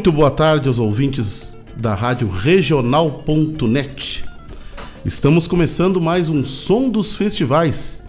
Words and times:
Muito 0.00 0.12
boa 0.12 0.30
tarde 0.30 0.66
aos 0.66 0.78
ouvintes 0.78 1.54
da 1.76 1.94
Rádio 1.94 2.26
Regional.net. 2.30 4.24
Estamos 5.04 5.46
começando 5.46 6.00
mais 6.00 6.30
um 6.30 6.42
Som 6.42 6.88
dos 6.88 7.14
Festivais. 7.14 8.02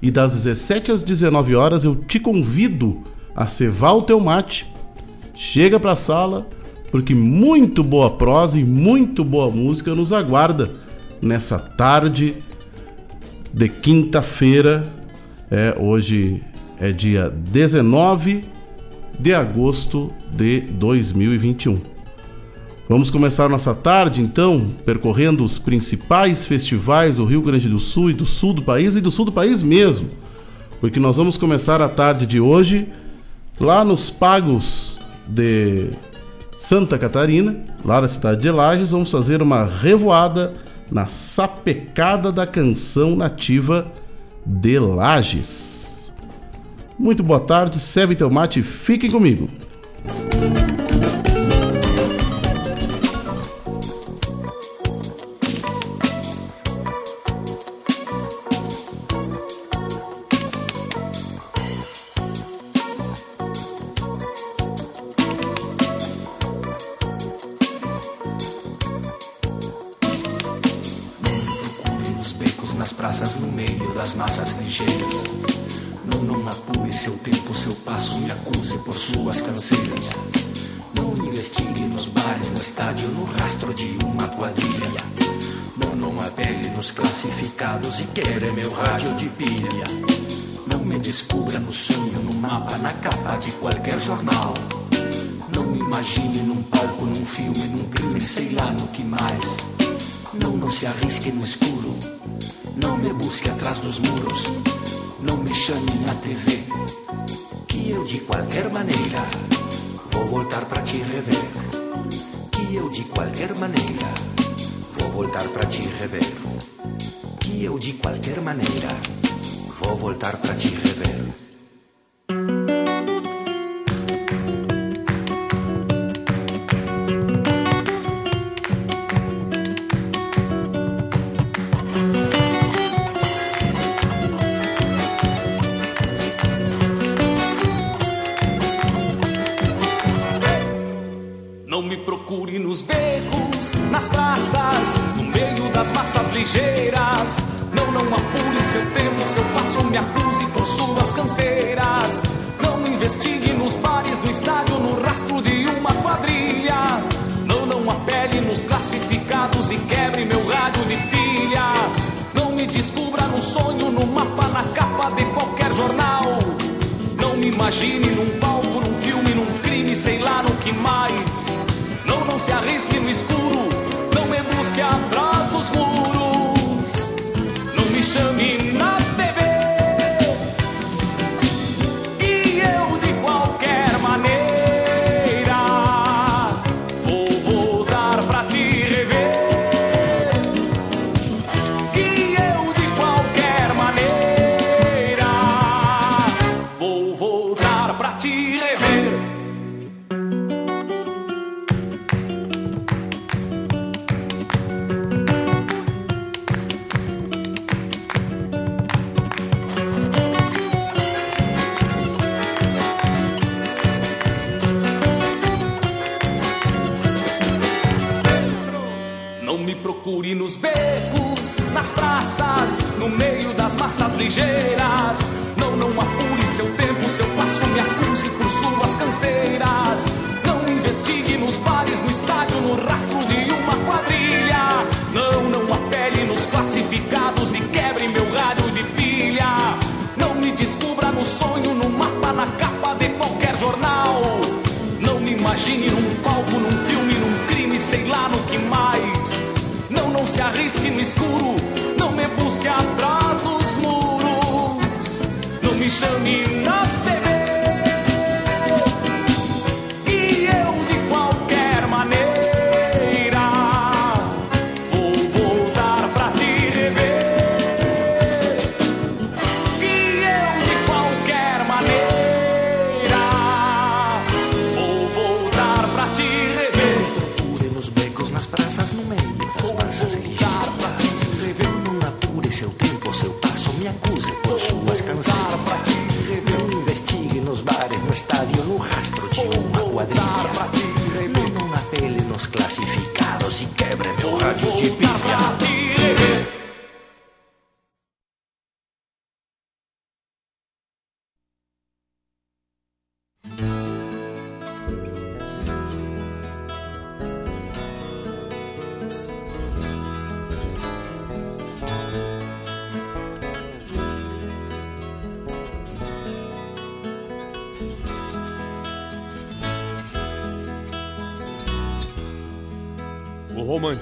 E 0.00 0.10
das 0.10 0.32
17 0.32 0.90
às 0.90 1.02
19 1.02 1.54
horas 1.54 1.84
eu 1.84 1.96
te 1.96 2.18
convido 2.18 3.02
a 3.36 3.46
cevar 3.46 3.94
o 3.94 4.00
teu 4.00 4.18
mate. 4.18 4.72
Chega 5.34 5.78
para 5.78 5.92
a 5.92 5.96
sala, 5.96 6.48
porque 6.90 7.14
muito 7.14 7.84
boa 7.84 8.08
prosa 8.08 8.58
e 8.58 8.64
muito 8.64 9.22
boa 9.22 9.50
música 9.50 9.94
nos 9.94 10.14
aguarda 10.14 10.70
nessa 11.20 11.58
tarde 11.58 12.36
de 13.52 13.68
quinta-feira. 13.68 14.90
É, 15.50 15.76
hoje 15.78 16.42
é 16.80 16.90
dia 16.90 17.28
19 17.28 18.56
de 19.18 19.34
agosto 19.34 20.12
de 20.30 20.60
2021. 20.60 21.78
Vamos 22.88 23.10
começar 23.10 23.50
nossa 23.50 23.74
tarde, 23.74 24.22
então, 24.22 24.70
percorrendo 24.86 25.44
os 25.44 25.58
principais 25.58 26.46
festivais 26.46 27.16
do 27.16 27.24
Rio 27.26 27.42
Grande 27.42 27.68
do 27.68 27.78
Sul 27.78 28.10
e 28.10 28.14
do 28.14 28.24
sul 28.24 28.54
do 28.54 28.62
país 28.62 28.96
e 28.96 29.00
do 29.00 29.10
sul 29.10 29.26
do 29.26 29.32
país 29.32 29.62
mesmo, 29.62 30.08
porque 30.80 30.98
nós 30.98 31.18
vamos 31.18 31.36
começar 31.36 31.82
a 31.82 31.88
tarde 31.88 32.26
de 32.26 32.40
hoje 32.40 32.88
lá 33.60 33.84
nos 33.84 34.08
Pagos 34.08 34.98
de 35.26 35.90
Santa 36.56 36.96
Catarina, 36.96 37.56
lá 37.84 38.00
na 38.00 38.08
cidade 38.08 38.40
de 38.40 38.50
Lages, 38.50 38.92
vamos 38.92 39.10
fazer 39.10 39.42
uma 39.42 39.64
revoada 39.64 40.54
na 40.90 41.06
sapecada 41.06 42.32
da 42.32 42.46
canção 42.46 43.14
nativa 43.14 43.86
de 44.46 44.78
Lages. 44.78 45.77
Muito 46.98 47.22
boa 47.22 47.38
tarde, 47.38 47.78
serve 47.78 48.16
teu 48.16 48.28
mate 48.28 48.60
e 48.60 48.62
fiquem 48.62 49.10
comigo. 49.10 49.48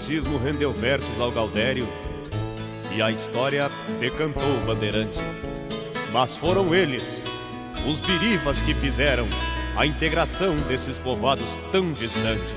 Romantismo 0.07 0.39
rendeu 0.39 0.73
versos 0.73 1.21
ao 1.21 1.33
Galdério 1.33 1.89
e 2.95 3.03
a 3.03 3.11
história 3.11 3.69
decantou 3.99 4.49
o 4.57 4.61
bandeirante. 4.65 5.19
Mas 6.13 6.37
foram 6.37 6.73
eles, 6.73 7.25
os 7.85 7.99
birivas, 7.99 8.63
que 8.63 8.73
fizeram 8.73 9.27
a 9.77 9.85
integração 9.85 10.55
desses 10.69 10.97
povoados 10.97 11.57
tão 11.73 11.93
distantes. 11.93 12.55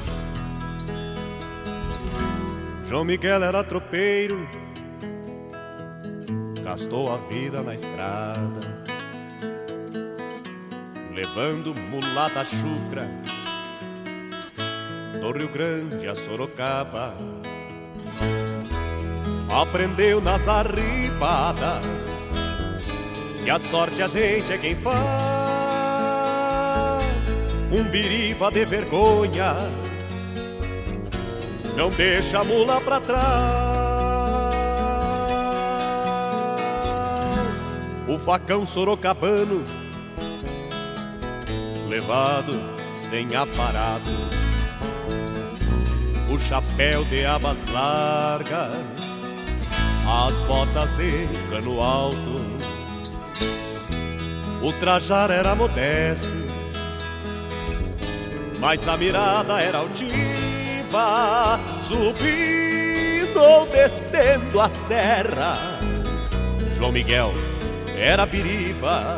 João 2.87 3.03
Miguel 3.03 3.43
era 3.43 3.63
tropeiro, 3.63 4.47
gastou 6.63 7.11
a 7.11 7.17
vida 7.17 7.63
na 7.63 7.73
estrada, 7.73 8.83
levando 11.11 11.73
mulata 11.73 12.45
chucra 12.45 13.09
do 15.19 15.31
Rio 15.31 15.49
Grande 15.49 16.07
a 16.07 16.13
Sorocaba. 16.13 17.38
Aprendeu 19.61 20.21
nas 20.21 20.47
arribadas 20.47 21.85
que 23.43 23.49
a 23.49 23.59
sorte 23.59 24.01
a 24.01 24.07
gente 24.07 24.53
é 24.53 24.57
quem 24.57 24.75
faz. 24.75 24.99
Um 27.71 27.83
biriva 27.83 28.49
de 28.51 28.63
vergonha 28.63 29.55
não 31.75 31.89
deixa 31.89 32.39
a 32.39 32.43
mula 32.43 32.79
pra 32.79 33.01
trás. 33.01 33.19
O 38.07 38.17
facão 38.17 38.65
sorocabano 38.65 39.63
levado 41.89 42.53
sem 42.95 43.35
aparado. 43.35 44.09
O 46.31 46.39
chapéu 46.39 47.03
de 47.05 47.25
abas 47.25 47.63
largas, 47.73 48.85
as 50.09 50.39
botas 50.41 50.95
de 50.97 51.27
cano 51.49 51.79
alto. 51.81 52.59
O 54.61 54.73
trajar 54.73 55.29
era 55.29 55.55
modesto, 55.55 56.27
mas 58.59 58.87
a 58.87 58.97
mirada 58.97 59.61
era 59.61 59.77
altiva, 59.77 61.59
subindo 61.81 63.39
ou 63.39 63.67
descendo 63.67 64.59
a 64.59 64.69
serra. 64.69 65.79
João 66.75 66.91
Miguel 66.91 67.31
era 67.95 68.25
biriva, 68.25 69.15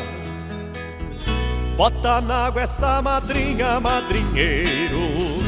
bota 1.77 2.21
na 2.21 2.47
água 2.47 2.61
essa 2.61 3.01
madrinha, 3.01 3.79
madrinheiro, 3.79 5.39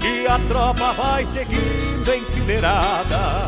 que 0.00 0.26
a 0.26 0.38
tropa 0.48 0.92
vai 0.92 1.24
seguindo 1.24 2.14
enfileirada. 2.14 3.47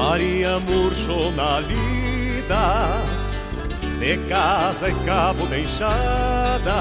Maria 0.00 0.58
murchou 0.60 1.30
na 1.32 1.60
lida, 1.60 3.02
de 3.98 4.16
casa 4.30 4.88
e 4.88 4.94
cabo 5.04 5.46
de 5.46 5.60
enxada, 5.60 6.72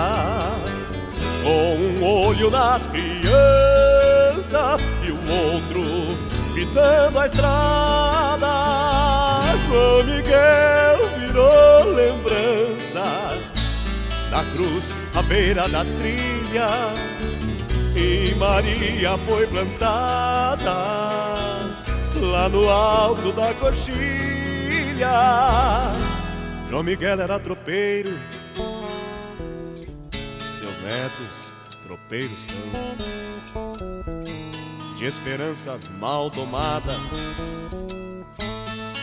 com 1.44 1.76
um 1.76 2.02
olho 2.02 2.50
nas 2.50 2.88
crianças 2.88 4.82
e 5.04 5.12
o 5.12 5.20
outro 5.44 5.84
fitando 6.54 7.20
a 7.20 7.26
estrada. 7.26 8.48
João 9.68 10.06
Miguel 10.06 11.10
virou 11.20 11.94
lembrança 11.94 13.04
da 14.32 14.46
cruz 14.54 14.96
à 15.14 15.22
beira 15.24 15.68
da 15.68 15.84
trilha 15.84 16.70
e 17.98 18.34
Maria 18.36 19.18
foi 19.28 19.46
plantada 19.46 21.29
lá 22.30 22.48
no 22.48 22.70
alto 22.70 23.32
da 23.32 23.54
coxilha. 23.56 25.10
João 26.70 26.84
Miguel 26.84 27.20
era 27.20 27.40
tropeiro, 27.40 28.18
seus 30.60 30.82
netos 30.84 31.50
tropeiros 31.84 32.40
são, 32.40 32.96
de 34.96 35.06
esperanças 35.06 35.90
mal 36.00 36.30
tomadas 36.30 37.00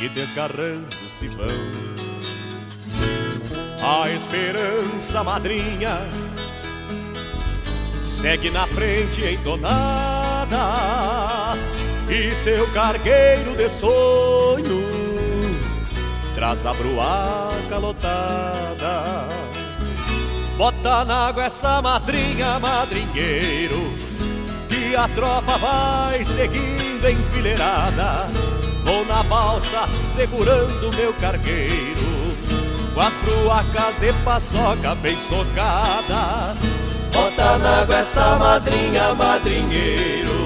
e 0.01 0.09
desgarrando 0.11 0.95
se 0.95 1.27
vão. 1.29 1.47
A 3.83 4.11
esperança 4.11 5.25
madrinha 5.25 6.01
segue 8.03 8.51
na 8.51 8.67
frente 8.67 9.23
entonada 9.25 10.17
e 12.09 12.33
seu 12.43 12.67
cargueiro 12.69 13.57
de 13.57 13.69
sonhos 13.69 14.87
traz 16.35 16.65
a 16.65 16.73
bruaca 16.73 17.79
lotada. 17.79 19.27
Bota 20.57 21.05
na 21.05 21.29
água 21.29 21.45
essa 21.45 21.83
madrinha, 21.83 22.59
madrinheiro, 22.59 23.95
que 24.69 24.95
a 24.95 25.09
tropa 25.09 25.59
vai 25.59 26.25
seguindo 26.25 27.11
enfileirada. 27.11 28.29
Vou 28.85 29.05
na 29.07 29.23
balsa 29.25 29.89
segurando 30.15 30.97
meu 30.97 31.13
cargueiro, 31.15 32.33
com 32.95 33.01
as 33.01 33.15
bruacas 33.15 33.99
de 34.01 34.13
paçoca 34.25 34.95
bem 34.95 35.17
socada. 35.17 36.55
Bota 37.13 37.59
na 37.59 37.81
água 37.81 37.97
essa 37.97 38.37
madrinha, 38.37 39.15
madrinheiro 39.15 40.46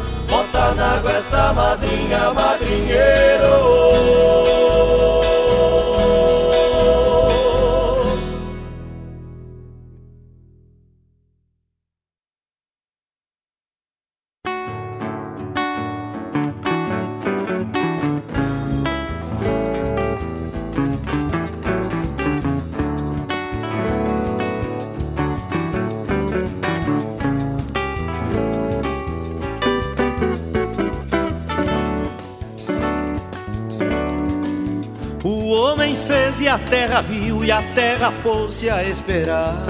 Bota 0.31 0.73
na 0.75 0.93
água 0.95 1.11
essa 1.11 1.51
madrinha, 1.51 2.33
madrinheiro 2.33 3.51
e 36.41 36.47
a 36.47 36.57
terra 36.57 37.01
viu 37.01 37.45
e 37.45 37.51
a 37.51 37.61
terra 37.75 38.11
pôs-se 38.23 38.67
a 38.67 38.83
esperar. 38.83 39.63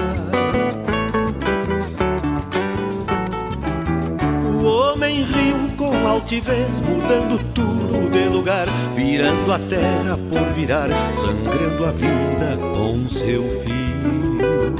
O 4.42 4.64
homem 4.64 5.22
riu 5.22 5.70
com 5.76 6.08
altivez, 6.08 6.70
mudando 6.80 7.38
tudo 7.52 8.10
de 8.10 8.24
lugar. 8.28 8.66
virando 8.96 9.52
a 9.52 9.58
terra 9.58 10.18
por 10.30 10.52
virar, 10.54 10.88
sangrando 11.14 11.84
a 11.84 11.90
vida 11.90 12.56
com 12.74 13.08
seu 13.08 13.42
filho. 13.60 14.74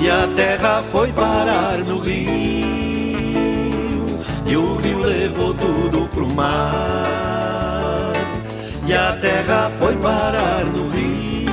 E 0.00 0.10
a 0.10 0.26
terra 0.34 0.82
foi 0.90 1.12
parar 1.12 1.78
no 1.78 1.98
rio, 1.98 2.26
e 4.46 4.56
o 4.56 4.76
rio 4.76 4.98
levou 4.98 5.54
tudo 5.54 6.08
pro 6.08 6.32
mar. 6.34 7.47
E 8.88 8.94
a 8.94 9.12
terra 9.20 9.70
foi 9.78 9.94
parar 9.96 10.64
no 10.64 10.88
rio, 10.88 11.50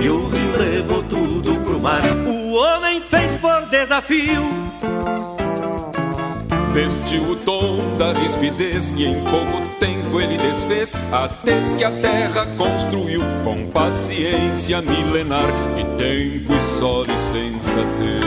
e 0.00 0.08
o 0.08 0.26
rio 0.28 0.58
levou 0.58 1.02
tudo 1.02 1.60
pro 1.60 1.78
mar. 1.78 2.00
O 2.26 2.54
homem 2.54 3.00
fez 3.02 3.36
por 3.36 3.66
desafio 3.66 4.62
Vestiu 6.72 7.22
o 7.24 7.36
tom 7.36 7.98
da 7.98 8.14
rispidez 8.14 8.92
e 8.92 9.04
em 9.04 9.22
pouco 9.24 9.60
tempo 9.78 10.18
ele 10.18 10.38
desfez 10.38 10.94
a 11.12 11.28
tez 11.28 11.74
que 11.74 11.84
a 11.84 11.90
terra 11.90 12.46
construiu 12.56 13.20
com 13.44 13.66
paciência 13.70 14.80
milenar 14.80 15.52
de 15.74 15.84
tempo 15.98 16.54
e 16.54 16.62
só 16.62 17.02
de 17.02 17.20
sensatez. 17.20 18.24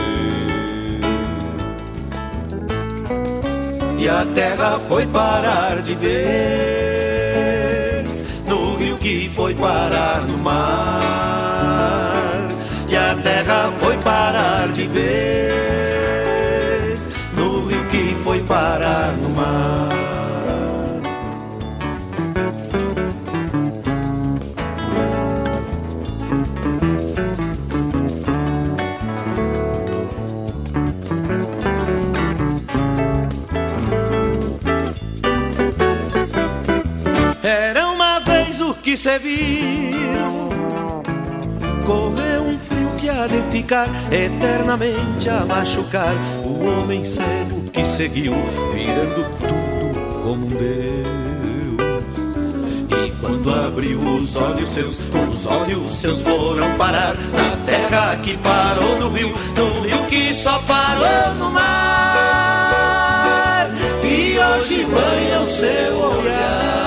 E 3.98 4.08
a 4.08 4.24
terra 4.32 4.78
foi 4.86 5.04
parar 5.08 5.82
de 5.82 5.94
rio 5.94 6.75
que 9.06 9.30
foi 9.32 9.54
parar 9.54 10.22
no 10.22 10.36
mar. 10.36 10.98
E 12.88 12.96
a 12.96 13.14
terra 13.22 13.70
foi 13.78 13.96
parar 13.98 14.66
de 14.72 14.88
vez 14.88 16.28
no 17.32 17.66
rio 17.66 17.86
que 17.86 18.16
foi 18.24 18.40
parar 18.40 19.12
no 19.22 19.25
viu. 39.18 40.46
Correu 41.84 42.42
um 42.42 42.58
frio 42.58 42.90
que 42.98 43.08
há 43.08 43.26
de 43.26 43.40
ficar 43.50 43.86
eternamente 44.10 45.30
a 45.30 45.44
machucar 45.44 46.14
O 46.44 46.66
homem 46.66 47.04
cego 47.04 47.62
que 47.72 47.84
seguiu 47.84 48.34
virando 48.74 49.24
tudo 49.38 49.56
como 50.22 50.46
um 50.46 50.48
Deus. 50.48 51.06
E 52.90 53.10
quando 53.20 53.54
abriu 53.54 54.00
os 54.00 54.34
olhos 54.34 54.70
seus, 54.70 54.98
os 55.32 55.46
olhos 55.46 55.96
seus 55.96 56.22
foram 56.22 56.76
parar 56.76 57.14
Na 57.14 57.56
terra 57.64 58.16
que 58.16 58.36
parou 58.38 58.98
no 58.98 59.10
rio, 59.10 59.32
no 59.56 59.80
rio 59.82 60.04
que 60.08 60.34
só 60.34 60.58
parou 60.60 61.34
no 61.38 61.50
mar. 61.52 62.46
E 64.02 64.36
hoje 64.38 64.84
banha 64.84 65.42
o 65.42 65.46
seu 65.46 65.96
olhar 66.00 66.85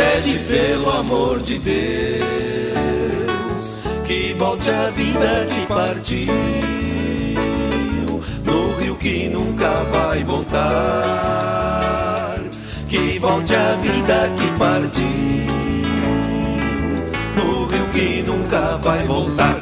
pede 0.00 0.38
pelo 0.48 0.90
amor 0.90 1.40
de 1.40 1.58
Deus 1.58 2.24
Que 4.06 4.34
volte 4.38 4.70
a 4.70 4.90
vida 4.90 5.46
que 5.46 5.66
partiu 5.66 6.32
No 8.44 8.76
rio 8.78 8.96
que 8.96 9.28
nunca 9.28 9.84
vai 9.92 10.24
voltar 10.24 10.60
Que 12.88 13.18
volte 13.18 13.54
a 13.54 13.76
vida 13.76 14.32
que 14.36 14.46
partiu 14.58 15.06
No 17.36 17.66
rio 17.66 17.86
que 17.92 18.22
nunca 18.22 18.78
vai 18.78 19.04
voltar 19.06 19.59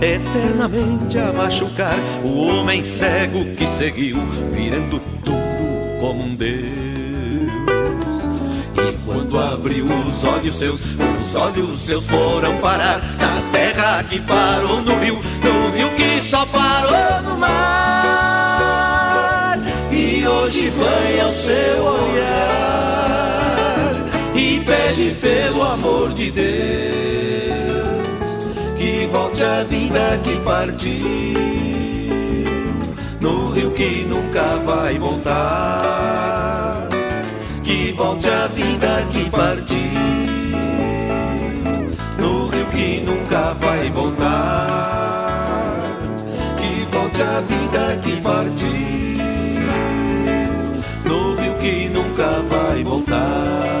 eternamente 0.00 1.18
a 1.18 1.32
machucar 1.32 1.96
O 2.24 2.46
homem 2.46 2.84
cego 2.84 3.44
que 3.56 3.66
seguiu 3.66 4.18
virando 4.52 5.00
tudo 5.24 5.42
como 6.00 6.24
um 6.24 6.34
Deus. 6.34 6.52
E 8.76 8.92
quando 9.06 9.38
abriu 9.38 9.86
os 9.86 10.24
olhos 10.24 10.56
seus, 10.56 10.80
os 11.22 11.34
olhos 11.34 11.78
seus 11.78 12.04
foram 12.04 12.56
parar 12.58 13.00
Na 13.20 13.40
terra 13.52 14.02
que 14.04 14.18
parou 14.20 14.82
no 14.82 14.98
rio, 14.98 15.20
no 15.42 15.70
rio 15.76 15.90
que 15.90 16.20
só 16.20 16.44
parou 16.46 17.22
no 17.22 17.38
mar. 17.38 18.72
E 19.90 20.26
hoje 20.26 20.70
banha 20.70 21.26
o 21.26 21.32
seu 21.32 21.84
olhar 21.84 22.32
E 24.34 24.58
pede 24.60 25.14
pelo 25.20 25.62
amor 25.62 26.12
de 26.12 26.30
Deus 26.30 27.31
volte 29.12 29.44
a 29.44 29.62
vida 29.64 30.18
que 30.24 30.36
partiu. 30.36 31.34
No 33.20 33.50
rio 33.50 33.70
que 33.72 34.06
nunca 34.08 34.56
vai 34.64 34.98
voltar. 34.98 36.88
Que 37.62 37.92
volte 37.92 38.28
a 38.28 38.46
vida 38.46 39.06
que 39.12 39.30
partiu. 39.30 39.78
No 42.18 42.48
rio 42.48 42.66
que 42.66 43.02
nunca 43.06 43.54
vai 43.60 43.90
voltar. 43.90 45.10
Que 46.56 46.86
volte 46.90 47.22
a 47.22 47.40
vida 47.42 48.00
que 48.02 48.16
partiu. 48.22 48.68
No 51.04 51.34
rio 51.36 51.54
que 51.60 51.88
nunca 51.90 52.42
vai 52.48 52.82
voltar 52.82 53.71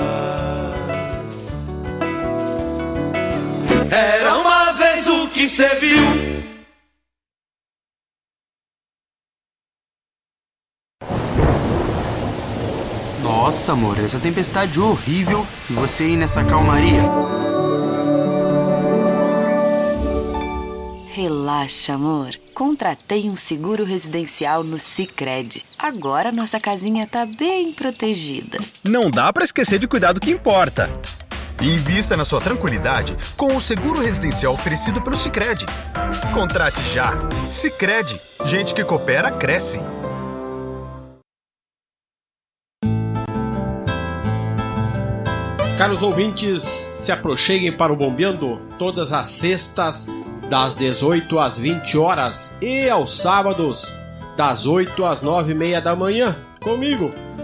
que 5.42 5.48
cê 5.48 5.74
viu 5.74 5.96
Nossa, 13.20 13.72
amor, 13.72 13.98
essa 13.98 14.20
tempestade 14.20 14.80
horrível 14.80 15.44
e 15.68 15.72
você 15.72 16.04
aí 16.04 16.16
nessa 16.16 16.44
calmaria. 16.44 17.02
Relaxa, 21.10 21.94
amor. 21.94 22.30
Contratei 22.54 23.28
um 23.28 23.36
seguro 23.36 23.84
residencial 23.84 24.62
no 24.62 24.78
Sicredi. 24.78 25.64
Agora 25.78 26.30
nossa 26.30 26.60
casinha 26.60 27.06
tá 27.06 27.24
bem 27.36 27.72
protegida. 27.72 28.58
Não 28.84 29.10
dá 29.10 29.32
pra 29.32 29.44
esquecer 29.44 29.78
de 29.78 29.88
cuidar 29.88 30.12
do 30.12 30.20
que 30.20 30.30
importa. 30.30 30.88
Invista 31.62 32.16
na 32.16 32.24
sua 32.24 32.40
tranquilidade 32.40 33.16
com 33.36 33.56
o 33.56 33.60
seguro 33.60 34.00
residencial 34.00 34.52
oferecido 34.52 35.00
pelo 35.00 35.14
Sicredi. 35.14 35.64
Contrate 36.34 36.82
já. 36.92 37.12
Sicredi. 37.48 38.20
Gente 38.44 38.74
que 38.74 38.82
coopera 38.82 39.30
cresce. 39.30 39.78
Caros 45.78 46.02
ouvintes, 46.02 46.62
se 46.94 47.12
aproxeguem 47.12 47.76
para 47.76 47.92
o 47.92 47.96
Bombeando 47.96 48.60
todas 48.76 49.12
as 49.12 49.28
sextas, 49.28 50.08
das 50.50 50.74
18 50.74 51.38
às 51.38 51.58
20 51.58 51.96
horas 51.96 52.56
e 52.60 52.88
aos 52.88 53.16
sábados, 53.16 53.86
das 54.36 54.66
8 54.66 55.04
às 55.04 55.20
9 55.22 55.52
e 55.52 55.54
meia 55.54 55.80
da 55.80 55.94
manhã, 55.94 56.36
comigo, 56.62 57.12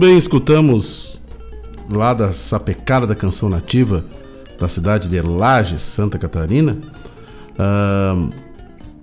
Bem, 0.00 0.16
escutamos 0.16 1.20
lá 1.92 2.14
da 2.14 2.32
sapecada 2.32 3.06
da 3.06 3.14
canção 3.14 3.50
nativa 3.50 4.02
da 4.58 4.66
cidade 4.66 5.10
de 5.10 5.20
Lages, 5.20 5.82
Santa 5.82 6.16
Catarina. 6.16 6.78
Uh, 7.52 8.30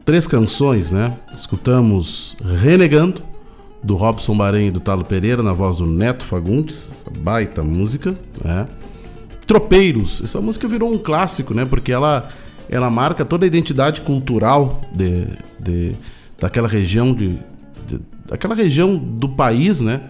três 0.04 0.25
canções, 0.25 0.89
né? 0.89 1.16
Escutamos 1.36 2.36
Renegando, 2.44 3.22
do 3.84 3.96
Robson 3.96 4.36
Bahrein 4.36 4.70
e 4.70 4.72
do 4.72 4.80
Talo 4.80 5.06
Pereira, 5.06 5.44
na 5.44 5.54
voz 5.54 5.75
do 5.75 5.86
Neto 5.86 6.25
Fagundes, 6.25 6.92
essa 6.92 7.12
baita 7.12 7.62
música, 7.62 8.18
né? 8.44 8.68
Tropeiros, 9.46 10.24
essa 10.24 10.42
música 10.42 10.68
virou 10.68 10.92
um 10.92 10.98
clássico, 10.98 11.54
né? 11.54 11.63
Porque 11.63 11.92
ela, 11.92 12.27
ela 12.68 12.89
marca 12.89 13.24
toda 13.24 13.46
a 13.46 13.48
identidade 13.48 14.01
cultural 14.01 14.82
de, 14.92 15.27
de 15.60 15.96
daquela 16.39 16.68
região 16.68 17.13
de, 17.13 17.38
de 17.88 18.00
daquela 18.25 18.56
região 18.56 18.98
do 18.98 19.30
país, 19.30 19.80
né? 19.80 20.01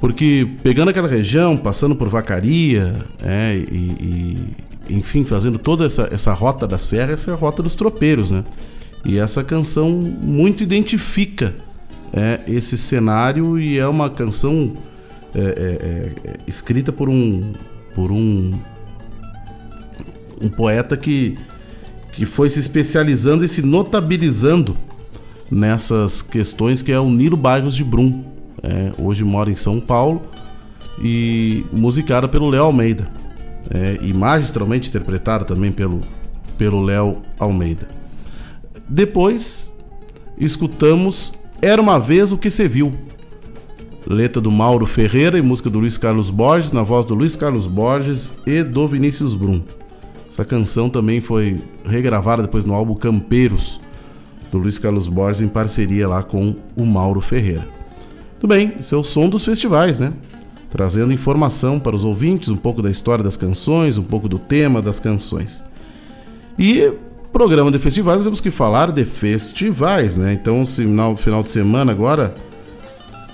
Porque 0.00 0.48
pegando 0.62 0.90
aquela 0.90 1.08
região, 1.08 1.56
passando 1.56 1.96
por 1.96 2.08
Vacaria, 2.08 2.94
é, 3.22 3.56
e, 3.56 4.56
e, 4.88 4.94
enfim, 4.94 5.24
fazendo 5.24 5.58
toda 5.58 5.84
essa, 5.84 6.08
essa 6.12 6.32
rota 6.32 6.66
da 6.66 6.78
serra, 6.78 7.12
essa 7.12 7.30
é 7.30 7.34
a 7.34 7.36
rota 7.36 7.62
dos 7.62 7.74
tropeiros, 7.74 8.30
né? 8.30 8.44
E 9.04 9.18
essa 9.18 9.42
canção 9.42 9.90
muito 9.90 10.62
identifica 10.62 11.54
é, 12.12 12.40
esse 12.46 12.76
cenário 12.76 13.58
e 13.58 13.78
é 13.78 13.86
uma 13.86 14.08
canção 14.08 14.74
é, 15.34 15.40
é, 15.40 16.30
é 16.30 16.36
escrita 16.46 16.92
por 16.92 17.08
um 17.08 17.52
por 17.94 18.10
um 18.10 18.58
um 20.40 20.48
poeta 20.48 20.96
que 20.96 21.36
que 22.12 22.26
foi 22.26 22.50
se 22.50 22.58
especializando 22.58 23.44
e 23.44 23.48
se 23.48 23.62
notabilizando 23.62 24.76
nessas 25.50 26.20
questões 26.22 26.82
que 26.82 26.90
é 26.90 26.98
o 26.98 27.08
Nilo 27.08 27.36
Bairros 27.36 27.76
de 27.76 27.84
Brum. 27.84 28.24
É, 28.62 28.92
hoje 29.00 29.24
mora 29.24 29.50
em 29.50 29.56
São 29.56 29.80
Paulo 29.80 30.22
e 31.00 31.64
musicada 31.72 32.26
pelo 32.28 32.48
Léo 32.48 32.64
Almeida. 32.64 33.04
É, 33.70 33.98
e 34.00 34.14
magistralmente 34.14 34.88
interpretada 34.88 35.44
também 35.44 35.70
pelo 35.70 36.00
pelo 36.58 36.82
Léo 36.82 37.18
Almeida. 37.38 37.86
Depois 38.88 39.72
escutamos 40.36 41.32
Era 41.62 41.82
uma 41.82 41.98
vez 41.98 42.30
o 42.32 42.38
que 42.38 42.50
se 42.50 42.68
viu. 42.68 42.92
Letra 44.06 44.40
do 44.40 44.50
Mauro 44.50 44.86
Ferreira 44.86 45.38
e 45.38 45.42
música 45.42 45.68
do 45.68 45.80
Luiz 45.80 45.98
Carlos 45.98 46.30
Borges, 46.30 46.72
na 46.72 46.82
voz 46.82 47.04
do 47.04 47.14
Luiz 47.14 47.34
Carlos 47.36 47.66
Borges 47.66 48.32
e 48.46 48.62
do 48.62 48.86
Vinícius 48.86 49.34
Brum. 49.34 49.60
Essa 50.28 50.44
canção 50.44 50.88
também 50.88 51.20
foi 51.20 51.60
regravada 51.84 52.42
depois 52.42 52.64
no 52.64 52.74
álbum 52.74 52.94
Campeiros, 52.94 53.80
do 54.52 54.58
Luiz 54.58 54.78
Carlos 54.78 55.08
Borges, 55.08 55.42
em 55.42 55.48
parceria 55.48 56.06
lá 56.06 56.22
com 56.22 56.54
o 56.76 56.86
Mauro 56.86 57.20
Ferreira. 57.20 57.66
Tudo 58.40 58.50
bem, 58.50 58.74
esse 58.78 58.94
é 58.94 58.96
o 58.96 59.02
som 59.02 59.28
dos 59.28 59.44
festivais, 59.44 59.98
né? 59.98 60.12
Trazendo 60.70 61.12
informação 61.12 61.80
para 61.80 61.96
os 61.96 62.04
ouvintes, 62.04 62.48
um 62.48 62.56
pouco 62.56 62.80
da 62.80 62.90
história 62.90 63.24
das 63.24 63.36
canções, 63.36 63.98
um 63.98 64.02
pouco 64.02 64.28
do 64.28 64.38
tema 64.38 64.80
das 64.80 65.00
canções. 65.00 65.64
E 66.58 66.92
programa 67.32 67.70
de 67.70 67.78
festivais, 67.78 68.22
temos 68.22 68.40
que 68.40 68.50
falar 68.50 68.92
de 68.92 69.04
festivais, 69.04 70.16
né? 70.16 70.32
Então, 70.32 70.64
no 70.64 71.16
final 71.16 71.42
de 71.42 71.50
semana 71.50 71.92
agora 71.92 72.34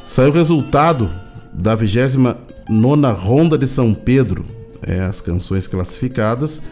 saiu 0.07 0.31
o 0.31 0.33
resultado 0.33 1.11
da 1.53 1.75
29 1.75 3.07
Ronda 3.13 3.59
de 3.59 3.69
São 3.69 3.93
Pedro, 3.93 4.45
é, 4.83 5.01
as 5.01 5.21
canções 5.21 5.67
classificadas 5.67 6.63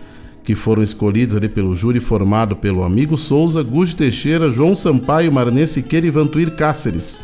que 0.44 0.54
foram 0.54 0.82
escolhidas 0.82 1.36
ali 1.36 1.48
pelo 1.48 1.76
júri 1.76 2.00
formado 2.00 2.56
pelo 2.56 2.82
Amigo 2.82 3.16
Souza, 3.16 3.62
Gude 3.62 3.94
Teixeira, 3.94 4.50
João 4.50 4.74
Sampaio, 4.74 5.32
Marnê 5.32 5.66
Siqueira 5.66 6.06
e 6.06 6.10
Vantuir 6.10 6.56
Cáceres. 6.56 7.22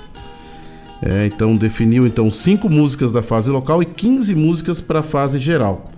É, 1.00 1.26
então 1.26 1.56
definiu 1.56 2.06
então 2.06 2.30
cinco 2.30 2.68
músicas 2.68 3.12
da 3.12 3.22
fase 3.22 3.50
local 3.50 3.82
e 3.82 3.86
15 3.86 4.34
músicas 4.34 4.80
para 4.80 5.00
a 5.00 5.02
fase 5.02 5.38
geral. 5.38 5.90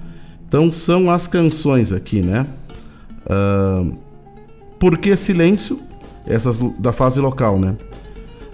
Então 0.47 0.71
são 0.71 1.09
as 1.09 1.27
canções 1.27 1.93
aqui, 1.93 2.21
né? 2.21 2.47
Uh, 3.25 3.97
Por 4.79 4.99
que 4.99 5.17
Silêncio? 5.17 5.81
Essas 6.27 6.59
da 6.79 6.93
fase 6.93 7.19
local, 7.21 7.59
né? 7.59 7.77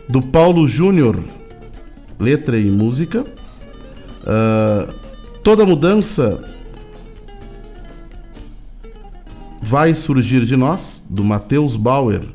Do 0.09 0.23
Paulo 0.23 0.69
Júnior, 0.69 1.19
letra 2.19 2.59
e 2.59 2.71
música. 2.71 3.23
Uh, 4.23 4.93
toda 5.43 5.67
mudança 5.67 6.45
vai 9.61 9.95
surgir 9.97 10.45
de 10.45 10.55
nós, 10.55 11.05
do 11.11 11.25
Matheus 11.25 11.75
Bauer 11.75 12.29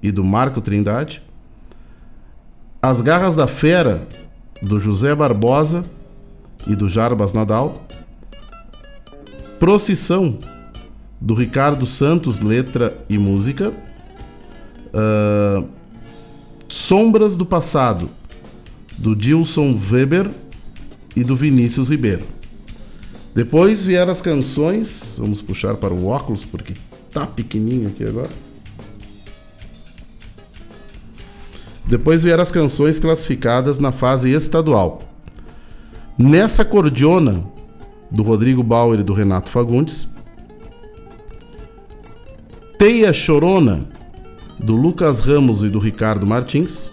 e 0.00 0.12
do 0.12 0.22
Marco 0.22 0.60
Trindade. 0.60 1.22
As 2.88 3.02
Garras 3.02 3.34
da 3.34 3.46
Fera, 3.46 4.08
do 4.62 4.80
José 4.80 5.14
Barbosa 5.14 5.84
e 6.66 6.74
do 6.74 6.88
Jarbas 6.88 7.34
Nadal. 7.34 7.86
Procissão, 9.60 10.38
do 11.20 11.34
Ricardo 11.34 11.84
Santos, 11.84 12.38
letra 12.38 12.96
e 13.06 13.18
música. 13.18 13.74
Uh, 14.88 15.68
Sombras 16.66 17.36
do 17.36 17.44
Passado, 17.44 18.08
do 18.96 19.14
Dilson 19.14 19.78
Weber 19.78 20.30
e 21.14 21.22
do 21.22 21.36
Vinícius 21.36 21.90
Ribeiro. 21.90 22.24
Depois 23.34 23.84
vieram 23.84 24.12
as 24.12 24.22
canções, 24.22 25.16
vamos 25.18 25.42
puxar 25.42 25.74
para 25.74 25.92
o 25.92 26.06
óculos 26.06 26.46
porque 26.46 26.72
tá 27.12 27.26
pequenininho 27.26 27.88
aqui 27.88 28.04
agora. 28.04 28.47
Depois 31.88 32.22
vieram 32.22 32.42
as 32.42 32.50
canções 32.50 32.98
classificadas 32.98 33.78
na 33.78 33.90
fase 33.90 34.30
estadual. 34.30 35.00
Nessa 36.18 36.62
cordiona 36.62 37.42
do 38.10 38.22
Rodrigo 38.22 38.62
Bauer 38.62 39.00
e 39.00 39.02
do 39.02 39.14
Renato 39.14 39.50
Fagundes, 39.50 40.06
Teia 42.78 43.10
Chorona, 43.12 43.88
do 44.58 44.76
Lucas 44.76 45.20
Ramos 45.20 45.62
e 45.64 45.70
do 45.70 45.78
Ricardo 45.78 46.26
Martins. 46.26 46.92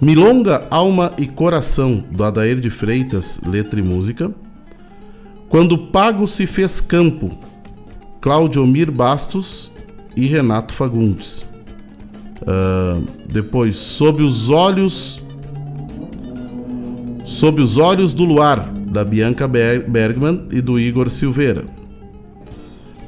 Milonga, 0.00 0.66
Alma 0.70 1.12
e 1.18 1.26
Coração, 1.26 2.02
do 2.10 2.24
Adair 2.24 2.58
de 2.58 2.70
Freitas, 2.70 3.38
letra 3.46 3.78
e 3.78 3.82
música. 3.82 4.32
Quando 5.50 5.76
Pago 5.76 6.26
se 6.26 6.46
fez 6.46 6.80
campo, 6.80 7.30
Cláudio 8.18 8.66
Mir 8.66 8.90
Bastos 8.90 9.70
e 10.16 10.26
Renato 10.26 10.72
Fagundes. 10.72 11.49
Uh, 12.42 13.06
depois, 13.26 13.76
Sob 13.76 14.22
os 14.22 14.48
Olhos. 14.48 15.22
Sob 17.24 17.60
os 17.62 17.76
Olhos 17.76 18.12
do 18.12 18.24
Luar, 18.24 18.72
da 18.72 19.04
Bianca 19.04 19.46
Bergman 19.46 20.46
e 20.50 20.60
do 20.60 20.78
Igor 20.78 21.10
Silveira. 21.10 21.64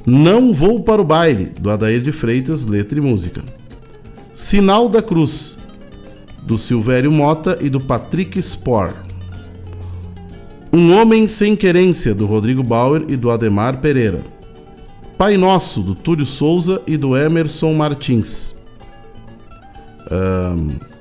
Não 0.06 0.52
Vou 0.52 0.80
para 0.80 1.00
o 1.00 1.04
Baile, 1.04 1.52
do 1.60 1.70
Adair 1.70 2.00
de 2.00 2.12
Freitas, 2.12 2.64
letra 2.64 2.98
e 2.98 3.00
música. 3.00 3.42
Sinal 4.34 4.88
da 4.88 5.02
Cruz, 5.02 5.58
do 6.42 6.58
Silvério 6.58 7.10
Mota 7.10 7.58
e 7.60 7.68
do 7.68 7.80
Patrick 7.80 8.40
Spor. 8.42 8.92
Um 10.72 10.92
Homem 10.94 11.26
Sem 11.26 11.54
Querência, 11.54 12.14
do 12.14 12.26
Rodrigo 12.26 12.62
Bauer 12.62 13.04
e 13.08 13.16
do 13.16 13.30
Ademar 13.30 13.78
Pereira. 13.78 14.22
Pai 15.18 15.36
Nosso, 15.36 15.82
do 15.82 15.94
Túlio 15.94 16.26
Souza 16.26 16.82
e 16.86 16.96
do 16.96 17.16
Emerson 17.16 17.72
Martins. 17.74 18.56
Um... 20.12 20.92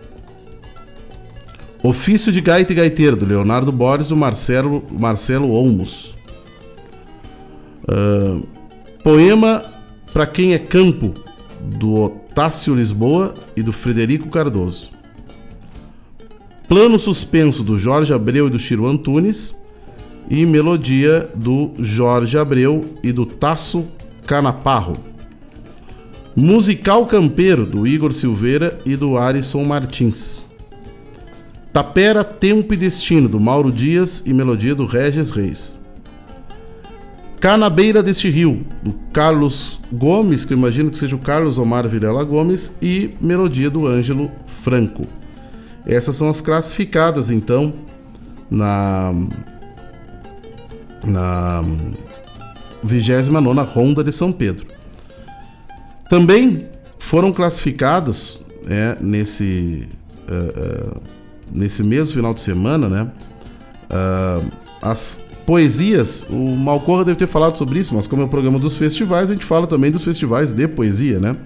Ofício 1.83 2.31
de 2.31 2.39
Gaita 2.41 2.71
e 2.71 2.75
Gaiteiro, 2.75 3.15
do 3.15 3.25
Leonardo 3.25 3.71
Borges 3.71 4.07
do 4.07 4.15
Marcelo, 4.15 4.83
Marcelo 4.91 5.51
Olmos. 5.51 6.13
Poema 9.03 9.63
Para 10.13 10.27
Quem 10.27 10.53
é 10.53 10.59
Campo, 10.59 11.13
do 11.59 11.95
Otácio 11.95 12.75
Lisboa 12.75 13.33
e 13.55 13.63
do 13.63 13.73
Frederico 13.73 14.29
Cardoso. 14.29 14.91
Plano 16.67 16.99
Suspenso, 16.99 17.63
do 17.63 17.79
Jorge 17.79 18.13
Abreu 18.13 18.47
e 18.47 18.51
do 18.51 18.59
Chiro 18.59 18.85
Antunes. 18.85 19.59
E 20.29 20.45
Melodia, 20.45 21.27
do 21.35 21.71
Jorge 21.79 22.37
Abreu 22.37 22.95
e 23.03 23.11
do 23.11 23.25
Tasso 23.25 23.87
Canaparro. 24.25 24.97
Musical 26.35 27.05
Campeiro, 27.05 27.65
do 27.65 27.85
Igor 27.85 28.13
Silveira 28.13 28.79
e 28.85 28.95
do 28.95 29.17
Arisson 29.17 29.63
Martins. 29.65 30.43
Tapera, 31.73 32.23
Tempo 32.23 32.73
e 32.73 32.77
Destino, 32.77 33.27
do 33.27 33.39
Mauro 33.39 33.71
Dias 33.71 34.23
e 34.25 34.33
melodia 34.33 34.73
do 34.73 34.85
Regis 34.85 35.31
Reis. 35.31 35.79
Cá 37.39 37.57
na 37.57 37.69
beira 37.69 38.03
deste 38.03 38.29
rio, 38.29 38.65
do 38.83 38.93
Carlos 39.11 39.79
Gomes, 39.91 40.45
que 40.45 40.53
eu 40.53 40.57
imagino 40.57 40.91
que 40.91 40.99
seja 40.99 41.15
o 41.15 41.19
Carlos 41.19 41.57
Omar 41.57 41.87
Vilela 41.89 42.23
Gomes, 42.23 42.77
e 42.81 43.15
melodia 43.19 43.69
do 43.69 43.87
Ângelo 43.87 44.31
Franco. 44.63 45.07
Essas 45.85 46.15
são 46.15 46.29
as 46.29 46.39
classificadas, 46.39 47.31
então, 47.31 47.73
na 48.49 49.13
na 51.05 51.63
29 52.83 53.61
Ronda 53.73 54.03
de 54.03 54.11
São 54.11 54.31
Pedro. 54.31 54.70
Também 56.11 56.65
foram 56.99 57.31
classificados 57.31 58.41
é, 58.67 58.97
nesse, 58.99 59.87
uh, 60.29 60.95
uh, 60.97 61.01
nesse 61.49 61.81
mesmo 61.83 62.15
final 62.15 62.33
de 62.33 62.41
semana, 62.41 62.89
né? 62.89 63.07
Uh, 63.89 64.45
as 64.81 65.21
poesias, 65.45 66.25
o 66.29 66.35
Malcorra 66.35 67.05
deve 67.05 67.17
ter 67.17 67.27
falado 67.27 67.57
sobre 67.57 67.79
isso, 67.79 67.95
mas 67.95 68.07
como 68.07 68.23
é 68.23 68.25
o 68.25 68.27
programa 68.27 68.59
dos 68.59 68.75
festivais, 68.75 69.29
a 69.29 69.33
gente 69.33 69.45
fala 69.45 69.65
também 69.65 69.89
dos 69.89 70.03
festivais 70.03 70.51
de 70.51 70.67
poesia, 70.67 71.17
né? 71.17 71.37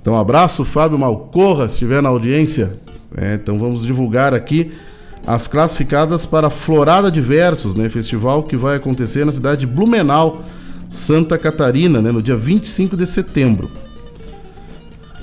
Então, 0.00 0.14
um 0.14 0.18
abraço, 0.18 0.64
Fábio 0.64 0.96
Malcorra, 0.96 1.68
se 1.68 1.74
estiver 1.74 2.00
na 2.00 2.10
audiência. 2.10 2.78
É, 3.16 3.34
então, 3.34 3.58
vamos 3.58 3.84
divulgar 3.84 4.32
aqui 4.32 4.70
as 5.26 5.48
classificadas 5.48 6.24
para 6.24 6.48
Florada 6.48 7.10
de 7.10 7.20
Versos, 7.20 7.74
né? 7.74 7.90
Festival 7.90 8.44
que 8.44 8.56
vai 8.56 8.76
acontecer 8.76 9.26
na 9.26 9.32
cidade 9.32 9.62
de 9.62 9.66
Blumenau, 9.66 10.44
Santa 10.94 11.36
Catarina, 11.36 12.00
né? 12.00 12.12
No 12.12 12.22
dia 12.22 12.36
25 12.36 12.96
de 12.96 13.04
setembro. 13.06 13.68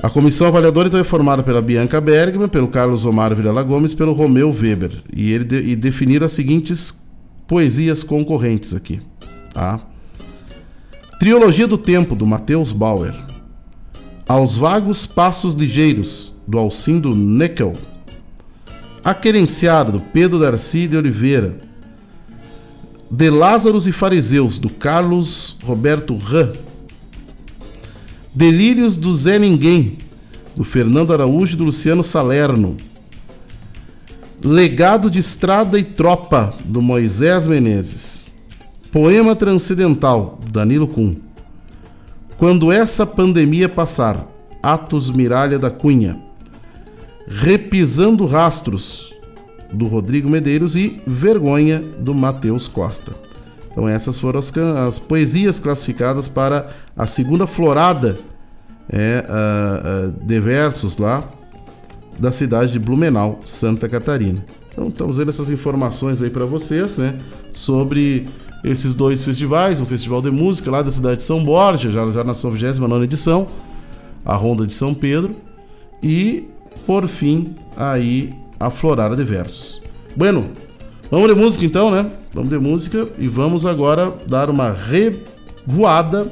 A 0.04 0.10
comissão 0.10 0.48
avaliadora 0.48 0.90
então 0.90 1.00
é 1.00 1.04
formada 1.04 1.44
pela 1.44 1.62
Bianca 1.62 2.02
Bergman, 2.02 2.50
pelo 2.50 2.68
Carlos 2.68 3.06
Omar 3.06 3.34
Vilela 3.34 3.64
Gomes, 3.64 3.94
pelo 3.94 4.12
Romeu 4.12 4.52
Weber. 4.52 4.92
E 5.16 5.32
ele 5.32 5.46
de, 5.46 5.64
e 5.64 5.76
definiram 5.76 6.26
as 6.26 6.34
seguintes 6.34 7.02
poesias 7.48 8.04
concorrentes 8.04 8.74
aqui. 8.74 9.00
Tá? 9.54 9.80
Trilogia 11.18 11.68
do 11.68 11.78
Tempo, 11.78 12.16
do 12.16 12.26
Matheus 12.26 12.74
Bauer. 12.74 13.16
Aos 14.28 14.58
Vagos 14.58 15.06
Passos 15.06 15.54
Ligeiros, 15.54 16.36
do 16.46 16.58
Alcindo 16.58 17.16
Neckel. 17.16 17.74
A 19.04 19.14
Querenciada, 19.14 19.92
do 19.94 20.00
Pedro 20.00 20.38
Darcy 20.38 20.88
de 20.88 20.98
Oliveira. 20.98 21.71
De 23.14 23.30
Lázaros 23.30 23.88
e 23.88 23.92
Fariseus, 23.92 24.58
do 24.58 24.70
Carlos 24.70 25.58
Roberto 25.66 26.16
Ran. 26.16 26.54
Delírios 28.34 28.96
do 28.96 29.14
Zé 29.14 29.38
Ninguém, 29.38 29.98
do 30.56 30.64
Fernando 30.64 31.12
Araújo 31.12 31.56
e 31.56 31.58
do 31.58 31.66
Luciano 31.66 32.06
Salerno. 32.06 32.78
Legado 34.42 35.12
de 35.12 35.20
Estrada 35.20 35.78
e 35.78 35.84
Tropa, 35.84 36.54
do 36.64 36.82
Moisés 36.82 37.46
Menezes. 37.48 38.24
Poema 38.94 39.36
Transcendental, 39.36 40.40
do 40.42 40.50
Danilo 40.50 40.88
Kuhn. 40.88 41.16
Quando 42.38 42.72
essa 42.72 43.06
pandemia 43.06 43.68
passar, 43.68 44.26
Atos 44.64 45.12
Miralha 45.12 45.60
da 45.60 45.70
Cunha. 45.70 46.18
Repisando 47.28 48.26
Rastros, 48.26 49.11
do 49.72 49.88
Rodrigo 49.88 50.30
Medeiros 50.30 50.76
e 50.76 51.02
Vergonha, 51.06 51.80
do 52.00 52.14
Matheus 52.14 52.68
Costa. 52.68 53.14
Então 53.72 53.88
essas 53.88 54.20
foram 54.20 54.40
as, 54.40 54.56
as 54.58 55.00
poesias 55.00 55.60
classificadas 55.60 56.28
para 56.28 56.72
a 56.96 57.08
segunda 57.08 57.48
florada 57.48 58.18
é, 58.90 59.26
uh, 59.28 60.10
uh, 60.10 60.26
de 60.26 60.40
versos 60.40 60.98
lá 60.98 61.24
da 62.20 62.32
cidade 62.32 62.74
de 62.74 62.80
Blumenau, 62.80 63.40
Santa 63.44 63.88
Catarina. 63.88 64.44
Então 64.72 64.90
estamos 64.90 65.18
vendo 65.18 65.30
essas 65.30 65.50
informações 65.50 66.22
aí 66.22 66.30
para 66.30 66.46
vocês, 66.46 66.98
né, 66.98 67.18
sobre 67.54 68.28
esses 68.64 68.94
dois 68.94 69.24
festivais, 69.24 69.80
um 69.80 69.86
festival 69.86 70.22
de 70.22 70.30
música 70.30 70.70
lá 70.70 70.82
da 70.82 70.92
cidade 70.92 71.18
de 71.18 71.24
São 71.24 71.44
Borja, 71.44 71.90
já, 71.92 72.06
já 72.12 72.24
na 72.24 72.36
sua 72.36 72.52
29 72.52 73.04
edição, 73.04 73.48
a 74.24 74.36
Ronda 74.36 74.68
de 74.68 74.74
São 74.74 74.94
Pedro, 74.94 75.36
e 76.02 76.48
por 76.86 77.08
fim 77.08 77.56
aí 77.76 78.34
a 78.62 78.70
Florada 78.70 79.16
de 79.16 79.24
Versos. 79.24 79.82
Bueno, 80.16 80.46
vamos 81.10 81.28
de 81.28 81.36
música 81.36 81.66
então, 81.66 81.90
né? 81.90 82.12
Vamos 82.34 82.50
de 82.50 82.60
música 82.60 83.08
e 83.18 83.28
vamos 83.28 83.66
agora 83.66 84.14
dar 84.28 84.50
uma 84.50 84.72
revoada 84.72 86.32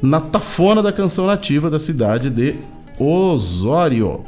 na 0.00 0.20
tafona 0.20 0.82
da 0.82 0.92
canção 0.92 1.26
nativa 1.26 1.68
da 1.68 1.80
cidade 1.80 2.30
de 2.30 2.54
Osório. 2.98 4.24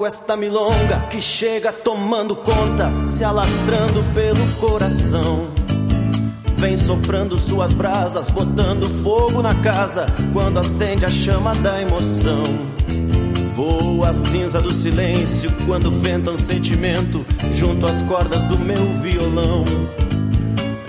Fogo 0.00 0.06
esta 0.06 0.36
milonga 0.36 1.06
que 1.10 1.20
chega 1.20 1.72
tomando 1.72 2.34
conta, 2.36 3.06
se 3.06 3.22
alastrando 3.22 4.02
pelo 4.14 4.46
coração. 4.58 5.48
Vem 6.56 6.76
soprando 6.76 7.38
suas 7.38 7.72
brasas, 7.72 8.30
botando 8.30 8.88
fogo 9.02 9.42
na 9.42 9.54
casa 9.56 10.06
quando 10.32 10.58
acende 10.58 11.04
a 11.04 11.10
chama 11.10 11.54
da 11.56 11.82
emoção. 11.82 12.42
Voa 13.54 14.10
a 14.10 14.14
cinza 14.14 14.60
do 14.60 14.72
silêncio 14.72 15.50
quando 15.66 15.90
venta 15.90 16.30
um 16.30 16.38
sentimento 16.38 17.24
junto 17.52 17.84
às 17.84 18.00
cordas 18.02 18.44
do 18.44 18.58
meu 18.58 18.86
violão. 19.02 19.64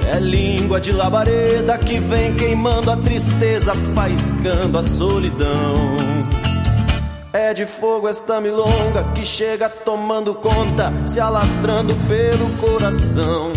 É 0.09 0.19
língua 0.19 0.79
de 0.79 0.91
labareda 0.91 1.77
que 1.77 1.99
vem 1.99 2.33
queimando 2.35 2.89
a 2.89 2.97
tristeza, 2.97 3.73
faiscando 3.93 4.77
a 4.77 4.83
solidão. 4.83 6.10
É 7.33 7.53
de 7.53 7.65
fogo 7.65 8.09
esta 8.09 8.41
milonga 8.41 9.05
que 9.15 9.25
chega 9.25 9.69
tomando 9.69 10.35
conta, 10.35 10.91
se 11.05 11.17
alastrando 11.17 11.95
pelo 12.05 12.49
coração. 12.57 13.53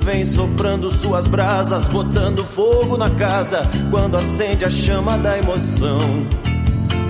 Vem 0.00 0.24
soprando 0.24 0.90
suas 0.90 1.26
brasas, 1.26 1.86
botando 1.86 2.42
fogo 2.42 2.96
na 2.96 3.10
casa, 3.10 3.60
quando 3.90 4.16
acende 4.16 4.64
a 4.64 4.70
chama 4.70 5.18
da 5.18 5.36
emoção. 5.36 5.98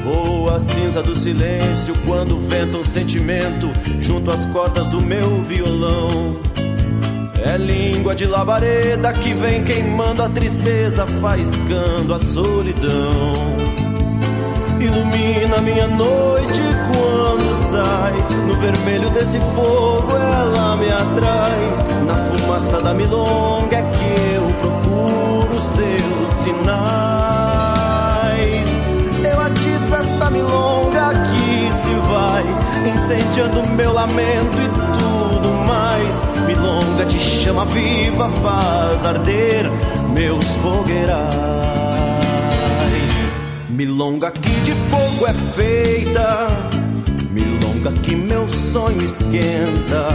Voa 0.03 0.57
a 0.57 0.59
cinza 0.59 1.01
do 1.01 1.15
silêncio 1.15 1.95
quando 2.05 2.41
venta 2.49 2.77
um 2.77 2.85
sentimento 2.85 3.71
junto 4.01 4.33
às 4.33 4.45
cordas 4.47 4.89
do 4.89 5.01
meu 5.01 5.43
violão. 5.45 6.41
É 7.41 7.57
língua 7.57 8.17
de 8.17 8.27
labareda 8.27 9.13
que 9.13 9.33
vem 9.33 9.63
queimando 9.63 10.25
a 10.25 10.29
tristeza, 10.29 11.07
faiscando 11.07 12.15
a 12.15 12.19
solidão. 12.19 13.68
Ilumina 14.81 15.61
minha 15.61 15.89
noite 15.89 16.63
quando 16.87 17.55
sai. 17.55 18.15
No 18.47 18.55
vermelho 18.57 19.11
desse 19.11 19.39
fogo 19.41 20.17
ela 20.17 20.77
me 20.77 20.89
atrai. 20.91 21.77
Na 22.07 22.15
fumaça 22.15 22.81
da 22.81 22.95
milonga 22.95 23.77
é 23.77 23.83
que 23.83 24.35
eu 24.35 24.47
procuro 24.61 25.61
seus 25.61 26.33
sinais. 26.33 26.69
Eu 29.25 29.41
atiço 29.41 29.95
esta 29.97 30.31
milonga 30.31 31.13
que 31.31 31.73
se 31.75 31.95
vai, 32.09 32.45
incendiando 32.93 33.67
meu 33.71 33.93
lamento 33.93 34.63
e 34.63 34.69
tudo 34.97 35.49
mais. 35.67 36.23
Milonga 36.47 37.05
de 37.05 37.19
chama 37.19 37.65
viva 37.67 38.31
faz 38.31 39.05
arder 39.05 39.71
meus 40.15 40.47
fogueirais. 40.63 41.88
Milonga 43.79 44.31
que 44.33 44.51
de 44.63 44.73
fogo 44.91 45.25
é 45.29 45.33
feita, 45.33 46.49
milonga 47.31 47.93
que 48.03 48.17
meu 48.17 48.49
sonho 48.49 49.05
esquenta. 49.05 50.09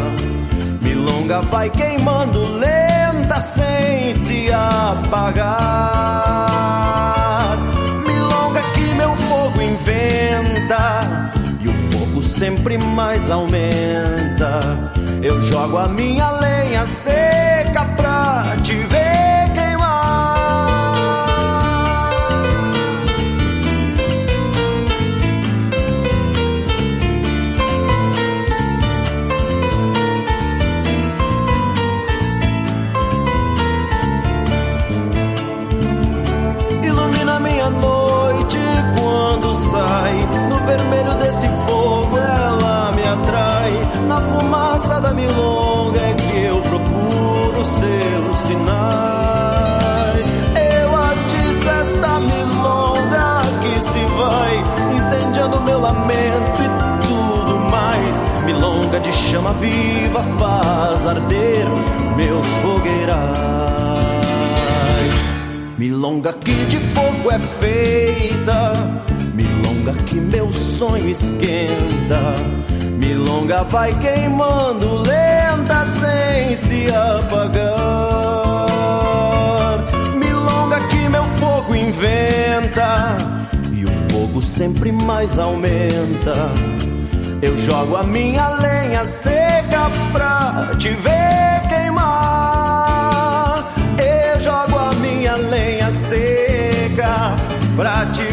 Milonga 0.81 1.39
vai 1.43 1.69
queimando 1.69 2.43
lenta 2.57 3.39
sem 3.39 4.13
se 4.15 4.51
apagar. 4.51 5.47
Milonga 8.05 8.63
que 8.73 8.93
meu 8.95 9.15
fogo 9.15 9.61
inventa 9.61 11.31
e 11.61 11.69
o 11.69 11.73
fogo 11.89 12.21
sempre 12.21 12.77
mais 12.77 13.31
aumenta. 13.31 14.59
Eu 15.21 15.39
jogo 15.39 15.77
a 15.77 15.87
minha 15.87 16.31
lenha 16.31 16.85
seca 16.85 17.85
pra 17.95 18.57
te 18.61 18.73
ver 18.73 19.22
de 59.03 59.13
chama 59.13 59.53
viva 59.53 60.23
faz 60.39 61.05
arder 61.05 61.65
meus 62.15 62.47
fogueirais. 62.61 63.23
Milonga 65.77 66.33
que 66.33 66.65
de 66.65 66.79
fogo 66.79 67.31
é 67.31 67.39
feita 67.39 68.73
milonga 69.83 69.93
que 70.03 70.19
sonho 70.83 71.09
esquenta. 71.09 72.35
Milonga 72.97 73.63
vai 73.63 73.93
queimando 73.99 74.97
lenta 74.97 75.85
sem 75.85 76.55
se 76.55 76.87
apagar. 76.93 77.73
Milonga 80.15 80.79
que 80.87 81.09
meu 81.09 81.23
fogo 81.25 81.75
inventa 81.75 83.17
e 83.71 83.85
o 83.85 83.91
fogo 84.09 84.41
sempre 84.41 84.91
mais 84.91 85.37
aumenta. 85.37 86.51
Eu 87.43 87.57
jogo 87.57 87.97
a 87.97 88.03
minha 88.03 88.47
lenha 88.47 89.03
seca 89.03 89.91
pra 90.13 90.71
te 90.77 90.91
ver 90.91 91.61
queimar. 91.67 92.07
Eu 93.97 94.39
jogo 94.39 94.77
a 94.77 94.93
minha 95.01 95.35
lenha 95.35 95.91
seca 95.91 97.35
pra 97.75 98.05
te 98.05 98.32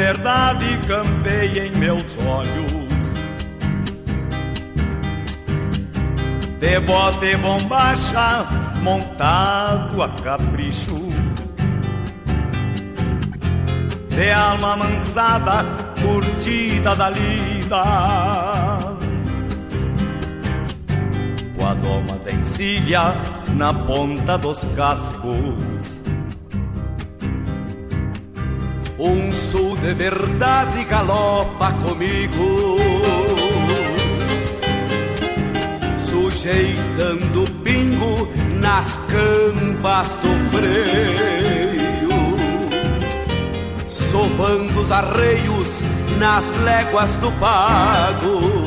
verdade 0.00 0.78
campeia 0.88 1.66
em 1.66 1.72
meus 1.72 2.16
olhos. 2.16 3.14
De 6.58 6.80
bota 6.80 7.26
e 7.26 7.36
bombacha, 7.36 8.46
montado 8.82 10.02
a 10.02 10.08
capricho. 10.08 10.96
De 14.08 14.30
alma 14.32 14.76
mansada, 14.78 15.66
curtida 16.00 16.96
da 16.96 17.10
lida. 17.10 17.84
Com 21.58 21.66
a 21.66 21.74
doma 21.74 22.16
da 22.24 22.32
encilha 22.32 23.14
na 23.54 23.74
ponta 23.74 24.38
dos 24.38 24.64
cascos. 24.74 25.59
De 29.82 29.94
verdade 29.94 30.84
galopa 30.84 31.72
comigo, 31.72 32.76
sujeitando 35.98 37.44
pingo 37.64 38.28
nas 38.60 38.98
cambas 39.08 40.08
do 40.22 40.32
freio, 40.50 42.10
sovando 43.88 44.80
os 44.80 44.92
arreios 44.92 45.82
nas 46.18 46.54
léguas 46.62 47.16
do 47.16 47.32
pago, 47.32 48.64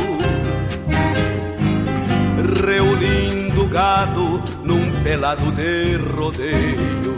reunindo 2.66 3.68
gado 3.68 4.42
num 4.64 4.92
pelado 5.04 5.52
de 5.52 5.96
rodeio. 6.16 7.14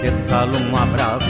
Que 0.00 0.10
tal 0.30 0.48
um 0.48 0.76
abraço, 0.76 1.29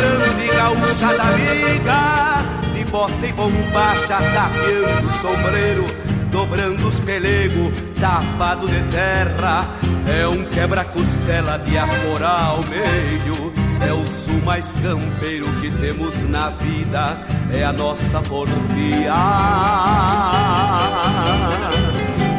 Grande, 0.00 0.46
gaúcha 0.48 1.14
da 1.14 1.24
amiga, 1.24 2.44
de 2.72 2.84
bota 2.86 3.26
e 3.26 3.32
bombacha, 3.32 4.16
tapeando 4.32 5.08
o 5.08 5.12
sombreiro, 5.12 5.84
dobrando 6.30 6.88
os 6.88 7.00
pelegos, 7.00 7.70
tapado 8.00 8.66
de 8.66 8.80
terra. 8.90 9.68
É 10.08 10.26
um 10.26 10.42
quebra-costela 10.44 11.58
de 11.58 11.76
atorar 11.76 12.46
ao 12.46 12.62
meio. 12.64 13.52
É 13.86 13.92
o 13.92 14.06
sul 14.06 14.40
mais 14.42 14.72
campeiro 14.74 15.46
que 15.60 15.70
temos 15.70 16.22
na 16.28 16.48
vida, 16.48 17.18
é 17.52 17.62
a 17.62 17.72
nossa 17.72 18.20
porfia 18.22 19.14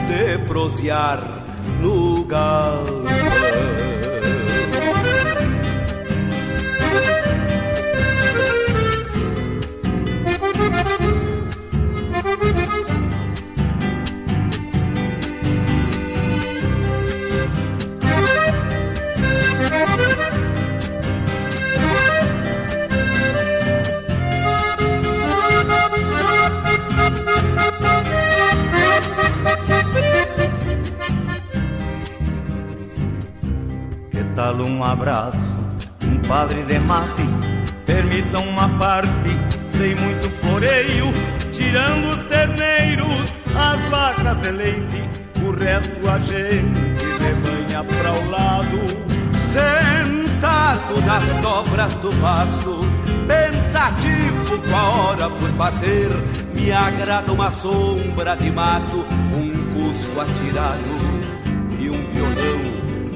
de 0.07 0.37
prosear 0.47 1.19
no 1.79 2.23
galpão. 2.25 3.70
Um 34.81 34.83
abraço, 34.83 35.55
um 36.03 36.17
padre 36.27 36.63
de 36.63 36.79
mate? 36.79 37.23
Permitam 37.85 38.43
uma 38.49 38.67
parte, 38.79 39.29
sem 39.69 39.93
muito 39.93 40.27
floreio, 40.37 41.13
tirando 41.51 42.09
os 42.09 42.23
terneiros, 42.23 43.37
as 43.55 43.85
vacas 43.85 44.39
de 44.39 44.49
leite, 44.49 45.09
o 45.43 45.51
resto 45.51 46.09
a 46.09 46.17
gente 46.17 47.05
rebanha 47.19 47.83
pra 47.83 48.11
o 48.11 48.29
lado. 48.31 48.79
Sentado 49.37 50.99
nas 51.05 51.25
dobras 51.41 51.93
do 51.95 52.11
pasto, 52.19 52.79
pensativo 53.27 54.61
com 54.67 54.75
a 54.75 54.89
hora 54.89 55.29
por 55.29 55.49
fazer, 55.51 56.09
me 56.55 56.71
agrada 56.71 57.31
uma 57.31 57.51
sombra 57.51 58.35
de 58.35 58.49
mato, 58.49 59.05
um 59.31 59.73
cusco 59.75 60.21
atirado 60.21 61.00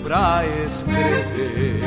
pra 0.06 0.44
escrever. 0.68 1.82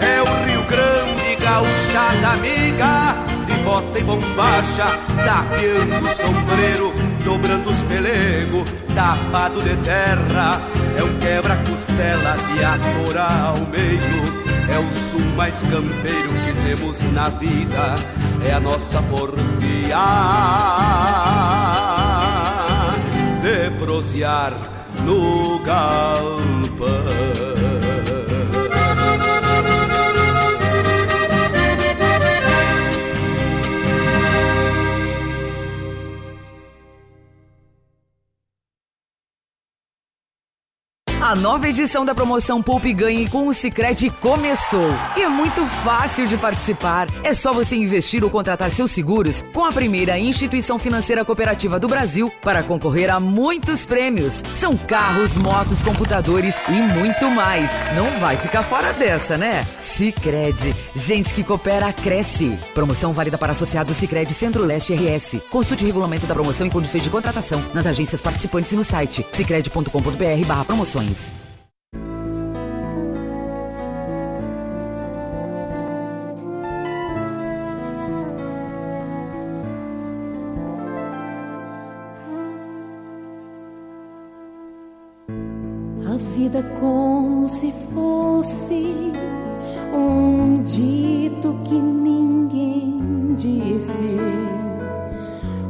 É 0.00 0.22
o 0.22 0.46
Rio 0.46 0.62
Grande, 0.68 1.34
gaúcha 1.40 2.00
amiga, 2.32 3.16
de 3.44 3.54
bota 3.64 3.98
e 3.98 4.04
bombacha, 4.04 4.84
tapeando 5.24 6.06
o 6.06 6.14
sombreiro, 6.14 6.94
dobrando 7.24 7.70
os 7.70 7.82
pelegos, 7.82 8.70
tapado 8.94 9.60
de 9.62 9.74
terra. 9.78 10.60
É 10.96 11.02
um 11.02 11.18
quebra-costela 11.18 12.36
de 12.36 12.64
atorar 12.64 13.46
ao 13.46 13.56
meio. 13.66 14.46
É 14.72 14.78
o 14.78 14.92
sul 14.94 15.20
mais 15.36 15.62
campeiro 15.62 16.30
que 16.44 16.52
temos 16.68 17.02
na 17.12 17.28
vida, 17.30 17.96
é 18.48 18.52
a 18.52 18.60
nossa 18.60 19.02
porfia 19.02 19.96
de 23.42 23.70
prosear 23.78 24.54
no 25.04 25.58
galpão. 26.76 27.55
A 41.26 41.34
nova 41.34 41.68
edição 41.68 42.04
da 42.04 42.14
promoção 42.14 42.62
Poupe 42.62 42.92
Ganhe 42.92 43.28
com 43.28 43.48
o 43.48 43.52
Sicredi 43.52 44.10
começou. 44.10 44.88
E 45.16 45.22
é 45.22 45.28
muito 45.28 45.60
fácil 45.82 46.24
de 46.24 46.36
participar. 46.36 47.08
É 47.24 47.34
só 47.34 47.52
você 47.52 47.74
investir 47.74 48.22
ou 48.22 48.30
contratar 48.30 48.70
seus 48.70 48.92
seguros 48.92 49.42
com 49.52 49.64
a 49.64 49.72
primeira 49.72 50.16
instituição 50.16 50.78
financeira 50.78 51.24
cooperativa 51.24 51.80
do 51.80 51.88
Brasil 51.88 52.32
para 52.42 52.62
concorrer 52.62 53.12
a 53.12 53.18
muitos 53.18 53.84
prêmios. 53.84 54.34
São 54.54 54.76
carros, 54.76 55.34
motos, 55.34 55.82
computadores 55.82 56.54
e 56.68 56.96
muito 56.96 57.28
mais. 57.28 57.72
Não 57.96 58.08
vai 58.20 58.36
ficar 58.36 58.62
fora 58.62 58.92
dessa, 58.92 59.36
né? 59.36 59.66
Sicredi, 59.96 60.74
gente 60.94 61.32
que 61.32 61.42
coopera 61.42 61.90
cresce. 61.90 62.58
Promoção 62.74 63.14
válida 63.14 63.38
para 63.38 63.52
associados 63.52 63.96
Sicredi 63.96 64.34
Centro-Leste 64.34 64.92
RS. 64.92 65.40
Consulte 65.50 65.84
o 65.84 65.86
regulamento 65.86 66.26
da 66.26 66.34
promoção 66.34 66.66
e 66.66 66.70
condições 66.70 67.02
de 67.02 67.08
contratação 67.08 67.64
nas 67.72 67.86
agências 67.86 68.20
participantes 68.20 68.70
e 68.72 68.76
no 68.76 68.84
site 68.84 69.24
sicredi.com.br/promoções. 69.32 71.46
A 86.06 86.16
vida 86.34 86.62
como 86.78 87.48
se 87.48 87.72
fosse 87.94 89.25
um 89.96 90.62
dito 90.62 91.58
que 91.64 91.74
ninguém 91.74 93.34
disse, 93.34 94.16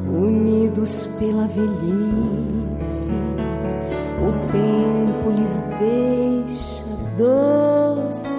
unidos 0.08 1.06
pela 1.18 1.46
velhice, 1.46 3.12
o 4.20 4.32
tempo 4.50 5.30
lhes 5.30 5.62
deixa 5.78 6.84
doce. 7.16 8.34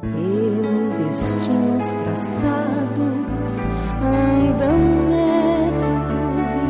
Pelos 0.00 0.92
destinos 0.94 1.94
traçados 1.94 3.66
andam 4.02 4.78
netos 5.08 6.48
e 6.56 6.68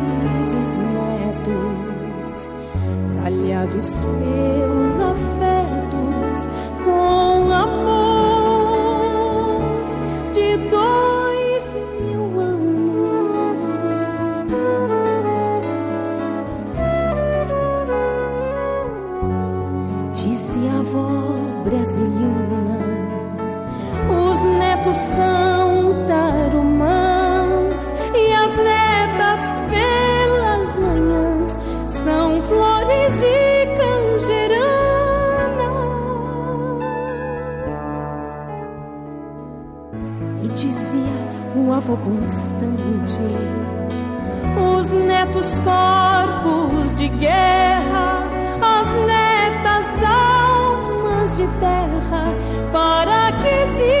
bisnetos, 1.41 2.51
talhados 3.23 4.03
pelos 4.03 4.99
afetos 4.99 5.38
brasiliana, 21.69 22.79
os 24.09 24.43
netos 24.43 24.95
são 24.95 25.48
o 41.89 41.93
avô 41.93 41.97
constante, 41.97 43.19
os 44.77 44.93
netos 44.93 45.59
corpos 45.59 46.95
de 46.95 47.07
guerra, 47.07 48.27
as 48.61 48.87
netas 49.05 50.03
almas 50.03 51.37
de 51.37 51.47
terra, 51.59 52.33
para 52.71 53.31
que 53.37 53.47
exista 53.47 53.98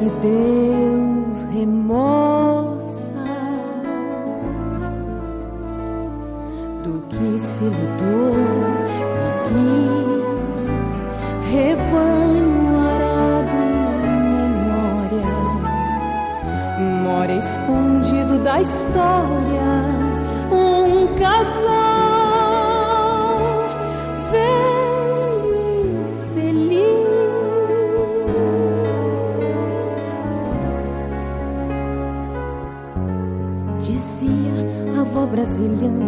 que 0.00 0.08
Deus 0.08 0.39
зельем. 35.60 35.99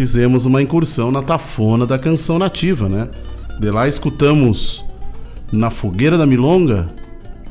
Fizemos 0.00 0.46
uma 0.46 0.62
incursão 0.62 1.12
na 1.12 1.20
tafona 1.20 1.86
da 1.86 1.98
canção 1.98 2.38
nativa, 2.38 2.88
né? 2.88 3.10
De 3.60 3.70
lá 3.70 3.86
escutamos 3.86 4.82
Na 5.52 5.70
Fogueira 5.70 6.16
da 6.16 6.24
Milonga, 6.24 6.88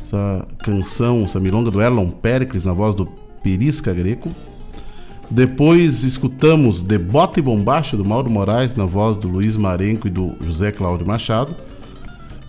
essa 0.01 0.47
canção, 0.57 1.21
essa 1.21 1.39
milonga 1.39 1.69
do 1.69 1.79
Erlon 1.79 2.09
Pericles 2.09 2.65
na 2.65 2.73
voz 2.73 2.95
do 2.95 3.05
Perisca 3.43 3.93
Greco. 3.93 4.31
Depois 5.29 6.03
escutamos 6.03 6.81
De 6.81 6.97
Bota 6.97 7.39
e 7.39 7.43
Bombacha 7.43 7.95
do 7.95 8.03
Mauro 8.03 8.31
Moraes 8.31 8.73
na 8.73 8.87
voz 8.87 9.15
do 9.15 9.27
Luiz 9.27 9.55
Marenco 9.55 10.07
e 10.07 10.09
do 10.09 10.35
José 10.43 10.71
Cláudio 10.71 11.05
Machado. 11.05 11.55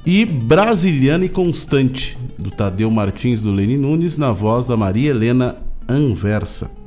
E 0.06 0.24
Brasiliana 0.24 1.26
e 1.26 1.28
Constante 1.28 2.16
do 2.38 2.48
Tadeu 2.48 2.90
Martins 2.90 3.42
do 3.42 3.52
Leni 3.52 3.76
Nunes 3.76 4.16
na 4.16 4.32
voz 4.32 4.64
da 4.64 4.78
Maria 4.78 5.10
Helena 5.10 5.56
Anversa. 5.86 6.79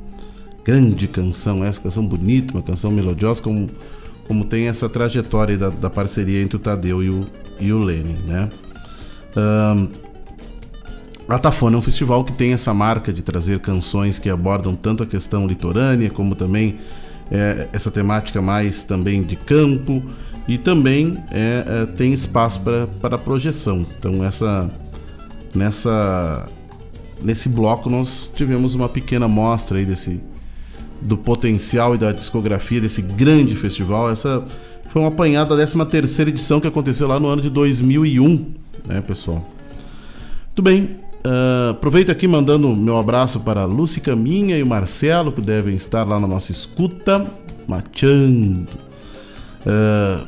Grande 0.64 1.08
canção, 1.08 1.64
essa 1.64 1.82
canção 1.82 2.06
bonita, 2.06 2.54
uma 2.54 2.64
canção 2.64 2.92
melodiosa, 2.92 3.42
como, 3.42 3.70
como 4.28 4.46
tem 4.46 4.68
essa 4.68 4.88
trajetória 4.88 5.58
da, 5.58 5.70
da 5.70 5.90
parceria 5.90 6.42
entre 6.42 6.56
o 6.56 6.60
Tadeu 6.60 7.04
e 7.04 7.10
o, 7.10 7.28
e 7.60 7.74
o 7.74 7.80
Lene, 7.80 8.16
né? 8.26 8.50
Um, 9.36 10.14
a 11.28 11.40
Tafona 11.40 11.78
é 11.78 11.80
um 11.80 11.82
festival 11.82 12.24
que 12.24 12.34
tem 12.34 12.54
essa 12.54 12.74
marca 12.74 13.12
de 13.12 13.22
trazer 13.22 13.60
canções 13.60 14.20
que 14.20 14.30
abordam 14.30 14.76
tanto 14.76 15.04
a 15.04 15.06
questão 15.06 15.48
litorânea, 15.48 16.10
como 16.10 16.36
também 16.36 16.78
é, 17.32 17.70
essa 17.72 17.90
temática 17.90 18.42
mais 18.42 18.84
também 18.84 19.24
de 19.24 19.36
campo 19.36 20.04
e 20.48 20.58
também 20.58 21.18
é, 21.32 21.64
é, 21.66 21.86
tem 21.86 22.14
espaço 22.14 22.62
para 23.00 23.18
projeção. 23.18 23.86
Então 23.98 24.24
essa 24.24 24.70
nessa 25.56 26.50
nesse 27.22 27.48
bloco 27.48 27.90
nós 27.90 28.30
tivemos 28.36 28.76
uma 28.76 28.90
pequena 28.90 29.28
mostra 29.28 29.78
aí 29.78 29.86
desse 29.86 30.22
do 31.04 31.18
potencial 31.18 31.96
e 31.96 31.98
da 31.98 32.12
discografia 32.12 32.82
desse 32.82 33.02
grande 33.02 33.56
festival. 33.56 34.10
Essa 34.10 34.44
foi 34.90 35.02
uma 35.02 35.10
apanhada 35.10 35.56
da 35.56 35.66
13 35.66 35.86
terceira 35.86 36.30
edição 36.30 36.60
que 36.60 36.68
aconteceu 36.68 37.08
lá 37.08 37.20
no 37.20 37.28
ano 37.28 37.42
de 37.42 37.50
2001, 37.50 38.54
né, 38.88 39.02
pessoal? 39.02 39.46
Muito 40.48 40.62
bem, 40.62 40.98
Uh, 41.26 41.72
aproveito 41.72 42.12
aqui 42.12 42.28
mandando 42.28 42.68
meu 42.76 42.98
abraço 42.98 43.40
para 43.40 43.64
Lúcia 43.64 44.02
Caminha 44.02 44.58
e 44.58 44.64
o 44.64 44.68
Marcelo, 44.68 45.32
que 45.32 45.40
devem 45.40 45.74
estar 45.74 46.04
lá 46.04 46.20
na 46.20 46.28
nossa 46.28 46.52
escuta, 46.52 47.26
machando. 47.66 48.68
Uh, 49.66 50.28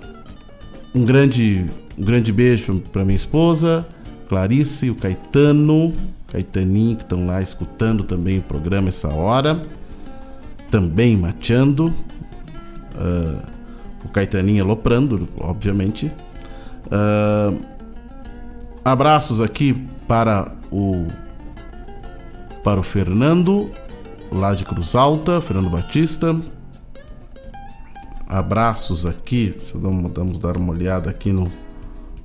um, 0.96 1.04
grande, 1.04 1.66
um 1.98 2.06
grande 2.06 2.32
beijo 2.32 2.82
para 2.94 3.04
minha 3.04 3.18
esposa, 3.18 3.86
Clarice, 4.30 4.90
o 4.90 4.96
Caetano, 4.96 5.94
Caetaninho, 6.32 6.96
que 6.96 7.04
estão 7.04 7.26
lá 7.26 7.42
escutando 7.42 8.06
também 8.06 8.38
o 8.40 8.42
programa 8.42 8.88
essa 8.88 9.10
hora. 9.10 9.62
Também 10.70 11.16
machando. 11.18 11.94
Uh, 12.96 13.42
o 14.04 14.10
Caetaninho 14.10 14.64
aloprando, 14.64 15.28
obviamente. 15.38 16.12
abraços 18.84 19.42
aqui 19.42 19.74
para 20.08 20.52
o 20.72 21.08
para 22.64 22.80
o 22.80 22.84
Fernando 22.84 23.70
lá 24.32 24.56
de 24.56 24.66
Cruz 24.66 24.96
Alta, 24.96 25.42
Fernando 25.42 25.70
Batista. 25.70 26.36
Abraços 28.28 29.06
aqui, 29.06 29.56
vamos, 29.74 30.12
vamos 30.12 30.40
dar 30.40 30.58
uma 30.58 30.72
olhada 30.74 31.10
aqui 31.10 31.32
no, 31.32 31.52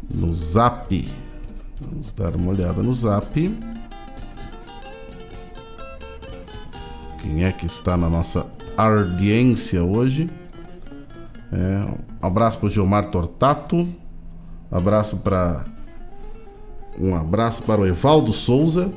no 0.08 0.34
Zap. 0.34 1.08
Vamos 1.78 2.12
dar 2.12 2.34
uma 2.34 2.52
olhada 2.52 2.82
no 2.82 2.94
Zap. 2.94 3.54
Quem 7.20 7.44
é 7.44 7.52
que 7.52 7.66
está 7.66 7.96
na 7.96 8.08
nossa 8.08 8.46
audiência 8.76 9.82
hoje? 9.84 10.30
É, 11.52 11.90
um 12.22 12.26
abraço 12.26 12.58
para 12.58 12.66
o 12.66 12.70
Gilmar 12.70 13.10
Tortato. 13.10 13.88
abraço 14.70 15.16
para 15.18 15.64
um 16.98 17.14
abraço 17.14 17.62
para 17.62 17.80
o 17.80 17.86
Evaldo 17.86 18.32
Souza, 18.32 18.92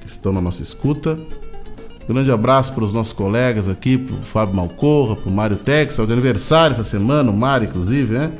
que 0.00 0.06
estão 0.06 0.32
na 0.32 0.40
nossa 0.40 0.62
escuta. 0.62 1.18
Um 2.08 2.12
grande 2.12 2.30
abraço 2.30 2.72
para 2.72 2.84
os 2.84 2.92
nossos 2.92 3.12
colegas 3.12 3.68
aqui, 3.68 3.96
para 3.96 4.14
o 4.14 4.22
Fábio 4.22 4.54
Malcorra, 4.54 5.16
para 5.16 5.28
o 5.28 5.32
Mário 5.32 5.56
Tex, 5.56 5.98
é 5.98 6.06
de 6.06 6.12
aniversário 6.12 6.74
essa 6.74 6.84
semana, 6.84 7.30
o 7.30 7.36
Mário, 7.36 7.68
inclusive, 7.68 8.18
né? 8.18 8.32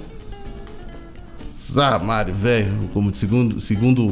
Ah, 1.77 1.99
Mário, 1.99 2.33
velho, 2.35 2.73
como 2.93 3.13
segundo, 3.15 3.59
segundo 3.59 4.07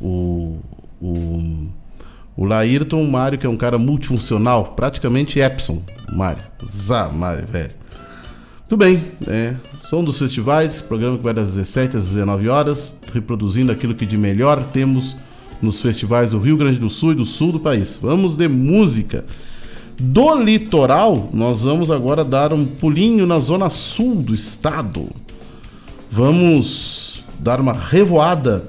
o, 0.00 0.58
o, 1.00 1.68
o 2.36 2.44
Laírton, 2.44 3.04
Mário, 3.04 3.38
que 3.38 3.46
é 3.46 3.48
um 3.48 3.56
cara 3.56 3.78
multifuncional, 3.78 4.74
praticamente 4.74 5.38
Epson, 5.38 5.82
Mário. 6.12 6.42
Zá, 6.66 7.08
Mário, 7.08 7.46
velho. 7.46 7.70
Tudo 8.68 8.78
bem, 8.78 9.12
é, 9.28 9.54
som 9.80 10.02
dos 10.02 10.18
festivais, 10.18 10.80
programa 10.80 11.16
que 11.16 11.22
vai 11.22 11.34
das 11.34 11.54
17 11.54 11.96
às 11.96 12.06
19 12.06 12.48
horas, 12.48 12.94
reproduzindo 13.12 13.70
aquilo 13.70 13.94
que 13.94 14.06
de 14.06 14.16
melhor 14.16 14.64
temos 14.72 15.16
nos 15.62 15.80
festivais 15.80 16.30
do 16.30 16.38
Rio 16.38 16.56
Grande 16.56 16.78
do 16.78 16.90
Sul 16.90 17.12
e 17.12 17.14
do 17.14 17.24
sul 17.24 17.52
do 17.52 17.60
país. 17.60 17.98
Vamos 18.02 18.34
de 18.34 18.48
música. 18.48 19.24
Do 19.98 20.34
litoral, 20.34 21.28
nós 21.32 21.62
vamos 21.62 21.90
agora 21.90 22.24
dar 22.24 22.52
um 22.52 22.64
pulinho 22.64 23.26
na 23.26 23.38
zona 23.38 23.70
sul 23.70 24.16
do 24.16 24.34
estado. 24.34 25.08
Vamos 26.10 27.22
dar 27.38 27.60
uma 27.60 27.72
revoada 27.72 28.66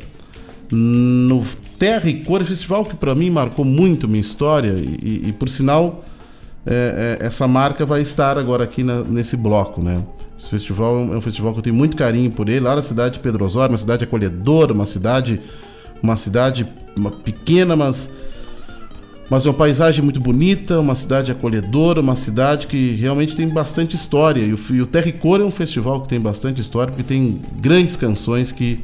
no 0.69 1.43
Terra 1.85 2.09
e 2.09 2.15
Cor 2.21 2.43
Festival, 2.43 2.83
que 2.83 2.95
para 2.95 3.13
mim 3.13 3.29
marcou 3.29 3.63
muito 3.63 4.07
minha 4.07 4.19
história 4.19 4.73
e, 4.75 5.25
e, 5.27 5.31
por 5.31 5.47
sinal 5.47 6.03
é, 6.65 7.19
é, 7.21 7.27
essa 7.27 7.47
marca 7.47 7.85
vai 7.85 8.01
estar 8.01 8.39
agora 8.39 8.63
aqui 8.63 8.83
na, 8.83 9.03
nesse 9.03 9.37
bloco, 9.37 9.83
né? 9.83 10.03
Esse 10.35 10.49
festival 10.49 10.97
é 10.97 11.15
um 11.15 11.21
festival 11.21 11.53
que 11.53 11.59
eu 11.59 11.63
tenho 11.63 11.75
muito 11.75 11.95
carinho 11.95 12.31
por 12.31 12.49
ele, 12.49 12.61
lá 12.61 12.75
na 12.75 12.81
cidade 12.81 13.13
de 13.13 13.19
Pedro 13.19 13.45
Osório, 13.45 13.71
uma 13.71 13.77
cidade 13.77 14.03
acolhedora, 14.03 14.73
uma 14.73 14.87
cidade, 14.87 15.39
uma 16.01 16.17
cidade 16.17 16.67
pequena, 17.23 17.75
mas 17.75 18.11
mas 19.29 19.45
uma 19.45 19.53
paisagem 19.53 20.03
muito 20.03 20.19
bonita, 20.19 20.79
uma 20.79 20.95
cidade 20.95 21.31
acolhedora, 21.31 22.01
uma 22.01 22.15
cidade 22.15 22.65
que 22.65 22.95
realmente 22.95 23.35
tem 23.35 23.47
bastante 23.47 23.95
história. 23.95 24.41
E 24.41 24.53
o, 24.53 24.59
e 24.71 24.81
o 24.81 24.87
Terra 24.87 25.09
e 25.09 25.13
Cor 25.13 25.39
é 25.39 25.43
um 25.43 25.51
festival 25.51 26.01
que 26.01 26.07
tem 26.07 26.19
bastante 26.19 26.61
história, 26.61 26.91
porque 26.91 27.03
tem 27.03 27.41
grandes 27.59 27.95
canções 27.95 28.51
que, 28.51 28.79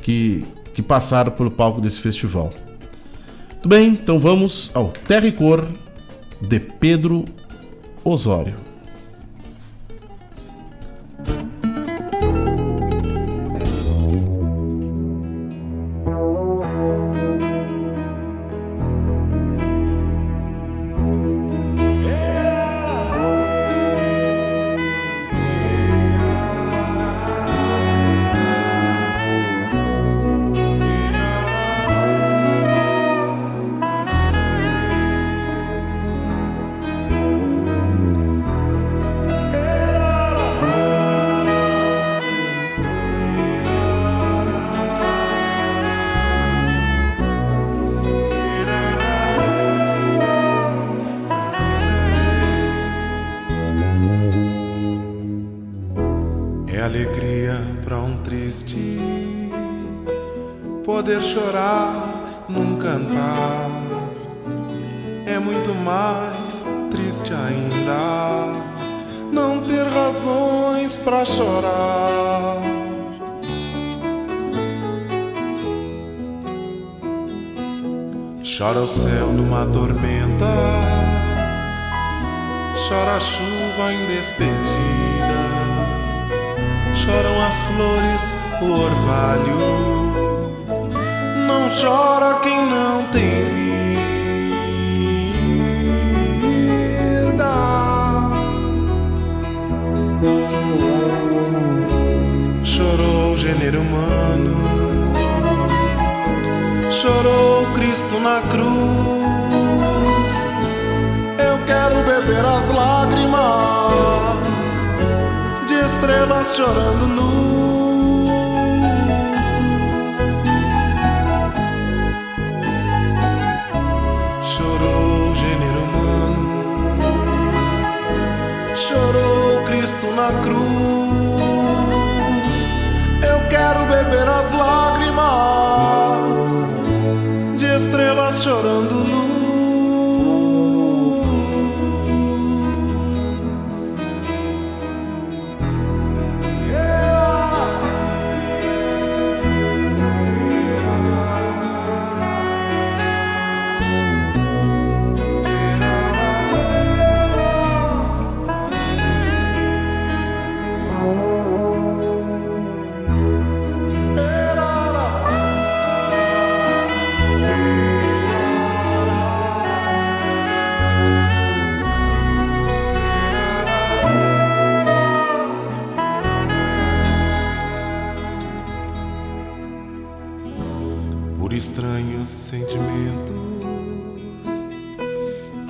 que, 0.00 0.44
que 0.78 0.82
passaram 0.82 1.32
pelo 1.32 1.50
palco 1.50 1.80
desse 1.80 1.98
festival. 1.98 2.50
Muito 3.50 3.68
bem, 3.68 3.88
então 3.88 4.20
vamos 4.20 4.70
ao 4.72 4.92
Terra 4.92 5.26
e 5.26 5.32
Cor 5.32 5.66
de 6.40 6.60
Pedro 6.60 7.24
Osório. 8.04 8.67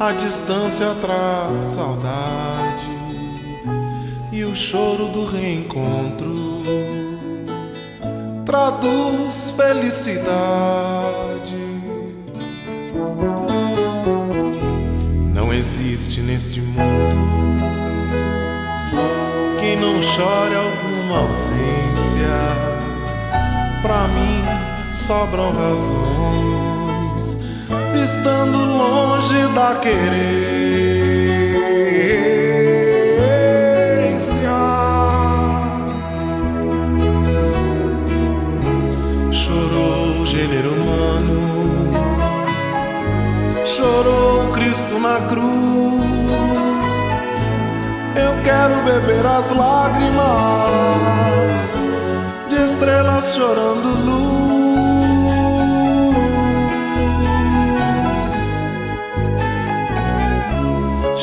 A 0.09 0.13
distância 0.13 0.95
traz 1.03 1.55
saudade 1.71 2.87
e 4.33 4.43
o 4.43 4.57
choro 4.57 5.09
do 5.09 5.27
reencontro 5.27 6.63
traduz 8.47 9.53
felicidade. 9.55 10.25
Não 15.35 15.53
existe 15.53 16.23
neste 16.23 16.63
mundo 16.63 17.17
quem 19.61 19.77
não 19.77 20.03
chore 20.03 20.55
alguma 20.55 21.19
ausência. 21.19 21.69
Pra 23.83 24.09
mim 24.09 24.43
sobram 24.91 25.53
razões, 25.53 26.78
estando 28.29 28.59
longe 28.59 29.49
da 29.55 29.77
querência. 29.77 30.29
Chorou 39.33 40.21
o 40.21 40.27
gênero 40.27 40.75
humano, 40.75 41.91
chorou 43.65 44.53
Cristo 44.53 44.99
na 44.99 45.23
cruz. 45.23 46.89
Eu 48.15 48.43
quero 48.45 48.83
beber 48.83 49.25
as 49.25 49.57
lágrimas 49.57 50.19
de 52.51 52.57
estrelas 52.57 53.35
chorando 53.35 53.89
luz. 54.05 54.28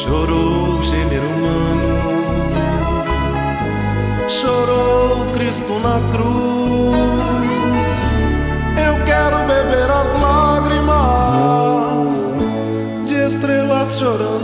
Chorou 0.06 0.78
o 0.78 0.84
gênero 0.84 1.28
humano, 1.28 1.98
chorou 4.30 5.26
Cristo 5.34 5.80
na 5.80 6.00
cruz. 6.12 7.88
Eu 8.86 9.04
quero 9.04 9.40
beber 9.48 9.90
as 9.90 10.22
lágrimas 10.22 10.96
de 13.08 13.16
estrelas 13.16 13.98
chorando 13.98 14.35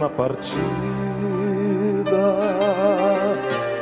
na 0.00 0.08
partida 0.08 0.60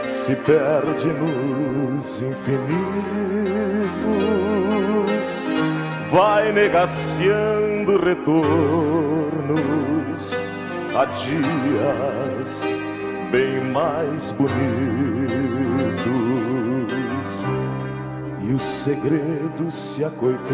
se 0.04 0.34
perde 0.34 1.06
nos 1.06 2.20
infinitos, 2.20 2.68
vai 6.10 6.52
negaciando 6.52 7.98
retornos 7.98 8.48
a 10.96 11.04
dias 11.04 12.62
bem 13.30 13.60
mais 13.70 14.32
bonitos. 14.32 14.58
E 18.42 18.52
os 18.52 18.64
segredos 18.64 19.74
se 19.74 20.04
acoitando 20.04 20.48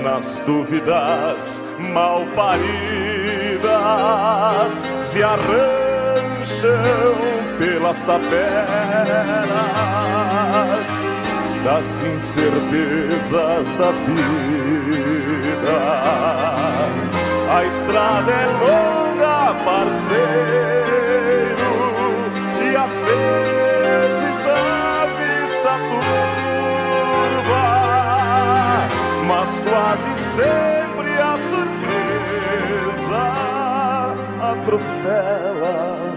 nas 0.00 0.40
dúvidas 0.46 1.62
mal 1.78 2.26
paridas 2.34 3.70
se 5.04 5.22
arranjam 5.22 6.70
pelas 7.58 8.02
tabelas 8.04 8.30
das 11.64 12.00
incertezas 12.00 13.76
da 13.76 13.92
vida. 14.06 15.78
A 17.54 17.64
estrada 17.66 18.32
é 18.32 18.46
longa, 18.46 19.54
parceiro, 19.64 20.20
e 22.62 22.76
às 22.76 23.00
vezes 23.02 24.46
a 24.46 25.06
vista 25.18 25.72
turva 25.90 26.39
mas 29.30 29.60
quase 29.60 30.12
sempre 30.18 31.10
a 31.20 31.38
surpresa 31.38 33.22
atropela 34.42 36.16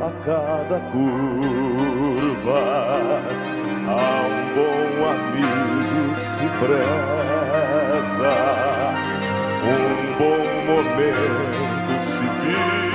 a 0.00 0.10
cada 0.22 0.80
curva. 0.92 2.62
A 3.88 4.22
um 4.28 4.42
bom 4.54 4.88
amigo 5.14 6.14
se 6.14 6.44
preza, 6.60 8.34
um 9.64 9.86
bom 10.18 10.44
momento 10.68 11.92
se 12.02 12.24
vive. 12.42 12.92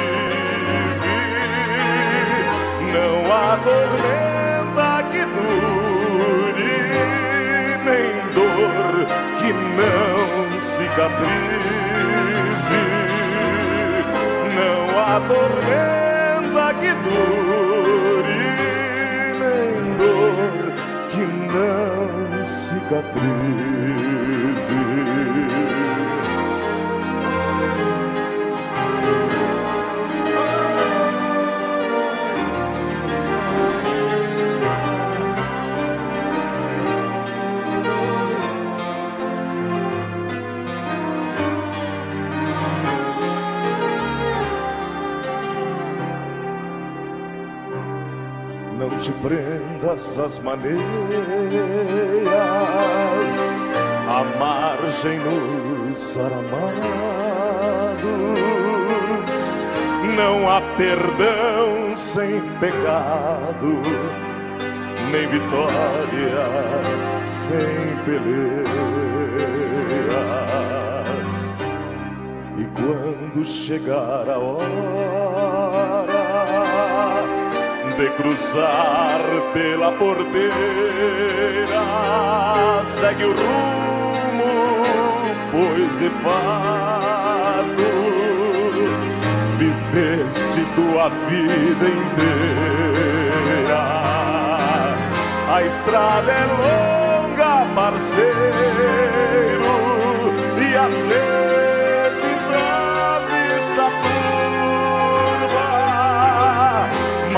Não 2.93 3.15
há 3.33 3.57
que 9.47 9.53
que 9.53 10.59
cicatrize, 10.61 11.27
não 14.55 14.99
há 14.99 15.19
tormenta 15.27 16.73
que 16.79 16.91
dure, 17.05 18.43
nem 19.39 19.95
dor 19.97 20.73
que 21.09 21.23
não 21.47 22.45
cicatrize. 22.45 23.37
Te 49.07 49.13
prendas 49.21 50.19
às 50.19 50.37
maneiras, 50.39 50.81
à 54.05 54.23
margem 54.37 55.17
nos 55.19 56.17
aramados. 56.17 56.57
Não 60.17 60.49
há 60.49 60.59
perdão 60.75 61.95
sem 61.95 62.41
pecado, 62.59 63.81
nem 65.09 65.25
vitória 65.27 66.43
sem 67.23 67.95
peleas. 68.03 68.67
E 72.57 72.65
quando 72.75 73.45
chegar 73.45 74.29
a 74.29 74.37
hora 74.37 76.16
de 77.97 78.09
cruzar 78.11 79.19
pela 79.53 79.91
porteira, 79.93 80.53
segue 82.85 83.25
o 83.25 83.31
rumo, 83.33 84.85
pois 85.51 85.97
de 85.97 86.09
fato 86.23 87.87
viveste 89.57 90.63
tua 90.75 91.09
vida 91.27 91.87
inteira. 91.89 93.83
A 95.51 95.63
estrada 95.63 96.31
é 96.31 96.45
longa, 96.45 97.65
parceiro, 97.73 98.27
e 100.61 100.77
às 100.77 100.95
vezes 101.01 101.46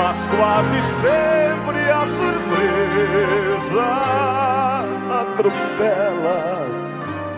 mas 0.02 0.26
quase 0.28 0.80
sempre 0.82 1.78
a 1.90 2.06
surpresa 2.06 3.88
atropela 5.20 6.66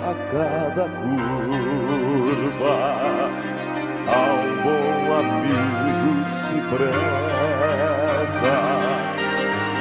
a 0.01 0.15
cada 0.31 0.85
curva. 0.89 2.79
A 4.07 4.23
um 4.33 4.53
bom 4.63 4.95
amigo 5.19 6.13
se 6.29 6.55
preza, 6.71 6.99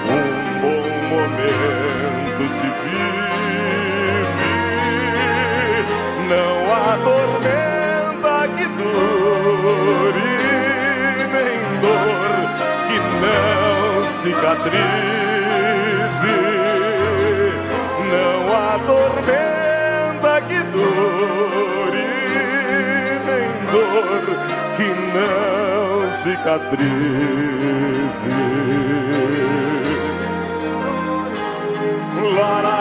um 0.09 0.31
bom 0.61 0.85
momento 1.11 2.43
se 2.51 2.67
vive. 2.81 4.25
Não 6.29 6.55
há 6.73 6.97
tormenta 7.03 8.33
que 8.55 8.65
dure, 8.79 10.40
que 12.87 12.97
não 13.21 14.07
cicatrize. 14.07 14.81
Não 18.11 18.39
há 18.55 18.77
que 20.41 20.59
dure, 20.73 22.07
nem 23.25 23.47
dor 23.71 24.23
que 24.75 24.89
não 25.13 26.11
cicatrize. 26.11 27.71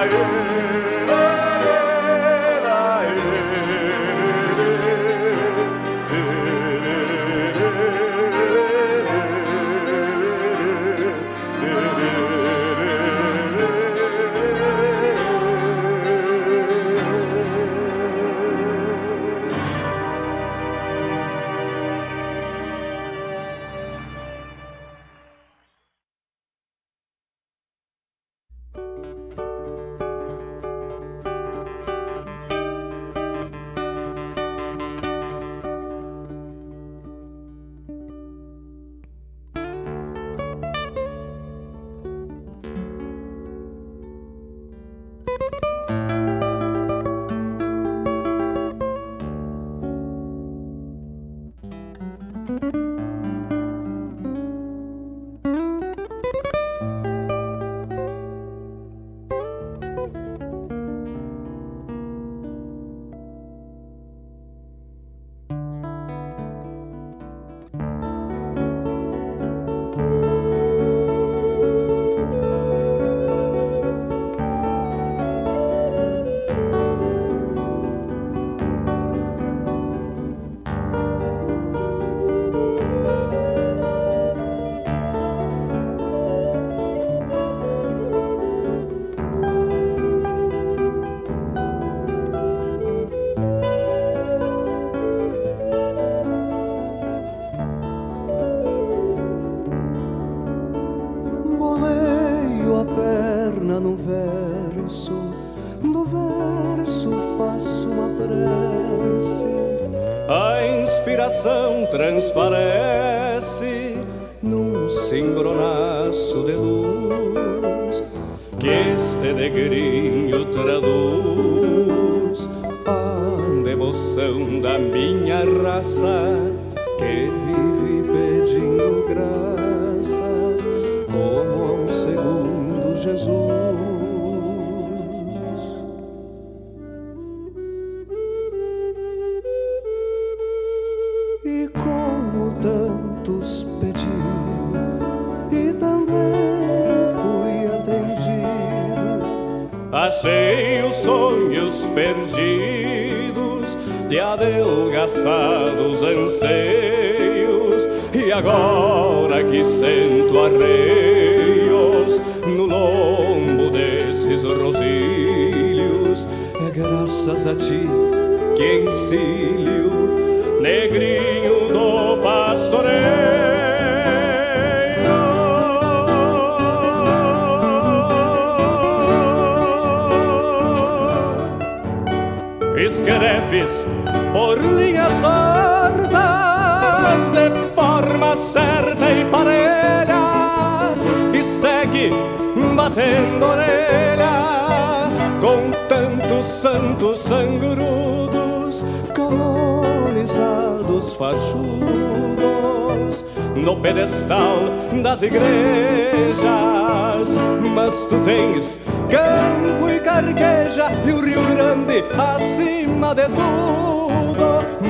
A 0.02 0.06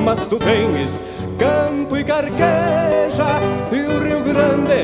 Mas 0.03 0.25
tu 0.27 0.37
tens 0.37 1.01
campo 1.37 1.95
e 1.95 2.03
carqueja 2.03 3.39
e 3.71 3.81
o 3.81 4.03
Rio 4.03 4.23
Grande 4.23 4.83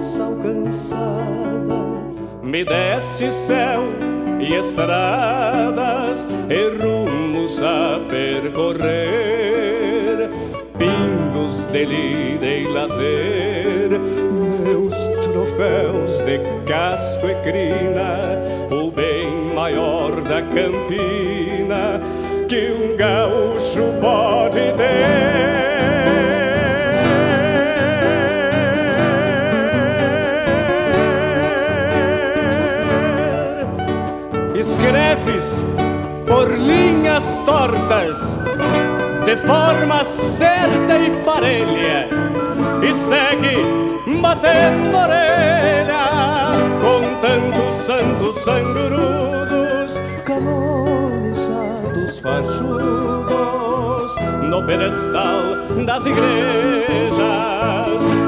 alcançada. 0.00 1.74
Me 2.42 2.64
deste 2.64 3.30
céu 3.30 3.82
e 4.40 4.54
estradas 4.54 6.26
e 6.48 6.70
rumos 6.82 7.62
a 7.62 8.00
percorrer, 8.08 9.50
pingos 10.78 11.66
de 11.66 11.84
lida 11.84 12.46
e 12.46 12.66
lazer, 12.66 13.90
meus 14.64 14.94
troféus 15.22 16.20
de 16.20 16.40
casco 16.66 17.26
e 17.26 17.34
crina, 17.44 18.40
o 18.70 18.90
bem 18.90 19.54
maior 19.54 20.22
da 20.22 20.40
campina 20.42 22.00
que 22.48 22.72
um 22.72 22.96
gaúcho 22.96 23.82
pode 24.00 24.72
ter. 24.76 25.49
Escreves 35.20 35.66
por 36.26 36.50
linhas 36.50 37.38
tortas, 37.44 38.38
de 39.24 39.36
forma 39.36 40.02
certa 40.04 40.96
e 40.98 41.10
parelha, 41.24 42.08
e 42.82 42.94
segue 42.94 43.56
batendo 44.20 44.96
orelha 44.96 46.52
com 46.80 47.02
tantos 47.20 47.74
santos 47.74 48.36
sangrudos 48.36 50.00
canonizados 50.24 52.18
fachudos 52.20 54.14
no 54.42 54.64
pedestal 54.64 55.42
das 55.84 56.06
igrejas. 56.06 57.20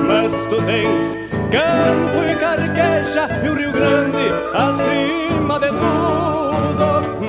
Mas 0.07 0.32
tu 0.47 0.61
tens 0.62 1.16
campo 1.51 2.22
e 2.30 2.34
carqueja 2.36 3.28
e 3.45 3.49
o 3.49 3.55
Rio 3.55 3.72
Grande 3.72 4.28
acima 4.55 5.59
de 5.59 5.68
tudo. 5.68 6.52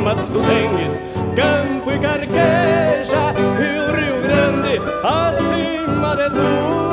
Mas 0.03 0.29
tu 0.29 0.39
tens 0.41 1.03
campo 1.35 1.91
e 1.91 1.99
carqueja 1.99 3.33
e 3.59 3.79
o 3.79 3.95
Rio 3.95 4.21
Grande 4.21 4.81
acima 5.03 6.15
de 6.15 6.29
tudo. 6.29 6.92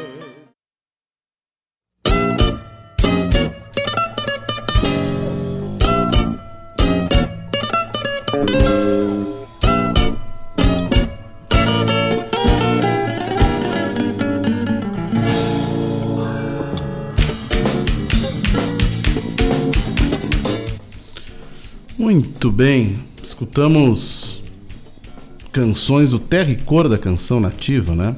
Muito 22.43 22.57
bem, 22.57 22.97
escutamos 23.21 24.41
canções 25.51 26.09
do 26.09 26.17
terra 26.17 26.49
e 26.49 26.55
cor 26.55 26.89
da 26.89 26.97
canção 26.97 27.39
nativa, 27.39 27.93
né? 27.93 28.15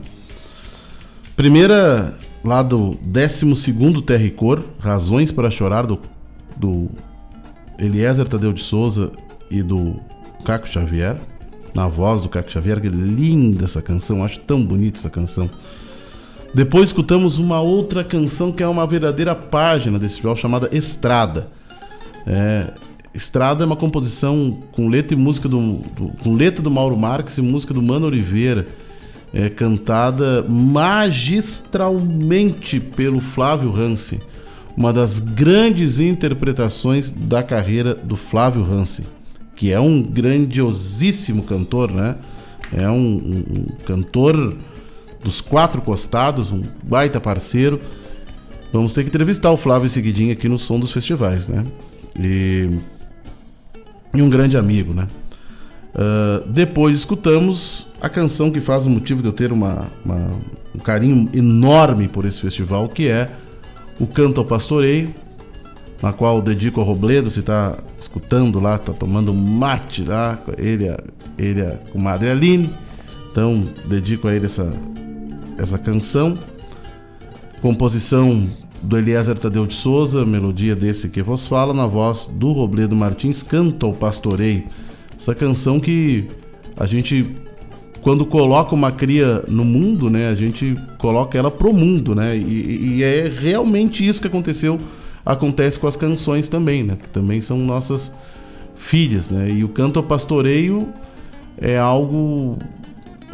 Primeira 1.36 2.18
lá 2.42 2.64
do 2.64 2.98
12 3.02 4.02
Terra 4.06 4.24
e 4.24 4.32
Cor, 4.32 4.64
Razões 4.80 5.30
para 5.30 5.52
Chorar, 5.52 5.86
do, 5.86 6.00
do 6.56 6.90
Eliezer 7.78 8.26
Tadeu 8.26 8.54
de 8.54 8.64
Souza 8.64 9.12
e 9.52 9.62
do 9.62 10.00
Caco 10.46 10.70
Xavier, 10.70 11.18
na 11.76 11.90
voz 11.90 12.22
do 12.22 12.30
Caco 12.30 12.50
Xavier, 12.50 12.80
que 12.80 12.88
linda 12.88 13.66
essa 13.66 13.82
canção, 13.82 14.24
acho 14.24 14.40
tão 14.40 14.66
bonita 14.66 15.00
essa 15.00 15.10
canção. 15.10 15.50
Depois 16.56 16.88
escutamos 16.88 17.38
uma 17.40 17.60
outra 17.60 18.06
canção 18.06 18.54
que 18.54 18.64
é 18.64 18.68
uma 18.70 18.88
verdadeira 18.88 19.36
página 19.36 20.00
desse 20.00 20.14
festival 20.14 20.38
chamada 20.38 20.70
Estrada. 20.72 21.50
É, 22.26 22.72
Estrada 23.14 23.64
é 23.64 23.66
uma 23.66 23.76
composição 23.76 24.58
com 24.72 24.88
letra 24.88 25.16
e 25.16 25.20
música 25.20 25.48
do, 25.48 25.78
do, 25.96 26.08
com 26.24 26.34
letra 26.34 26.64
do 26.64 26.72
Mauro 26.72 26.98
Marques 26.98 27.38
e 27.38 27.44
música 27.44 27.72
do 27.72 27.80
Mano 27.82 28.08
Oliveira, 28.08 28.66
é, 29.32 29.50
cantada 29.50 30.44
magistralmente 30.50 32.80
pelo 32.80 33.22
Flávio 33.22 33.72
Hansen, 33.76 34.20
uma 34.76 34.92
das 34.92 35.20
grandes 35.20 36.00
interpretações 36.00 37.12
da 37.12 37.44
carreira 37.44 37.94
do 37.94 38.16
Flávio 38.16 38.64
Hansen, 38.64 39.06
que 39.56 39.72
é 39.72 39.80
um 39.80 40.02
grandiosíssimo 40.02 41.44
cantor, 41.44 41.92
né? 41.92 42.16
É 42.76 42.90
um, 42.90 42.96
um, 42.96 43.44
um 43.60 43.66
cantor 43.86 44.58
dos 45.24 45.40
quatro 45.40 45.84
costados, 45.84 46.52
um 46.52 46.64
baita 46.84 47.22
parceiro. 47.22 47.80
Vamos 48.72 48.94
ter 48.94 49.04
que 49.04 49.10
entrevistar 49.10 49.52
o 49.52 49.58
Flávio 49.58 49.86
em 49.86 49.90
seguidinho 49.90 50.32
aqui 50.32 50.50
no 50.50 50.58
Som 50.58 50.80
dos 50.80 50.92
Festivais, 50.92 51.48
né? 51.48 51.64
E, 52.20 52.68
e 54.14 54.22
um 54.22 54.30
grande 54.30 54.58
amigo, 54.58 54.94
né? 54.94 55.08
Uh, 55.94 56.48
depois 56.50 56.98
escutamos 56.98 57.88
a 58.02 58.10
canção 58.10 58.50
que 58.50 58.60
faz 58.60 58.86
o 58.86 58.90
motivo 58.90 59.22
de 59.22 59.28
eu 59.28 59.34
ter 59.34 59.52
uma, 59.52 59.88
uma, 60.04 60.32
um 60.74 60.80
carinho 60.80 61.30
enorme 61.34 62.08
por 62.08 62.26
esse 62.26 62.42
festival, 62.42 62.90
que 62.90 63.08
é 63.08 63.30
o 64.00 64.08
Canto 64.08 64.40
ao 64.40 64.46
Pastoreio, 64.46 65.14
na 66.02 66.12
qual 66.12 66.42
dedico 66.42 66.80
ao 66.80 66.86
Robledo, 66.86 67.30
se 67.30 67.42
está 67.42 67.78
escutando 67.98 68.60
lá, 68.60 68.76
está 68.76 68.92
tomando 68.92 69.34
mate 69.34 70.04
lá, 70.04 70.42
ele, 70.58 70.86
ele 71.38 71.62
a 71.62 71.78
comadre 71.92 72.30
Aline, 72.30 72.70
então 73.32 73.64
dedico 73.86 74.28
a 74.28 74.36
ele 74.36 74.48
essa, 74.48 74.74
essa 75.58 75.78
canção. 75.78 76.38
Composição 77.62 78.50
do 78.84 78.98
Eliezer 78.98 79.38
Tadeu 79.40 79.66
de 79.66 79.74
Souza, 79.74 80.26
melodia 80.26 80.76
desse 80.76 81.08
que 81.08 81.24
vos 81.24 81.48
fala, 81.48 81.74
na 81.74 81.88
voz 81.88 82.26
do 82.26 82.52
Robledo 82.52 82.96
Martins, 82.96 83.42
Canto 83.42 83.86
ao 83.86 83.94
Pastoreio. 83.94 84.66
Essa 85.18 85.34
canção 85.34 85.80
que 85.80 86.28
a 86.76 86.86
gente, 86.86 87.26
quando 88.02 88.26
coloca 88.26 88.76
uma 88.76 88.92
cria 88.92 89.44
no 89.48 89.64
mundo, 89.64 90.10
né, 90.10 90.28
a 90.28 90.36
gente 90.36 90.78
coloca 90.98 91.38
ela 91.38 91.50
pro 91.50 91.72
mundo, 91.72 92.14
né? 92.14 92.36
E, 92.36 92.98
e 92.98 93.04
é 93.04 93.30
realmente 93.30 94.06
isso 94.06 94.22
que 94.22 94.28
aconteceu, 94.28 94.78
acontece 95.26 95.80
com 95.80 95.88
as 95.88 95.96
canções 95.96 96.50
também, 96.50 96.84
né? 96.84 96.98
Que 97.02 97.10
também 97.10 97.40
são 97.40 97.58
nossas 97.60 98.14
filhas, 98.76 99.30
né? 99.30 99.50
E 99.50 99.64
o 99.64 99.70
canto 99.70 99.98
ao 99.98 100.04
pastoreio 100.04 100.90
é 101.58 101.78
algo 101.78 102.58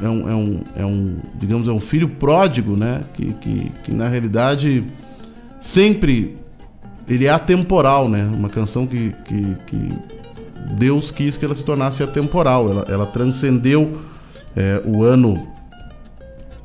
é 0.01 0.07
um, 0.07 0.29
é 0.29 0.35
um, 0.35 0.59
é 0.77 0.85
um 0.85 1.17
digamos 1.35 1.67
é 1.67 1.71
um 1.71 1.79
filho 1.79 2.07
pródigo 2.07 2.75
né 2.75 3.01
que, 3.13 3.33
que, 3.33 3.71
que 3.83 3.93
na 3.95 4.07
realidade 4.07 4.85
sempre 5.59 6.37
ele 7.07 7.25
é 7.25 7.29
atemporal 7.29 8.07
né 8.07 8.23
uma 8.23 8.49
canção 8.49 8.85
que, 8.85 9.13
que, 9.25 9.55
que 9.67 9.93
Deus 10.77 11.11
quis 11.11 11.37
que 11.37 11.45
ela 11.45 11.55
se 11.55 11.63
tornasse 11.63 12.03
atemporal 12.03 12.69
ela, 12.69 12.85
ela 12.87 13.05
transcendeu 13.05 14.01
é, 14.55 14.81
o 14.85 15.03
ano 15.03 15.47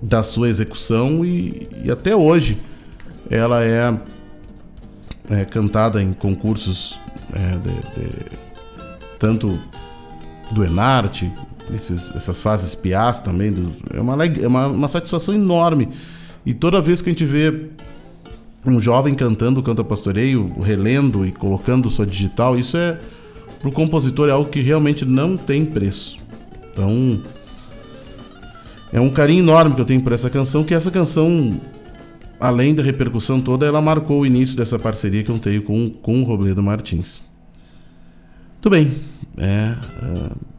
da 0.00 0.22
sua 0.22 0.48
execução 0.48 1.24
e, 1.24 1.68
e 1.82 1.90
até 1.90 2.14
hoje 2.14 2.60
ela 3.30 3.64
é, 3.64 3.98
é, 5.30 5.44
cantada 5.44 6.02
em 6.02 6.12
concursos 6.12 6.98
é, 7.32 7.58
de, 7.58 8.08
de, 8.08 8.16
tanto 9.18 9.58
do 10.52 10.62
Enarte 10.64 11.32
esses, 11.72 12.14
essas 12.14 12.42
fases 12.42 12.74
piás 12.74 13.18
também. 13.18 13.52
Do, 13.52 13.72
é 13.92 14.00
uma, 14.00 14.24
é 14.24 14.46
uma, 14.46 14.66
uma, 14.66 14.88
satisfação 14.88 15.34
enorme. 15.34 15.88
E 16.44 16.52
toda 16.52 16.80
vez 16.80 17.00
que 17.00 17.08
a 17.08 17.12
gente 17.12 17.24
vê 17.24 17.70
um 18.66 18.80
jovem 18.80 19.14
cantando 19.14 19.60
o 19.60 19.62
canto 19.62 19.84
pastoreio, 19.84 20.52
relendo 20.60 21.26
e 21.26 21.32
colocando 21.32 21.90
sua 21.90 22.06
digital, 22.06 22.58
isso 22.58 22.76
é, 22.76 22.98
para 23.60 23.68
o 23.68 23.72
compositor, 23.72 24.28
é 24.28 24.32
algo 24.32 24.50
que 24.50 24.60
realmente 24.60 25.04
não 25.04 25.36
tem 25.36 25.64
preço. 25.64 26.18
Então, 26.72 27.20
é 28.92 29.00
um 29.00 29.10
carinho 29.10 29.42
enorme 29.42 29.74
que 29.74 29.80
eu 29.80 29.84
tenho 29.84 30.02
por 30.02 30.12
essa 30.12 30.30
canção, 30.30 30.64
que 30.64 30.74
essa 30.74 30.90
canção, 30.90 31.60
além 32.40 32.74
da 32.74 32.82
repercussão 32.82 33.40
toda, 33.40 33.66
ela 33.66 33.80
marcou 33.80 34.20
o 34.20 34.26
início 34.26 34.56
dessa 34.56 34.78
parceria 34.78 35.22
que 35.22 35.30
eu 35.30 35.38
tenho 35.38 35.62
com, 35.62 35.90
com 35.90 36.22
o 36.22 36.24
Robledo 36.24 36.62
Martins. 36.62 37.22
Muito 38.54 38.70
bem. 38.70 38.92
É, 39.36 39.74
uh, 40.02 40.54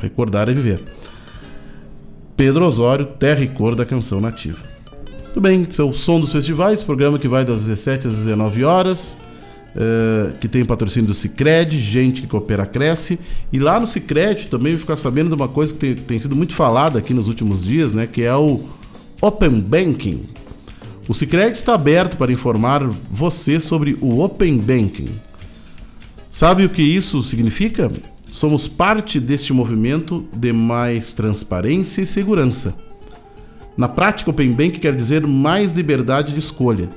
Recordar 0.00 0.48
é 0.48 0.54
viver. 0.54 0.82
Pedro 2.36 2.66
Osório, 2.66 3.06
terra 3.06 3.42
e 3.42 3.48
cor 3.48 3.74
da 3.74 3.86
canção 3.86 4.20
nativa. 4.20 4.75
Tudo 5.36 5.48
bem, 5.50 5.66
esse 5.68 5.82
é 5.82 5.84
o 5.84 5.92
Som 5.92 6.18
dos 6.18 6.32
Festivais, 6.32 6.82
programa 6.82 7.18
que 7.18 7.28
vai 7.28 7.44
das 7.44 7.66
17 7.66 8.08
às 8.08 8.14
19 8.14 8.64
horas, 8.64 9.18
uh, 9.74 10.34
que 10.38 10.48
tem 10.48 10.64
patrocínio 10.64 11.08
do 11.08 11.12
Cicred, 11.12 11.78
gente 11.78 12.22
que 12.22 12.26
coopera 12.26 12.64
cresce. 12.64 13.18
E 13.52 13.58
lá 13.58 13.78
no 13.78 13.86
Cicred 13.86 14.46
também 14.46 14.72
vou 14.72 14.80
ficar 14.80 14.96
sabendo 14.96 15.28
de 15.28 15.34
uma 15.34 15.46
coisa 15.46 15.74
que 15.74 15.78
tem, 15.78 15.94
tem 15.94 16.18
sido 16.18 16.34
muito 16.34 16.54
falada 16.54 16.98
aqui 16.98 17.12
nos 17.12 17.28
últimos 17.28 17.62
dias, 17.62 17.92
né? 17.92 18.06
Que 18.06 18.22
é 18.22 18.34
o 18.34 18.64
Open 19.20 19.60
Banking. 19.60 20.22
O 21.06 21.12
Cicred 21.12 21.52
está 21.52 21.74
aberto 21.74 22.16
para 22.16 22.32
informar 22.32 22.88
você 23.10 23.60
sobre 23.60 23.94
o 24.00 24.20
Open 24.22 24.56
Banking. 24.56 25.10
Sabe 26.30 26.64
o 26.64 26.70
que 26.70 26.80
isso 26.80 27.22
significa? 27.22 27.92
Somos 28.32 28.66
parte 28.66 29.20
deste 29.20 29.52
movimento 29.52 30.26
de 30.34 30.50
mais 30.50 31.12
transparência 31.12 32.00
e 32.00 32.06
segurança. 32.06 32.85
Na 33.76 33.88
prática, 33.88 34.30
Open 34.30 34.52
Bank 34.52 34.78
quer 34.78 34.94
dizer 34.94 35.26
mais 35.26 35.72
liberdade 35.72 36.32
de 36.32 36.40
escolha. 36.40 36.88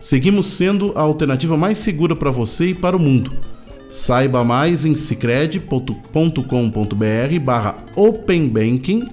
Seguimos 0.00 0.46
sendo 0.46 0.92
a 0.94 1.00
alternativa 1.00 1.56
mais 1.56 1.78
segura 1.78 2.14
para 2.14 2.30
você 2.30 2.66
e 2.66 2.74
para 2.74 2.96
o 2.96 3.00
mundo. 3.00 3.32
Saiba 3.90 4.44
mais 4.44 4.84
em 4.84 4.94
cicred.com.br 4.94 6.08
barra 7.44 7.76
Open 7.96 8.48
Banking. 8.48 9.10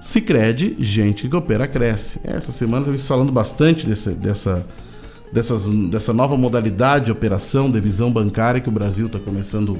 Cicred, 0.00 0.76
gente 0.78 1.22
que 1.22 1.28
coopera, 1.28 1.66
cresce. 1.66 2.20
Essa 2.22 2.52
semana 2.52 2.82
estamos 2.82 3.08
falando 3.08 3.32
bastante 3.32 3.86
desse, 3.86 4.10
dessa, 4.10 4.64
dessas, 5.32 5.68
dessa 5.88 6.12
nova 6.12 6.36
modalidade 6.36 7.06
de 7.06 7.12
operação 7.12 7.70
de 7.70 7.80
visão 7.80 8.12
bancária 8.12 8.60
que 8.60 8.68
o 8.68 8.72
Brasil 8.72 9.06
está 9.06 9.18
começando 9.18 9.78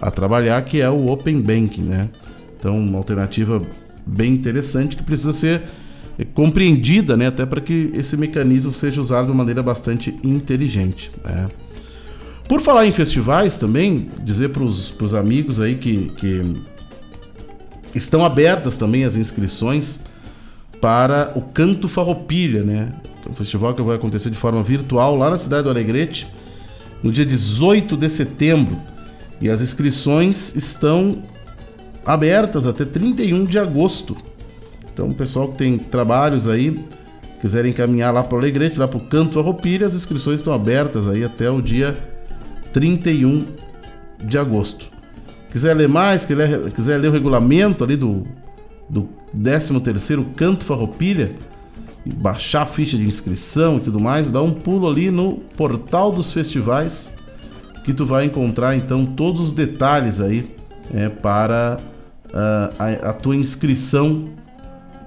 a 0.00 0.10
trabalhar, 0.10 0.62
que 0.62 0.80
é 0.80 0.88
o 0.88 1.08
Open 1.08 1.40
Banking, 1.40 1.82
né? 1.82 2.08
Então, 2.56 2.78
uma 2.78 2.98
alternativa 2.98 3.60
bem 4.06 4.32
interessante 4.32 4.96
que 4.96 5.02
precisa 5.02 5.32
ser 5.32 5.62
compreendida, 6.24 7.16
né? 7.16 7.28
Até 7.28 7.46
para 7.46 7.60
que 7.60 7.90
esse 7.94 8.16
mecanismo 8.16 8.72
seja 8.74 9.00
usado 9.00 9.26
de 9.26 9.32
uma 9.32 9.38
maneira 9.38 9.62
bastante 9.62 10.18
inteligente. 10.24 11.10
Né? 11.24 11.48
Por 12.48 12.60
falar 12.60 12.86
em 12.86 12.92
festivais 12.92 13.56
também, 13.56 14.10
dizer 14.24 14.48
para 14.48 14.62
os 14.62 15.14
amigos 15.14 15.60
aí 15.60 15.76
que, 15.76 16.10
que 16.16 16.42
estão 17.94 18.24
abertas 18.24 18.76
também 18.76 19.04
as 19.04 19.16
inscrições 19.16 20.00
para 20.80 21.32
o 21.34 21.42
Canto 21.42 21.88
Farroupilha, 21.88 22.62
né? 22.62 22.92
É 23.26 23.30
um 23.30 23.34
festival 23.34 23.74
que 23.74 23.82
vai 23.82 23.96
acontecer 23.96 24.30
de 24.30 24.36
forma 24.36 24.62
virtual 24.62 25.14
lá 25.16 25.28
na 25.30 25.38
cidade 25.38 25.64
do 25.64 25.70
Alegrete 25.70 26.26
no 27.02 27.12
dia 27.12 27.26
18 27.26 27.96
de 27.96 28.08
setembro. 28.08 28.78
E 29.40 29.48
as 29.48 29.60
inscrições 29.60 30.56
estão 30.56 31.22
abertas 32.04 32.66
até 32.66 32.84
31 32.84 33.44
de 33.44 33.58
agosto. 33.58 34.16
Então, 34.98 35.10
o 35.10 35.14
pessoal 35.14 35.46
que 35.46 35.58
tem 35.58 35.78
trabalhos 35.78 36.48
aí, 36.48 36.76
quiserem 37.40 37.72
caminhar 37.72 38.12
lá 38.12 38.24
para 38.24 38.34
o 38.34 38.38
Alegrete, 38.40 38.80
lá 38.80 38.88
para 38.88 38.98
o 38.98 39.00
Canto 39.00 39.38
Arropilha, 39.38 39.86
as 39.86 39.94
inscrições 39.94 40.40
estão 40.40 40.52
abertas 40.52 41.06
aí 41.06 41.22
até 41.22 41.48
o 41.48 41.62
dia 41.62 41.96
31 42.72 43.44
de 44.18 44.36
agosto. 44.36 44.88
Quiser 45.52 45.76
ler 45.76 45.88
mais, 45.88 46.24
quiser, 46.24 46.72
quiser 46.72 46.98
ler 46.98 47.10
o 47.10 47.12
regulamento 47.12 47.84
ali 47.84 47.96
do, 47.96 48.26
do 48.90 49.08
13º 49.36 50.34
Canto 50.34 50.64
Farroupilha, 50.64 51.32
baixar 52.04 52.62
a 52.62 52.66
ficha 52.66 52.96
de 52.96 53.06
inscrição 53.06 53.76
e 53.76 53.80
tudo 53.80 54.00
mais, 54.00 54.28
dá 54.28 54.42
um 54.42 54.50
pulo 54.50 54.88
ali 54.88 55.12
no 55.12 55.34
portal 55.56 56.10
dos 56.10 56.32
festivais 56.32 57.08
que 57.84 57.94
tu 57.94 58.04
vai 58.04 58.24
encontrar 58.24 58.74
então 58.74 59.06
todos 59.06 59.42
os 59.42 59.52
detalhes 59.52 60.20
aí 60.20 60.52
é, 60.92 61.08
para 61.08 61.78
uh, 62.30 62.74
a, 62.80 63.10
a 63.10 63.12
tua 63.12 63.36
inscrição 63.36 64.24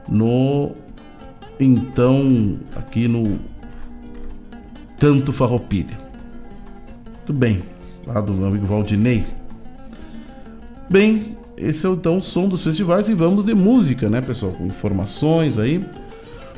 no 0.07 0.71
então 1.59 2.57
aqui 2.75 3.07
no 3.07 3.39
Canto 4.99 5.31
Farroupilha. 5.31 5.97
Muito 7.17 7.33
bem, 7.33 7.63
lá 8.05 8.19
do 8.21 8.33
meu 8.33 8.47
amigo 8.47 8.65
Valdinei. 8.65 9.25
Bem, 10.89 11.37
esse 11.55 11.85
é 11.85 11.89
então 11.89 12.17
o 12.17 12.23
som 12.23 12.47
dos 12.47 12.63
festivais 12.63 13.07
e 13.07 13.13
vamos 13.13 13.45
de 13.45 13.53
música, 13.53 14.09
né, 14.09 14.21
pessoal? 14.21 14.51
Com 14.53 14.65
informações 14.65 15.57
aí. 15.57 15.85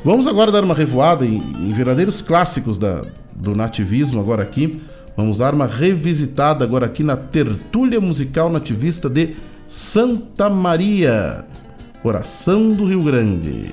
Vamos 0.04 0.28
agora 0.28 0.52
dar 0.52 0.64
uma 0.64 0.74
revoada 0.74 1.26
em, 1.26 1.38
em 1.38 1.74
verdadeiros 1.74 2.22
clássicos 2.22 2.78
da, 2.78 3.04
do 3.36 3.56
nativismo 3.56 4.20
agora 4.20 4.44
aqui. 4.44 4.82
Vamos 5.16 5.38
dar 5.38 5.54
uma 5.54 5.68
revisitada 5.68 6.64
agora 6.64 6.86
aqui 6.86 7.04
na 7.04 7.16
tertúlia 7.16 8.02
musical 8.02 8.50
nativista 8.50 9.10
de 9.10 9.36
Santa 9.68 10.50
Maria, 10.50 11.46
coração 12.04 12.74
do 12.74 12.84
Rio 12.84 13.02
Grande. 13.02 13.72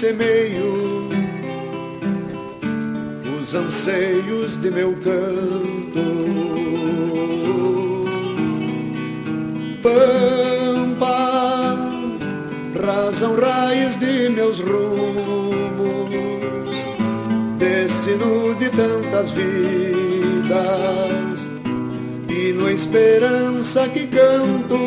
Semeio 0.00 1.10
os 3.38 3.54
anseios 3.54 4.56
de 4.56 4.70
meu 4.70 4.94
canto. 4.94 6.06
Pampa, 9.82 11.10
razão 12.82 13.38
raiz 13.38 13.96
de 13.98 14.30
meus 14.30 14.60
rumos, 14.60 16.08
destino 17.58 18.54
de 18.54 18.70
tantas 18.70 19.32
vidas, 19.32 20.60
e 22.26 22.54
no 22.54 22.70
esperança 22.70 23.86
que 23.90 24.06
canto, 24.06 24.78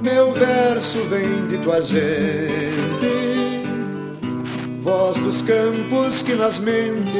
meu 0.00 0.32
verso 0.32 0.98
vem 1.08 1.48
de 1.48 1.58
tua 1.58 1.80
gente 1.80 2.33
que 6.24 6.34
nas 6.34 6.58
mentes 6.58 7.14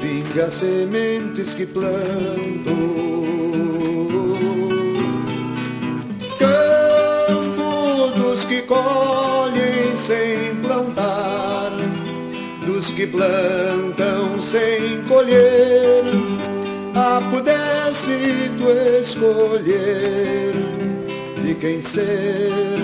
vinga 0.00 0.50
sementes 0.50 1.54
que 1.54 1.66
planto. 1.66 2.74
Campo 6.38 8.10
dos 8.16 8.44
que 8.44 8.62
colhem 8.62 9.96
sem 9.96 10.54
plantar, 10.62 11.72
dos 12.66 12.90
que 12.92 13.06
plantam 13.06 14.40
sem 14.40 15.02
colher, 15.02 16.04
a 16.94 17.20
pudesse 17.30 18.50
tu 18.56 18.70
escolher 19.00 20.54
de 21.42 21.54
quem 21.56 21.82
ser 21.82 22.78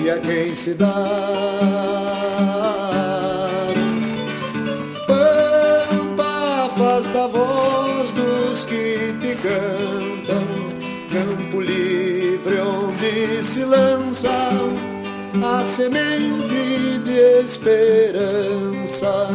e 0.00 0.10
a 0.10 0.18
quem 0.20 0.54
se 0.54 0.74
dar. 0.74 1.75
Lança 13.76 14.48
a 15.44 15.62
semente 15.64 16.98
de 17.04 17.18
esperança 17.44 19.28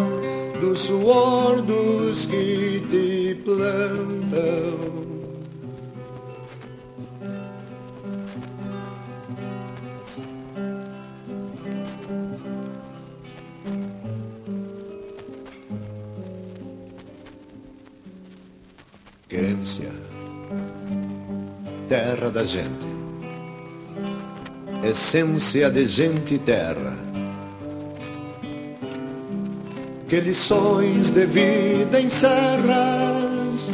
do 0.59 0.75
suor 0.75 1.61
dos 1.61 2.25
que 2.25 2.81
te 2.89 3.35
plantam. 3.45 4.81
Querência, 19.29 19.89
terra 21.87 22.29
da 22.29 22.43
gente, 22.43 23.00
essência 24.91 25.69
de 25.69 25.87
gente 25.87 26.35
e 26.35 26.37
terra. 26.37 26.95
Que 30.07 30.19
lições 30.19 31.11
de 31.11 31.25
vida 31.25 31.99
encerras, 31.99 33.71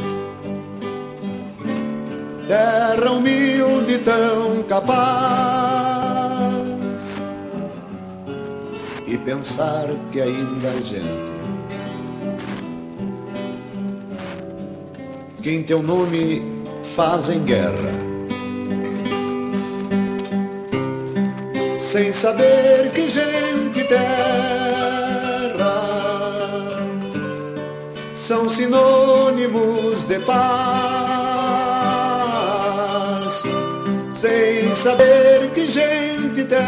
terra 2.47 3.11
humilde 3.11 3.97
tão 3.99 4.63
capaz, 4.63 4.93
e 9.07 9.17
pensar 9.17 9.87
que 10.11 10.21
ainda 10.21 10.69
há 10.69 10.81
gente 10.83 11.37
que 15.41 15.53
em 15.53 15.63
teu 15.63 15.81
nome 15.81 16.43
fazem 16.83 17.41
guerra. 17.45 18.06
Sem 21.87 22.11
saber 22.11 22.91
que 22.91 23.07
gente 23.07 23.81
terra 23.85 24.03
são 28.13 28.49
sinônimos 28.49 30.03
de 30.03 30.19
paz. 30.19 30.33
Sem 34.11 34.75
saber 34.75 35.49
que 35.55 35.65
gente 35.67 36.43
terra 36.43 36.67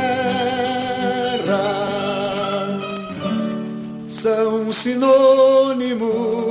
são 4.07 4.71
sinônimos 4.71 6.48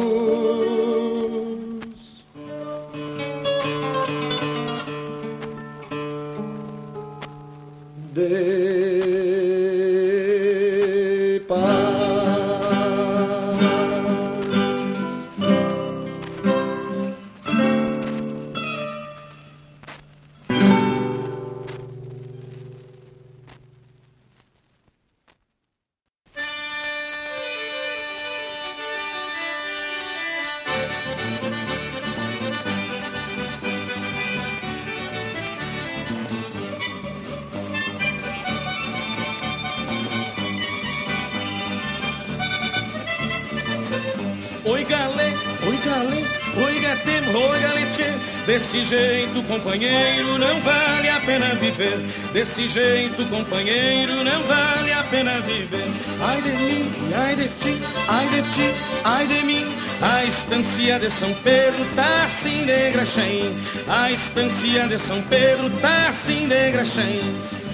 Ai 56.38 56.44
de 56.44 56.50
mim, 56.52 56.92
ai 57.16 57.34
de 57.34 57.48
ti, 57.48 57.82
ai 58.06 58.28
de 58.28 58.42
ti, 58.52 58.74
ai 59.02 59.26
de 59.26 59.42
mim. 59.42 59.66
A 60.00 60.24
estância 60.24 60.96
de 61.00 61.10
São 61.10 61.34
Pedro 61.42 61.84
tá 61.96 62.24
assim 62.26 62.64
de 62.64 62.92
graxém. 62.92 63.56
A 63.88 64.12
estância 64.12 64.86
de 64.86 65.00
São 65.00 65.20
Pedro 65.22 65.68
tá 65.80 66.06
assim 66.08 66.46
de 66.46 66.70
graxém. 66.70 67.20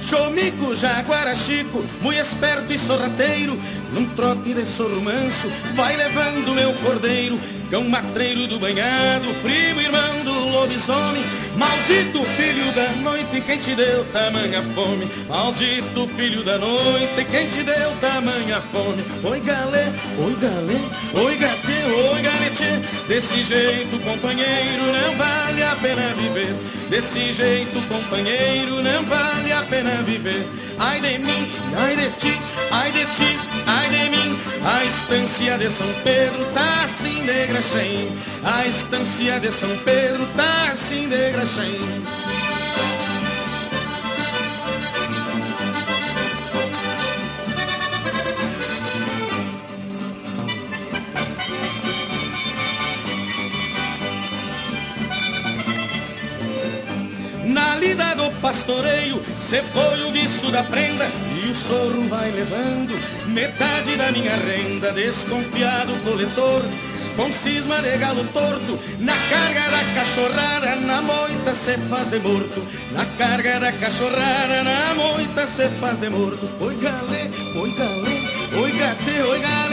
Chomico, 0.00 0.74
jaguara 0.74 1.34
chico, 1.34 1.84
muito 2.00 2.20
esperto 2.20 2.70
e 2.70 2.78
sorrateiro 2.78 3.58
Num 3.90 4.06
trote 4.10 4.52
de 4.52 4.66
sorro 4.66 5.00
manso, 5.00 5.48
vai 5.74 5.96
levando 5.96 6.54
meu 6.54 6.74
cordeiro 6.74 7.40
Cão 7.70 7.84
matreiro 7.84 8.46
do 8.46 8.58
banhado, 8.58 9.26
primo 9.42 9.80
irmão 9.80 10.13
lobisomem. 10.64 11.22
Maldito 11.56 12.24
filho 12.24 12.72
da 12.72 12.88
noite, 13.02 13.40
quem 13.42 13.58
te 13.58 13.74
deu 13.74 14.04
tamanha 14.06 14.60
fome? 14.74 15.08
Maldito 15.28 16.08
filho 16.08 16.42
da 16.42 16.58
noite, 16.58 17.24
quem 17.30 17.48
te 17.48 17.62
deu 17.62 17.92
tamanha 18.00 18.60
fome? 18.72 19.04
Oi 19.22 19.40
galé, 19.40 19.92
oi 20.18 20.34
galé, 20.34 21.24
oi 21.24 21.36
gatê, 21.36 22.12
oi 22.12 22.22
galete 22.22 23.04
Desse 23.06 23.44
jeito, 23.44 24.00
companheiro, 24.02 24.84
não 24.86 25.16
vale 25.16 25.62
a 25.62 25.76
pena 25.76 26.14
viver. 26.16 26.54
Desse 26.90 27.32
jeito, 27.32 27.80
companheiro, 27.88 28.82
não 28.82 29.04
vale 29.04 29.52
a 29.52 29.62
pena 29.62 30.02
viver. 30.02 30.46
Ai 30.78 31.00
de 31.00 31.18
mim, 31.18 31.52
ai 31.76 31.96
de 31.96 32.10
ti, 32.18 32.40
ai 32.72 32.90
de 32.90 33.04
ti. 33.14 33.53
A 34.66 34.82
estância 34.82 35.58
de 35.58 35.68
São 35.68 35.86
Pedro 36.02 36.42
tá 36.54 36.84
assim 36.84 37.20
de 37.26 37.46
graxém. 37.48 38.08
A 38.42 38.66
estância 38.66 39.38
de 39.38 39.52
São 39.52 39.76
Pedro 39.84 40.26
tá 40.34 40.70
assim 40.72 41.06
de 41.06 41.30
graxém. 41.32 41.78
Na 57.44 57.76
lida 57.76 58.14
do 58.14 58.30
pastoreio, 58.40 59.22
cê 59.38 59.62
foi 59.62 60.02
o 60.04 60.10
viço 60.10 60.50
da 60.50 60.62
prenda 60.62 61.06
E 61.44 61.50
o 61.50 61.54
sorro 61.54 62.08
vai 62.08 62.30
levando 62.30 63.23
metade 63.34 63.96
da 63.96 64.10
minha 64.12 64.36
renda 64.36 64.92
Desconfiado 64.92 65.92
coletor, 66.04 66.62
com 67.16 67.30
cisma 67.32 67.82
de 67.82 67.96
galo 67.98 68.24
torto 68.32 68.78
Na 69.00 69.14
carga 69.28 69.70
da 69.70 69.84
cachorrada, 69.94 70.76
na 70.76 71.02
moita 71.02 71.54
cê 71.54 71.76
faz 71.90 72.08
de 72.08 72.20
morto 72.20 72.64
Na 72.92 73.04
carga 73.18 73.60
da 73.60 73.72
cachorrada, 73.72 74.62
na 74.62 74.94
moita 74.94 75.46
cê 75.46 75.68
faz 75.80 75.98
de 75.98 76.08
morto. 76.08 76.48
Oi 76.60 76.76
galê, 76.76 77.28
oi 77.56 77.70
galê, 77.72 78.62
oi 78.62 78.72
gatê, 78.72 79.22
oi 79.22 79.40
galete 79.40 79.63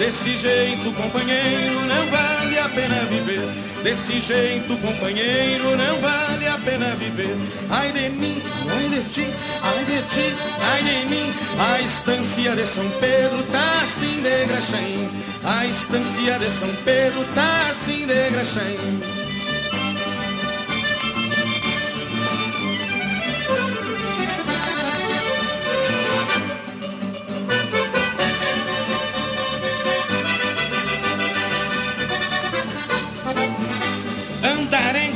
Desse 0.00 0.34
jeito, 0.34 0.90
companheiro, 0.92 1.78
não 1.82 2.06
vale 2.06 2.58
a 2.58 2.70
pena 2.70 3.04
viver 3.04 3.70
Desse 3.82 4.18
jeito, 4.18 4.74
companheiro, 4.78 5.76
não 5.76 5.96
vale 6.00 6.46
a 6.46 6.56
pena 6.56 6.94
viver. 6.96 7.36
Ai 7.68 7.92
de 7.92 8.08
mim, 8.08 8.42
ai 8.70 8.88
de 8.88 9.02
ti, 9.10 9.26
ai 9.62 9.84
de 9.84 10.02
ti, 10.02 10.34
ai 10.72 10.82
de 10.82 11.06
mim. 11.06 11.34
A 11.58 11.80
estância 11.82 12.56
de 12.56 12.66
São 12.66 12.88
Pedro 12.98 13.42
tá 13.44 13.80
assim 13.82 14.22
de 14.22 14.46
graxém. 14.46 15.10
A 15.44 15.66
estância 15.66 16.38
de 16.38 16.50
São 16.50 16.68
Pedro 16.84 17.22
tá 17.34 17.68
assim 17.70 18.06
de 18.06 18.30
graxém. 18.30 18.78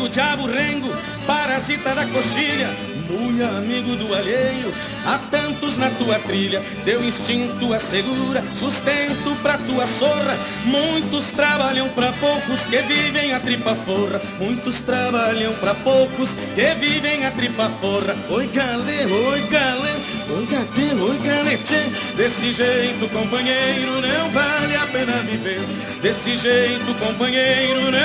Andarengo, 0.04 0.08
diabo 0.08 0.46
rengo, 0.46 0.90
parasita 1.26 1.94
da 1.94 2.06
coxilha, 2.06 2.68
muito 3.08 3.44
amigo 3.56 3.96
do 3.96 4.14
alheio, 4.14 4.72
há 5.06 5.18
tantos 5.30 5.78
na 5.78 5.88
tua 5.90 6.18
trilha, 6.18 6.62
teu 6.84 7.02
instinto 7.02 7.72
assegura 7.72 8.42
sustento 8.54 9.34
pra 9.42 9.56
tua 9.58 9.86
sorra. 9.86 10.36
Muitos 10.64 11.30
trabalham 11.30 11.88
pra 11.90 12.12
poucos 12.12 12.66
que 12.66 12.78
vivem 12.82 13.32
a 13.34 13.40
tripa 13.40 13.74
forra, 13.74 14.20
muitos 14.38 14.80
trabalham 14.80 15.54
pra 15.54 15.74
poucos 15.74 16.34
que 16.54 16.74
vivem 16.74 17.24
a 17.24 17.30
tripa 17.30 17.70
forra. 17.80 18.16
Oi 18.28 18.46
galê, 18.48 19.04
oi 19.06 19.40
galê, 19.48 19.94
oi 20.30 20.46
gatê, 20.46 20.94
oi 20.94 21.18
galete, 21.18 22.14
desse 22.16 22.52
jeito 22.52 23.08
companheiro 23.10 24.00
não 24.00 24.30
vale 24.30 24.76
a 24.76 24.86
pena 24.86 25.12
viver. 25.22 25.60
Desse 26.02 26.36
jeito 26.36 26.94
companheiro 26.98 27.90
não 27.90 28.03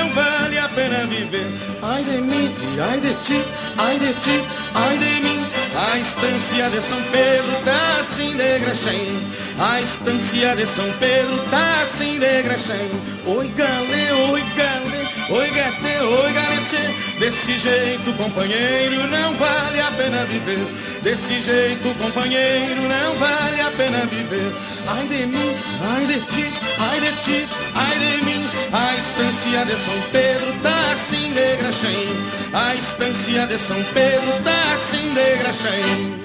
viver. 1.30 1.48
Ai 1.82 2.04
de 2.04 2.22
mim, 2.22 2.52
ai 2.82 3.00
de 3.00 3.14
ti, 3.24 3.44
ai 3.78 4.00
de 4.00 4.14
ti, 4.14 4.44
ai 4.74 4.98
de 4.98 5.22
mim. 5.22 5.46
A 5.76 5.98
estância 5.98 6.70
de 6.70 6.82
São 6.82 7.02
Pedro 7.12 7.52
tá 7.64 7.98
assim 8.00 8.36
de 8.36 8.60
graxém. 8.60 9.22
A 9.60 9.82
estância 9.82 10.56
de 10.56 10.66
São 10.66 10.92
Pedro 11.00 11.38
tá 11.50 11.82
assim 11.84 12.20
de 12.20 12.42
graxém. 12.42 12.90
Oi 13.26 13.48
galê, 13.50 14.12
oi 14.32 14.44
galê, 14.58 15.40
oi 15.40 15.50
gatê, 15.52 16.02
oi 16.02 16.34
galete. 16.34 17.20
Desse 17.20 17.58
jeito, 17.58 18.14
companheiro, 18.18 19.08
não 19.08 19.34
vale 19.34 19.82
a 19.82 19.92
pena 19.92 20.24
viver. 20.26 20.66
Desse 21.04 21.40
jeito, 21.40 21.96
companheiro, 21.98 22.82
não 22.82 23.14
vale 23.16 23.62
a 23.62 23.72
pena 23.78 24.06
viver. 24.06 24.52
Ai 24.88 25.08
de 25.08 25.26
mim, 25.28 25.56
ai 25.94 26.06
de 26.06 26.20
ti, 26.32 26.69
ai 26.80 27.00
de 27.00 27.12
ti, 27.24 27.48
ai 27.76 27.98
de 28.00 28.24
mim. 28.26 28.50
A 28.72 28.96
estância 28.96 29.66
de 29.66 29.76
São 29.78 30.02
Pedro 30.12 30.54
tá 30.64 30.92
assim 30.94 31.34
de 31.34 31.56
graxém. 31.58 32.08
A 32.54 32.76
estância 32.76 33.46
de 33.48 33.58
São 33.58 33.84
Pedro 33.94 34.32
tá 34.44 34.74
assim 34.74 35.14
de 35.14 35.36
graxém. 35.38 36.19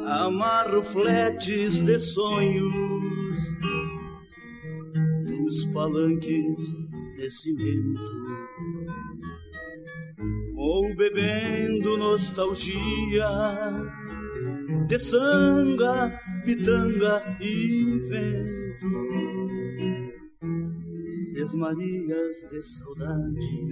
amarro 0.07 0.81
fletes 0.81 1.81
de 1.81 1.99
sonhos 1.99 2.73
nos 5.23 5.65
palanques 5.71 6.57
de 7.17 7.29
cimento. 7.29 8.01
Vou 10.55 10.95
bebendo 10.95 11.95
nostalgia 11.95 13.29
de 14.87 14.97
sanga, 14.97 16.19
pitanga 16.47 17.21
e 17.41 17.99
vento. 18.07 18.87
Seis 21.29 21.53
Marias 21.53 22.35
de 22.49 22.61
saudade, 22.61 23.67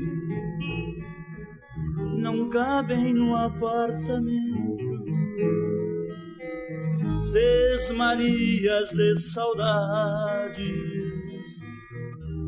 não 2.22 2.50
cabem 2.50 3.14
no 3.14 3.34
apartamento. 3.34 5.06
Seis 7.32 7.92
Marias 7.92 8.90
de 8.90 9.20
saudades 9.22 10.66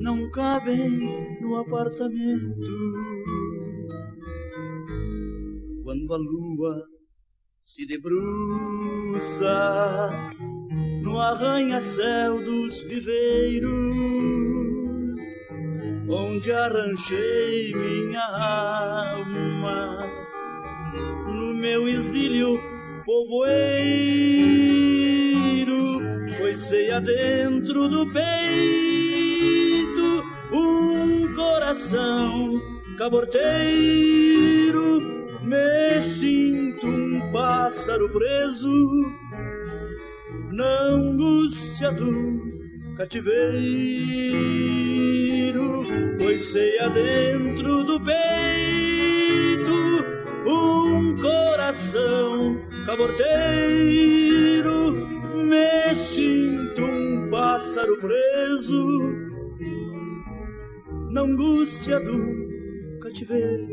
não 0.02 0.30
cabem 0.32 1.40
no 1.40 1.56
apartamento. 1.56 2.68
Quando 5.86 6.14
a 6.14 6.18
lua 6.18 6.97
se 7.68 7.86
debruça 7.86 9.52
no 11.04 11.20
arranha-céu 11.20 12.42
dos 12.42 12.80
viveiros, 12.84 13.70
onde 16.10 16.50
arranjei 16.50 17.74
minha 17.76 18.24
alma. 18.24 20.00
No 21.28 21.54
meu 21.54 21.90
exílio 21.90 22.58
povoeiro, 23.06 23.60
pois 26.38 26.62
sei 26.62 26.90
adentro 26.90 27.90
do 27.90 28.10
peito 28.14 29.28
um 30.54 31.36
coração 31.36 32.77
caborteiro. 32.98 35.02
Me 35.44 36.02
sinto 36.02 36.88
um 36.88 37.32
pássaro 37.32 38.10
preso 38.10 39.14
na 40.52 40.82
angústia 40.82 41.92
do 41.92 42.42
cativeiro, 42.98 43.36
pois 46.20 46.44
sei 46.48 46.80
adentro 46.80 47.84
do 47.84 48.02
peito 48.02 49.78
um 50.48 51.16
coração 51.16 52.60
caborteiro. 52.86 54.96
Me 55.46 55.96
sinto 55.96 56.84
um 56.84 57.30
pássaro 57.30 57.98
preso 57.98 59.16
na 61.12 61.22
angústia 61.22 62.00
do 62.00 62.47
cativeiro. 63.08 63.68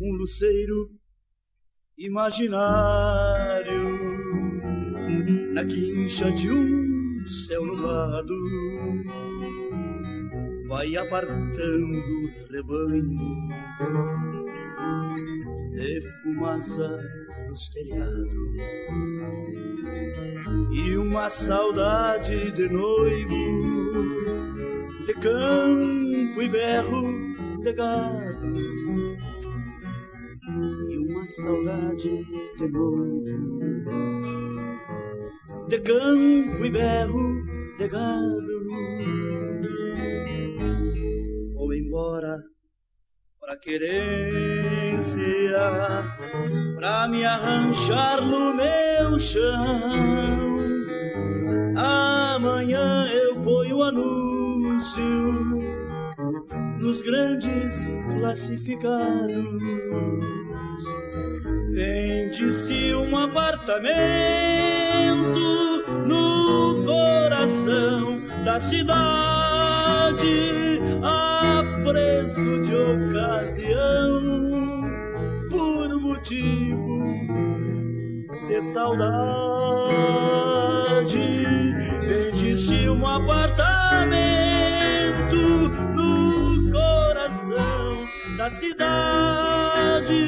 Um 0.00 0.12
luceiro 0.16 0.90
imaginário 1.98 3.58
na 5.52 5.64
quincha 5.64 6.30
de 6.32 6.50
um 6.50 7.28
céu 7.46 7.66
nublado 7.66 8.34
vai 10.68 10.96
apartando 10.96 12.30
rebanho 12.50 13.48
de 15.72 16.00
fumaça 16.22 17.00
nos 17.48 17.68
telhados 17.68 18.32
e 20.72 20.96
uma 20.96 21.28
saudade 21.28 22.50
de 22.52 22.68
noivo 22.68 23.78
de 25.08 25.14
campo 25.14 25.67
e 26.42 26.48
berro 26.48 27.02
de 27.62 27.72
gado 27.72 29.16
e 30.90 30.98
uma 31.10 31.26
saudade 31.28 32.24
de 32.56 32.68
noivo 32.68 33.88
de 35.68 35.78
campo 35.80 36.64
e 36.64 36.70
berro 36.70 37.42
de 37.78 37.88
gado. 37.88 38.48
Vou 41.54 41.74
embora 41.74 42.42
pra 43.40 43.56
querência 43.56 45.18
pra 46.76 47.08
me 47.08 47.24
arranjar 47.24 48.22
no 48.22 48.54
meu 48.54 49.18
chão. 49.18 50.58
Amanhã 51.76 53.06
eu 53.12 53.42
ponho 53.42 53.82
anúncio 53.82 55.67
nos 56.78 57.02
grandes 57.02 57.74
classificados 58.18 59.62
Vende-se 61.78 62.92
um 62.92 63.16
apartamento 63.16 63.78
no 66.06 66.84
coração 66.84 68.20
da 68.44 68.60
cidade 68.60 68.98
a 71.04 71.62
preço 71.84 72.62
de 72.62 72.74
ocasião 72.74 74.20
por 75.50 76.00
motivo 76.00 77.14
de 78.48 78.60
saudade. 78.62 79.08
Vende-se 82.00 82.88
um 82.88 83.06
apartamento 83.06 84.47
da 88.48 88.54
cidade 88.54 90.22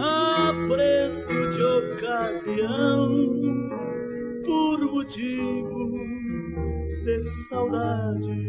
a 0.00 0.52
preço 0.68 1.50
de 1.52 1.62
ocasião 1.62 3.12
por 4.42 4.80
motivo 4.90 5.92
de 7.04 7.22
saudade. 7.48 8.48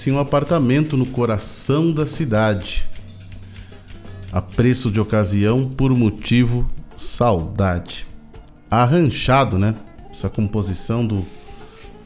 Vende-se 0.00 0.10
um 0.10 0.18
apartamento 0.18 0.96
no 0.96 1.04
coração 1.04 1.92
da 1.92 2.06
cidade. 2.06 2.86
A 4.32 4.40
preço 4.40 4.90
de 4.90 4.98
ocasião 4.98 5.68
por 5.68 5.94
motivo 5.94 6.66
saudade. 6.96 8.06
Arranchado, 8.70 9.58
né? 9.58 9.74
Essa 10.10 10.30
composição 10.30 11.04
do, 11.04 11.26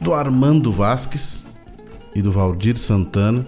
do 0.01 0.13
Armando 0.13 0.71
Vasques 0.71 1.43
e 2.13 2.21
do 2.21 2.31
Valdir 2.31 2.77
Santana. 2.77 3.45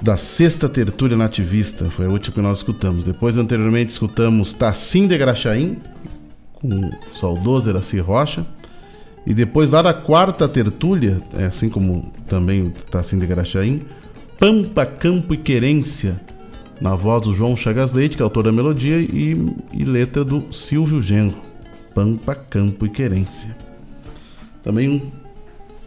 Da 0.00 0.16
sexta 0.16 0.68
tertúlia 0.68 1.16
nativista, 1.16 1.90
foi 1.90 2.06
a 2.06 2.08
última 2.08 2.34
que 2.34 2.40
nós 2.40 2.58
escutamos. 2.58 3.04
Depois, 3.04 3.36
anteriormente, 3.36 3.92
escutamos 3.92 4.52
Tassim 4.52 5.06
de 5.06 5.18
Graxaim, 5.18 5.78
com 6.54 6.68
o 6.68 6.90
saudoso 7.14 7.68
Eraci 7.68 7.98
Rocha. 7.98 8.46
E 9.26 9.34
depois, 9.34 9.70
lá 9.70 9.82
da 9.82 9.92
quarta 9.92 10.48
tertúlia, 10.48 11.22
é 11.34 11.44
assim 11.44 11.68
como 11.68 12.10
também 12.26 12.62
o 12.62 12.70
Tassim 12.70 13.18
de 13.18 13.26
Graxaim, 13.26 13.82
Pampa, 14.38 14.86
Campo 14.86 15.34
e 15.34 15.36
Querência, 15.36 16.20
na 16.80 16.96
voz 16.96 17.22
do 17.22 17.34
João 17.34 17.56
Chagas 17.56 17.92
Leite, 17.92 18.16
que 18.16 18.22
é 18.22 18.24
autor 18.24 18.44
da 18.44 18.52
melodia, 18.52 18.98
e, 18.98 19.36
e 19.72 19.84
letra 19.84 20.24
do 20.24 20.52
Silvio 20.52 21.02
Genro. 21.02 21.36
Pampa, 21.94 22.34
Campo 22.34 22.86
e 22.86 22.88
Querência. 22.88 23.54
Também 24.62 24.88
um 24.88 25.10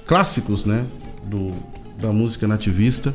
clássicos, 0.06 0.66
né, 0.66 0.86
do, 1.26 1.52
da 2.00 2.12
música 2.12 2.48
nativista. 2.48 3.14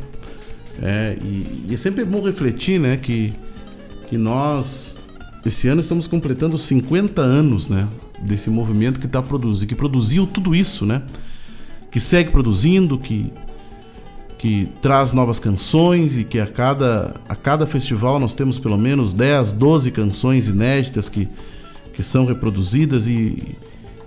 É, 0.82 1.16
e, 1.22 1.66
e 1.68 1.74
é 1.74 1.76
sempre 1.76 2.04
bom 2.04 2.20
refletir, 2.22 2.80
né, 2.80 2.96
que, 2.96 3.32
que 4.08 4.16
nós 4.16 4.98
esse 5.44 5.68
ano 5.68 5.80
estamos 5.80 6.06
completando 6.06 6.58
50 6.58 7.22
anos, 7.22 7.68
né, 7.68 7.88
desse 8.20 8.50
movimento 8.50 9.00
que 9.00 9.06
está 9.06 9.22
produzindo, 9.22 9.68
que 9.68 9.74
produziu 9.74 10.26
tudo 10.26 10.54
isso, 10.54 10.84
né, 10.84 11.02
que 11.90 12.00
segue 12.00 12.30
produzindo, 12.30 12.98
que 12.98 13.32
que 14.38 14.68
traz 14.80 15.12
novas 15.12 15.40
canções 15.40 16.16
e 16.16 16.22
que 16.22 16.38
a 16.38 16.46
cada, 16.46 17.16
a 17.28 17.34
cada 17.34 17.66
festival 17.66 18.20
nós 18.20 18.32
temos 18.32 18.56
pelo 18.56 18.78
menos 18.78 19.12
10, 19.12 19.50
12 19.52 19.90
canções 19.90 20.46
inéditas 20.46 21.08
que, 21.08 21.28
que 21.92 22.04
são 22.04 22.24
reproduzidas 22.24 23.08
e, 23.08 23.56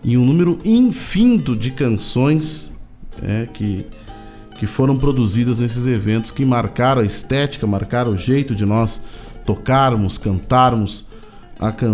e 0.01 0.17
um 0.17 0.25
número 0.25 0.57
infinito 0.63 1.53
de 1.53 1.69
canções 1.69 2.71
é, 3.21 3.45
que, 3.53 3.85
que 4.57 4.65
foram 4.65 4.95
produzidas 4.97 5.59
nesses 5.59 5.85
eventos 5.85 6.31
que 6.31 6.45
marcaram 6.45 7.01
a 7.01 7.05
estética, 7.05 7.67
marcaram 7.67 8.13
o 8.13 8.17
jeito 8.17 8.55
de 8.55 8.65
nós 8.65 9.01
tocarmos, 9.45 10.17
cantarmos 10.17 11.10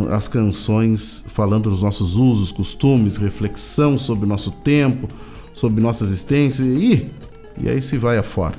as 0.10 0.27
canções 0.27 1.26
falando 1.34 1.69
dos 1.69 1.81
nossos 1.81 2.15
usos, 2.15 2.52
costumes, 2.52 3.18
reflexão 3.18 3.98
sobre 3.98 4.26
o 4.26 4.27
nosso 4.27 4.52
tempo, 4.52 5.10
sobre 5.53 5.81
nossa 5.81 6.06
existência 6.06 6.64
e 6.64 7.10
e 7.60 7.69
aí 7.69 7.81
se 7.81 7.98
vai 7.98 8.18
afora. 8.18 8.56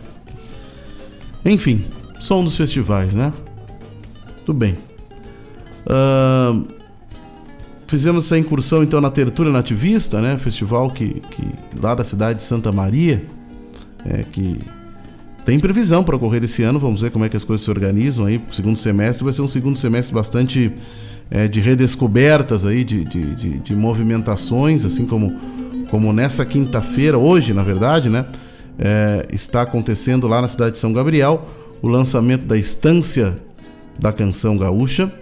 Enfim, 1.44 1.84
som 2.18 2.42
dos 2.42 2.56
festivais, 2.56 3.14
né? 3.14 3.32
Tudo 4.44 4.58
bem. 4.58 4.76
Uh, 5.86 6.66
fizemos 7.86 8.26
essa 8.26 8.36
incursão 8.36 8.82
então 8.82 9.00
na 9.00 9.10
Tertúlia 9.10 9.52
Nativista, 9.52 10.20
né? 10.20 10.36
Festival 10.38 10.90
que, 10.90 11.20
que 11.30 11.48
lá 11.80 11.94
da 11.94 12.04
cidade 12.04 12.40
de 12.40 12.44
Santa 12.44 12.72
Maria, 12.72 13.24
é, 14.04 14.24
que 14.24 14.58
tem 15.44 15.58
previsão 15.58 16.04
para 16.04 16.16
ocorrer 16.16 16.44
esse 16.44 16.62
ano. 16.62 16.78
Vamos 16.78 17.02
ver 17.02 17.10
como 17.10 17.24
é 17.24 17.28
que 17.28 17.36
as 17.36 17.44
coisas 17.44 17.64
se 17.64 17.70
organizam 17.70 18.26
aí. 18.26 18.40
O 18.50 18.54
segundo 18.54 18.78
semestre 18.78 19.24
vai 19.24 19.32
ser 19.32 19.42
um 19.42 19.48
segundo 19.48 19.78
semestre 19.78 20.14
bastante 20.14 20.72
é, 21.30 21.48
de 21.48 21.60
redescobertas 21.60 22.64
aí, 22.66 22.84
de, 22.84 23.04
de, 23.04 23.34
de, 23.34 23.58
de 23.58 23.76
movimentações, 23.76 24.84
assim 24.84 25.06
como, 25.06 25.36
como 25.90 26.12
nessa 26.12 26.44
quinta-feira, 26.44 27.16
hoje, 27.18 27.54
na 27.54 27.62
verdade, 27.62 28.08
né? 28.08 28.26
é, 28.78 29.26
está 29.32 29.62
acontecendo 29.62 30.28
lá 30.28 30.40
na 30.40 30.48
cidade 30.48 30.72
de 30.72 30.78
São 30.78 30.92
Gabriel 30.92 31.48
o 31.82 31.88
lançamento 31.88 32.46
da 32.46 32.56
Estância 32.56 33.38
da 33.98 34.12
Canção 34.12 34.56
Gaúcha, 34.56 35.12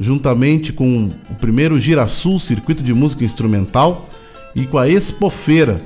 juntamente 0.00 0.72
com 0.72 1.10
o 1.30 1.34
primeiro 1.34 1.78
Girasul 1.78 2.38
Circuito 2.38 2.82
de 2.82 2.94
Música 2.94 3.24
Instrumental 3.24 4.08
e 4.54 4.66
com 4.66 4.78
a 4.78 4.88
Expofeira, 4.88 5.80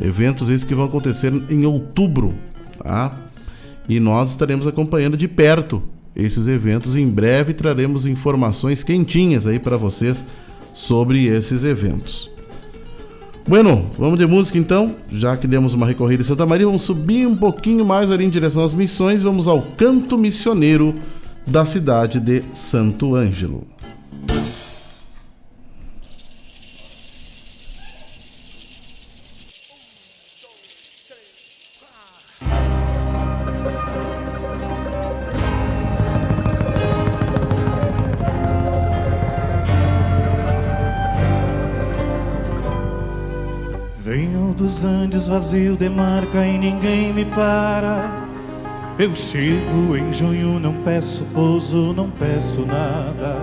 eventos 0.00 0.50
esses 0.50 0.64
que 0.64 0.74
vão 0.74 0.86
acontecer 0.86 1.32
em 1.48 1.64
outubro, 1.64 2.34
tá? 2.78 3.12
E 3.88 3.98
nós 3.98 4.30
estaremos 4.30 4.66
acompanhando 4.66 5.16
de 5.16 5.26
perto 5.26 5.82
esses 6.14 6.46
eventos. 6.46 6.96
Em 6.96 7.08
breve 7.08 7.52
traremos 7.52 8.06
informações 8.06 8.82
quentinhas 8.82 9.46
aí 9.46 9.58
para 9.58 9.76
vocês 9.76 10.24
sobre 10.74 11.26
esses 11.26 11.64
eventos. 11.64 12.30
Bueno, 13.46 13.90
vamos 13.98 14.18
de 14.18 14.26
música 14.26 14.56
então. 14.56 14.94
Já 15.10 15.36
que 15.36 15.48
demos 15.48 15.74
uma 15.74 15.86
recorrida 15.86 16.22
em 16.22 16.26
Santa 16.26 16.46
Maria, 16.46 16.66
vamos 16.66 16.82
subir 16.82 17.26
um 17.26 17.34
pouquinho 17.34 17.84
mais 17.84 18.10
ali 18.10 18.24
em 18.24 18.30
direção 18.30 18.62
às 18.62 18.72
missões. 18.72 19.22
Vamos 19.22 19.48
ao 19.48 19.60
canto 19.62 20.16
missioneiro 20.16 20.94
da 21.46 21.66
cidade 21.66 22.20
de 22.20 22.42
Santo 22.54 23.16
Ângelo. 23.16 23.71
Vazio 45.28 45.76
demarca 45.76 46.46
e 46.46 46.58
ninguém 46.58 47.12
me 47.12 47.24
para. 47.24 48.26
Eu 48.98 49.14
chego 49.16 49.96
em 49.96 50.12
junho, 50.12 50.60
não 50.60 50.74
peço 50.82 51.24
pouso, 51.32 51.92
não 51.92 52.10
peço 52.10 52.66
nada. 52.66 53.38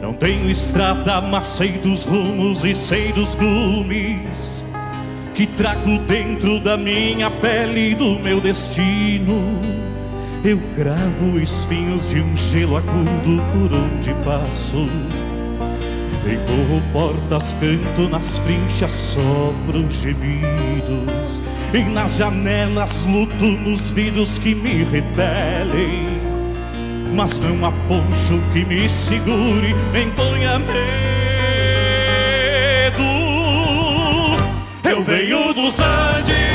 Não 0.00 0.12
tenho 0.12 0.50
estrada, 0.50 1.20
mas 1.20 1.46
sei 1.46 1.72
dos 1.72 2.04
rumos 2.04 2.64
e 2.64 2.74
sei 2.74 3.12
dos 3.12 3.34
gumes 3.34 4.64
que 5.34 5.46
trago 5.46 5.98
dentro 6.00 6.60
da 6.60 6.76
minha 6.76 7.30
pele 7.30 7.92
e 7.92 7.94
do 7.94 8.18
meu 8.18 8.40
destino. 8.40 9.60
Eu 10.44 10.60
gravo 10.76 11.38
espinhos 11.38 12.10
de 12.10 12.20
um 12.20 12.36
gelo 12.36 12.76
agudo 12.76 13.42
por 13.52 13.72
onde 13.72 14.12
passo. 14.24 14.88
Empurro 16.24 16.80
portas, 16.92 17.52
canto 17.54 18.08
nas 18.08 18.38
frinchas, 18.38 18.92
sopro 18.92 19.90
gemidos. 19.90 21.40
E 21.74 21.82
nas 21.82 22.16
janelas 22.18 23.06
luto 23.06 23.44
nos 23.44 23.90
vidros 23.90 24.38
que 24.38 24.54
me 24.54 24.84
repelem. 24.84 26.06
Mas 27.14 27.40
não 27.40 27.66
há 27.66 27.72
poncho 27.88 28.40
que 28.52 28.64
me 28.64 28.88
segure, 28.88 29.74
nem 29.92 30.10
ponha 30.10 30.60
medo. 30.60 30.72
Eu 34.84 35.02
venho 35.02 35.52
dos 35.52 35.80
Andes 35.80 36.52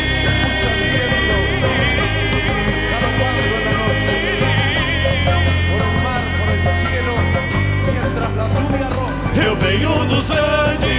Eu 9.46 9.56
venho 9.56 10.06
dos 10.06 10.32
Andes. 10.32 10.98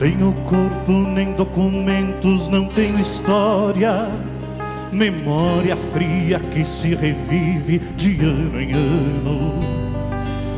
Tenho 0.00 0.32
corpo 0.46 0.92
nem 0.92 1.34
documentos, 1.34 2.48
não 2.48 2.64
tenho 2.64 2.98
história. 2.98 4.08
Memória 4.90 5.76
fria 5.76 6.40
que 6.40 6.64
se 6.64 6.94
revive 6.94 7.78
de 7.96 8.18
ano 8.24 8.58
em 8.58 8.72
ano. 8.72 9.60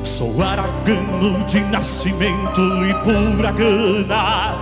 Sou 0.05 0.41
aragano 0.41 1.45
de 1.47 1.59
nascimento 1.59 2.61
e 2.85 2.95
pura 3.03 3.51
gana. 3.51 4.55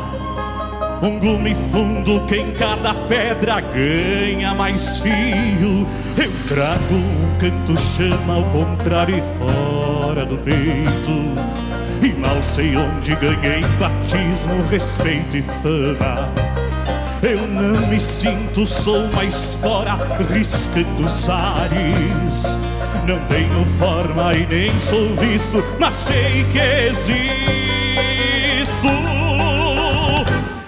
Um 1.03 1.19
gume 1.19 1.55
fundo 1.55 2.25
que 2.27 2.37
em 2.37 2.51
cada 2.53 2.95
pedra 2.95 3.61
ganha 3.61 4.55
mais 4.55 5.01
fio. 5.01 5.87
Eu 6.17 6.49
trago 6.49 6.95
um 6.95 7.39
canto 7.39 7.79
chama 7.79 8.37
ao 8.37 8.45
contrário 8.45 9.19
e 9.19 9.23
fora 9.39 10.25
do 10.25 10.39
peito. 10.39 11.70
E 12.03 12.13
mal 12.15 12.43
sei 12.43 12.77
onde 12.77 13.15
ganhei 13.17 13.63
batismo, 13.79 14.67
respeito 14.71 15.37
e 15.37 15.43
fama. 15.43 16.33
Eu 17.23 17.47
não 17.47 17.87
me 17.89 18.01
sinto, 18.01 18.67
sou 18.67 19.05
uma 19.05 19.25
espora 19.25 19.99
riscando 20.33 21.05
os 21.05 21.29
ares. 21.29 22.57
Não 23.07 23.19
tenho 23.27 23.67
forma 23.79 24.33
e 24.35 24.47
nem 24.47 24.81
sou 24.81 25.15
visto, 25.17 25.63
mas 25.79 25.95
sei 25.95 26.45
que 26.51 26.59
existo. 26.89 27.41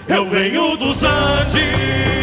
Eu 0.07 0.29
venho 0.29 0.77
dos 0.77 1.01
Andes. 1.01 2.22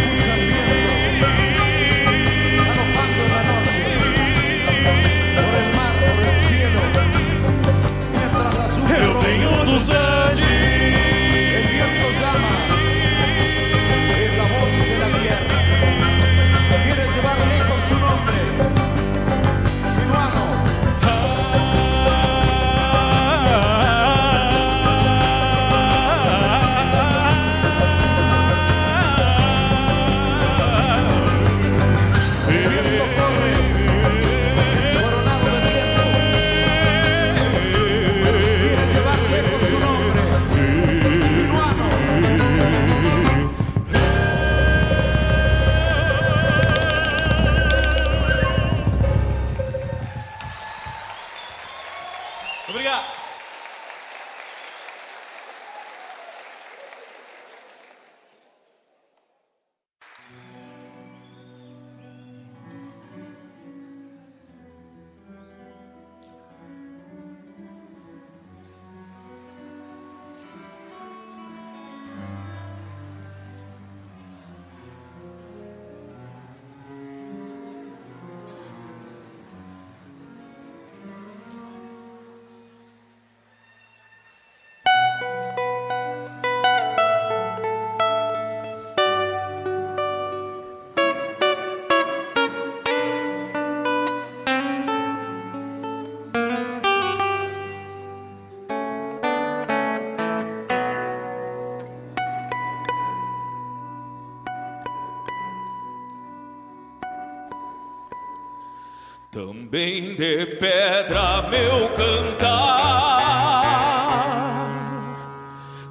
De 110.20 110.44
pedra 110.44 111.48
meu 111.50 111.88
cantar 111.96 113.64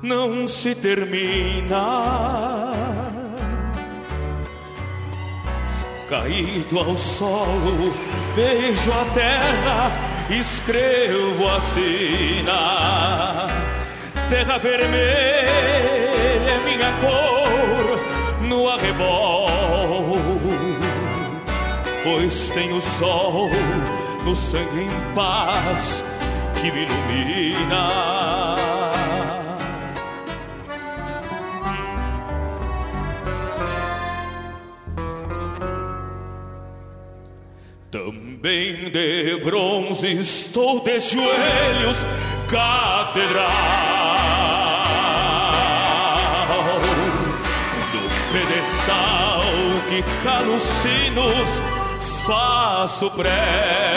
não 0.03 0.47
se 0.47 0.75
termina. 0.75 1.81
Caído 6.07 6.77
ao 6.77 6.95
solo, 6.95 7.91
beijo 8.35 8.91
a 8.91 9.05
terra, 9.15 9.91
escrevo 10.29 11.49
a 11.49 11.59
sina. 11.59 13.47
Terra 14.29 14.59
vermelha 14.59 15.49
é 16.53 16.59
minha 16.65 16.93
cor 17.01 17.99
no 18.47 18.69
arrebol 18.69 19.49
pois 22.03 22.49
tem 22.49 22.71
o 22.73 22.81
sol 22.81 23.49
no 24.29 24.35
sangue 24.35 24.81
em 24.81 25.13
paz 25.15 26.03
que 26.61 26.71
me 26.71 26.83
ilumina. 26.83 27.89
Também 37.89 38.91
de 38.91 39.41
bronze 39.43 40.11
estou 40.11 40.79
de 40.83 40.99
joelhos, 40.99 42.05
catedral 42.47 43.49
do 47.91 48.01
pedestal 48.31 49.41
que 49.89 50.03
cala 50.23 50.55
os 50.55 50.61
sinos 50.61 51.79
faço 52.27 53.09
prece. 53.09 53.88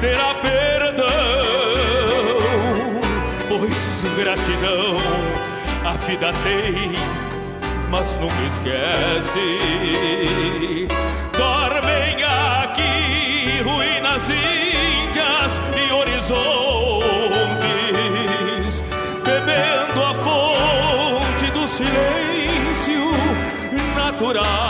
Terá 0.00 0.34
perdão, 0.36 1.06
pois 3.48 4.02
gratidão 4.16 4.96
a 5.84 5.92
vida 6.06 6.32
tem, 6.42 6.92
mas 7.90 8.18
nunca 8.18 8.42
esquece. 8.46 9.58
Dormem 11.36 12.24
aqui 12.24 13.62
ruínas 13.62 14.30
índias 14.30 15.60
e 15.76 15.92
horizontes, 15.92 16.34
bebendo 19.24 20.02
a 20.02 20.14
fonte 20.14 21.50
do 21.50 21.68
silêncio 21.68 23.12
natural. 23.94 24.68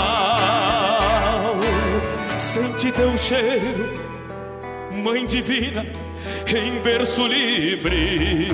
Sente 2.36 2.92
teu 2.92 3.16
cheiro, 3.16 4.07
Mãe 4.98 5.24
Divina, 5.24 5.86
em 6.48 6.80
berço 6.80 7.26
livre. 7.26 8.48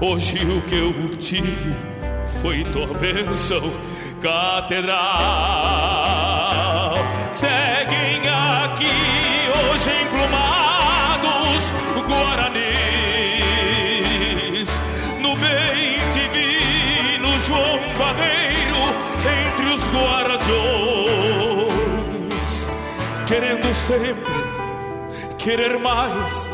Hoje 0.00 0.38
o 0.44 0.60
que 0.62 0.74
eu 0.76 1.08
tive 1.16 1.72
foi 2.40 2.62
tua 2.64 2.86
bênção, 2.94 3.72
catedral. 4.20 5.02
Seguem 7.32 8.28
aqui 8.28 8.84
hoje 9.70 9.90
emplumados 10.02 11.72
guaranis, 12.06 12.72
no 15.20 15.34
bem 15.36 15.98
divino 16.12 17.40
João 17.40 17.80
Barreiro, 17.98 18.82
entre 19.40 19.66
os 19.72 19.82
guardiões, 19.88 20.52
querendo 23.26 23.72
sempre 23.72 24.31
querer 25.42 25.76
mais 25.80 26.50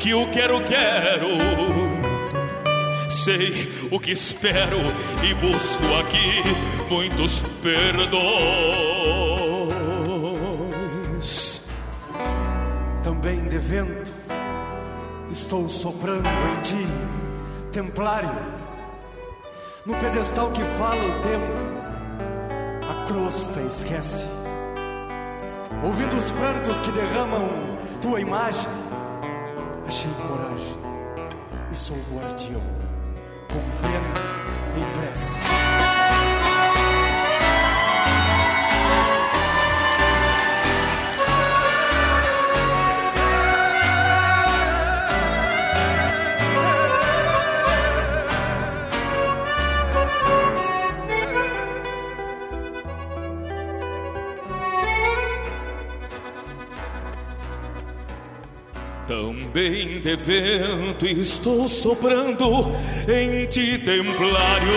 que 0.00 0.12
o 0.12 0.28
quero, 0.30 0.64
quero 0.64 1.28
sei 3.08 3.68
o 3.90 4.00
que 4.00 4.10
espero 4.10 4.78
e 5.22 5.32
busco 5.34 5.84
aqui 6.00 6.42
muitos 6.88 7.42
perdões. 7.62 8.20
Também 13.02 13.46
de 13.46 13.58
vento 13.58 14.12
estou 15.30 15.68
soprando 15.68 16.28
em 16.28 16.60
ti, 16.62 16.86
templário, 17.70 18.34
no 19.86 19.94
pedestal 19.94 20.50
que 20.50 20.64
fala 20.64 21.04
o 21.04 21.20
tempo, 21.20 21.64
a 22.90 22.94
crosta 23.06 23.60
esquece. 23.60 24.26
Ouvindo 25.84 26.16
os 26.16 26.30
prantos 26.32 26.80
que 26.80 26.90
derramam 26.90 27.69
tua 28.00 28.20
imagem, 28.20 28.66
achei 29.86 30.10
coragem 30.26 30.78
e 31.70 31.74
sou 31.74 31.96
guardião 32.10 32.62
com 33.48 33.60
pena 33.82 34.14
e 34.76 34.98
prece. 34.98 35.59
De 60.00 60.16
vento 60.16 61.06
estou 61.06 61.68
soprando 61.68 62.72
em 63.06 63.46
ti, 63.46 63.76
templário. 63.78 64.72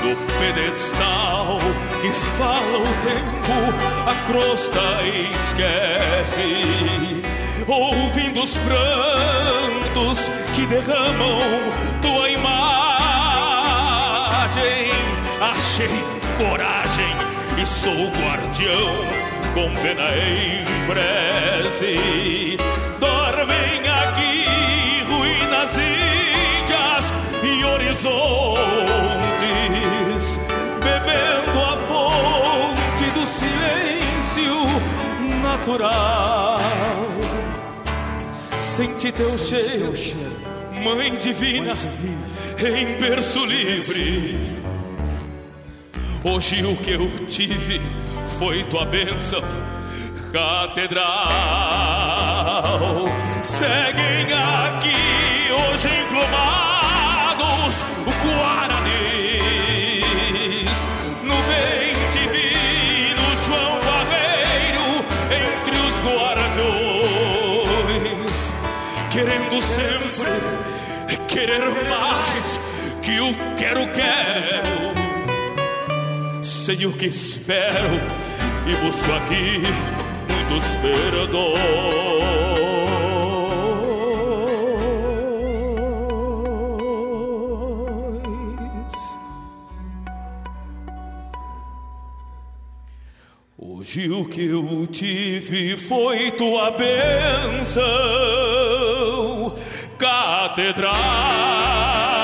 Do 0.00 0.14
pedestal 0.38 1.58
que 2.02 2.10
fala 2.10 2.78
o 2.78 2.82
tempo, 3.02 3.56
a 4.06 4.14
crosta 4.26 5.02
esquece. 5.40 6.48
Ouvindo 7.66 8.42
os 8.42 8.58
prantos 8.58 10.28
que 10.54 10.66
derramam 10.66 11.40
tua 12.02 12.28
imagem, 12.28 12.50
achei 15.40 16.04
coragem 16.36 17.16
e 17.60 17.66
sou 17.66 18.10
guardião 18.10 19.30
com 19.54 19.72
pena 19.82 20.08
em 20.16 20.64
prece. 20.86 22.56
Dormem 22.98 23.88
aqui 23.88 25.02
ruínas 25.08 25.72
índias 25.74 27.04
e 27.42 27.64
horizontes, 27.64 28.10
bebendo 30.82 31.60
a 31.60 31.76
fonte 31.88 33.04
do 33.12 33.26
silêncio 33.26 34.66
natural. 35.42 36.60
Sente 38.58 39.12
teu 39.12 39.36
cheiro, 39.38 39.92
Mãe 40.82 41.14
divina, 41.14 41.74
em 42.58 42.96
berço 42.98 43.44
livre. 43.44 44.38
Hoje 46.24 46.64
o 46.64 46.76
que 46.76 46.92
eu 46.92 47.08
tive 47.26 47.80
foi 48.40 48.64
tua 48.64 48.86
bênção, 48.86 49.42
catedral. 50.32 51.04
Seguem 53.44 54.32
aqui 54.32 55.52
hoje 55.52 55.88
emplumados 56.00 57.84
guaranis. 58.24 58.80
No 61.22 61.36
bem 61.42 61.92
divino 62.12 63.36
João 63.44 63.78
Barreiro, 63.84 65.04
entre 65.36 65.76
os 65.76 65.96
guardiões, 66.06 66.94
querendo 69.10 69.60
sempre 69.60 70.40
querer 71.28 71.68
mais 71.90 72.46
que 73.02 73.20
o 73.20 73.34
quero, 73.58 73.86
quero 73.92 74.90
sei 76.42 76.86
o 76.86 76.92
que 76.94 77.04
espero 77.04 78.19
e 78.70 78.76
busco 78.76 79.12
aqui 79.12 79.60
muitos 80.28 80.64
perdões. 80.74 81.60
Hoje 93.58 94.08
o 94.10 94.24
que 94.24 94.46
eu 94.46 94.86
tive 94.86 95.76
foi 95.76 96.30
tua 96.30 96.70
bênção, 96.70 97.82
catedral. 99.98 102.19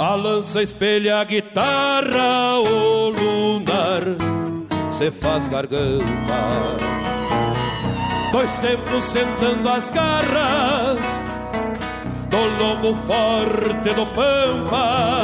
A 0.00 0.14
lança 0.14 0.62
espelha 0.62 1.18
a 1.18 1.24
guitarra, 1.24 2.58
o 2.58 3.10
lunar 3.10 4.00
se 4.88 5.10
faz 5.10 5.46
garganta. 5.46 6.06
Dois 8.32 8.58
tempos 8.60 9.04
sentando 9.04 9.68
as 9.68 9.90
garras 9.90 11.00
do 12.30 12.38
lombo 12.58 12.94
forte 12.94 13.92
do 13.92 14.06
pampa, 14.06 15.22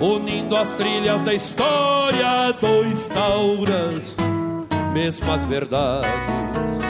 unindo 0.00 0.56
as 0.56 0.72
trilhas 0.72 1.22
da 1.22 1.34
história, 1.34 2.52
dois 2.60 3.08
tauras, 3.10 4.16
mesmas 4.92 5.44
verdades, 5.44 6.80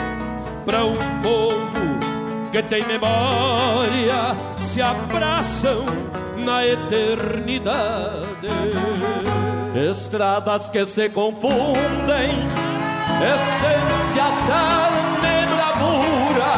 para 0.65 0.85
um 0.85 0.95
povo 1.21 1.64
que 2.55 2.63
tem 2.63 2.85
memória, 2.85 4.33
se 4.55 4.81
abraçam 4.81 5.85
na 6.37 6.65
eternidade. 6.65 8.47
Estradas 9.89 10.69
que 10.69 10.85
se 10.85 11.09
confundem, 11.09 12.31
essências, 13.19 14.49
alma 14.49 15.27
e 15.27 15.45
bravura, 15.53 16.55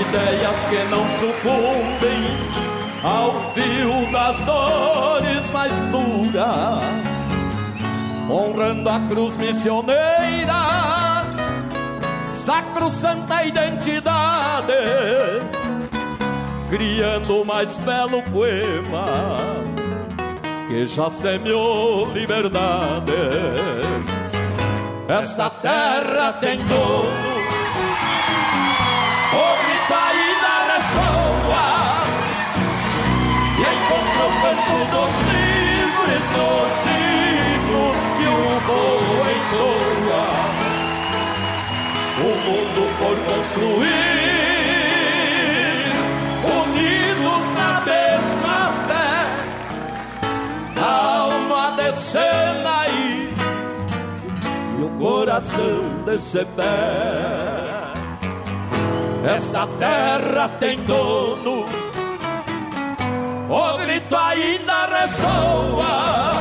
ideias 0.00 0.64
que 0.64 0.82
não 0.90 1.08
sucumbem 1.08 2.22
ao 3.04 3.52
fio 3.52 4.10
das 4.10 4.40
dores 4.40 5.48
mais 5.50 5.78
duras, 5.78 6.82
honrando 8.28 8.90
a 8.90 8.98
cruz 9.08 9.36
missioneira, 9.36 10.21
sacro 12.42 12.90
santa 12.90 13.44
identidade 13.44 14.72
criando 16.68 17.42
o 17.42 17.44
mais 17.44 17.78
belo 17.78 18.20
poema 18.32 19.06
que 20.66 20.84
já 20.84 21.08
semeou 21.08 22.10
liberdade. 22.12 23.12
Esta 25.06 25.50
terra 25.50 26.32
tem 26.40 26.58
dono, 26.58 27.36
o 29.32 29.46
grito 29.62 29.94
ainda 30.08 30.54
ressoa 30.74 32.02
e 33.56 33.62
encontra 33.62 34.24
o 34.26 34.34
canto 34.42 34.78
dos 34.90 35.14
livres 35.30 36.24
nos 36.38 36.72
ciclos 36.82 37.96
que 38.16 38.26
o 38.26 38.60
povo 38.66 39.14
entoa. 39.30 40.51
O 42.22 42.36
mundo 42.46 42.82
por 42.98 43.16
construir 43.34 44.22
descendo 51.92 52.68
aí 52.68 53.34
e 54.78 54.82
o 54.82 54.88
coração 54.98 56.02
desse 56.04 56.44
pé. 56.56 57.62
Esta 59.24 59.66
terra 59.78 60.48
tem 60.58 60.78
dono, 60.78 61.64
o 63.48 63.78
grito 63.78 64.16
ainda 64.16 64.86
ressoa 65.00 66.31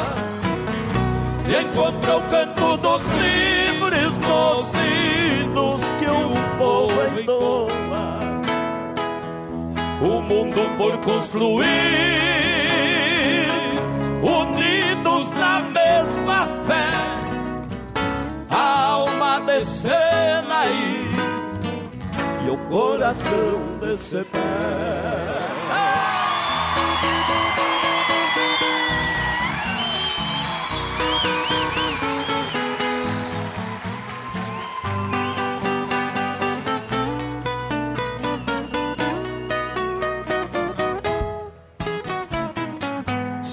encontra 1.60 2.18
o 2.18 2.22
canto 2.30 2.78
dos 2.78 3.06
livres 3.07 4.18
nos 4.19 4.73
hinos 4.73 5.80
que 5.99 6.06
o 6.06 6.57
povo 6.57 6.94
entoa. 7.19 7.72
O 10.02 10.22
mundo 10.22 10.61
por 10.78 10.98
construir, 10.99 11.68
unidos 14.23 15.32
na 15.32 15.60
mesma 15.60 16.48
fé, 16.65 16.91
a 18.49 18.84
alma 18.86 19.41
descendo 19.41 20.52
aí 20.52 21.07
e 22.45 22.49
o 22.49 22.57
coração 22.69 23.78
desse 23.80 24.23
pé. 24.23 25.51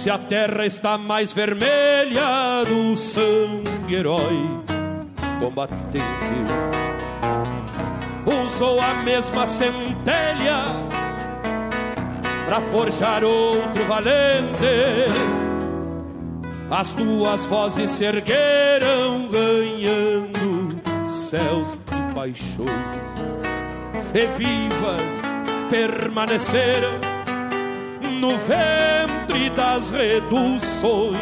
Se 0.09 0.13
a 0.13 0.17
terra 0.17 0.65
está 0.65 0.97
mais 0.97 1.35
vermelha 1.35 2.65
do 2.67 2.97
sangue 2.97 3.95
herói 3.95 4.59
combatente, 5.39 6.01
usou 8.43 8.81
a 8.81 8.95
mesma 9.03 9.45
centelha 9.45 10.65
para 12.47 12.59
forjar 12.73 13.23
outro 13.23 13.85
valente. 13.85 15.13
As 16.71 16.95
duas 16.95 17.45
vozes 17.45 17.91
se 17.91 18.07
ergueram 18.07 19.29
ganhando 19.29 21.07
céus 21.07 21.83
e 21.93 22.15
paixões, 22.15 23.11
e 24.15 24.27
vivas 24.39 25.21
permaneceram 25.69 27.18
no 28.19 28.37
ventre 28.39 29.51
das 29.51 29.91
reduções. 29.91 31.19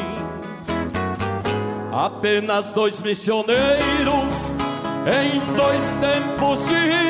Apenas 1.93 2.70
dois 2.73 3.01
missioneiros 3.01 4.51
em 5.06 5.39
dois 5.55 5.85
tempos 6.01 6.66
diferentes. 6.66 7.06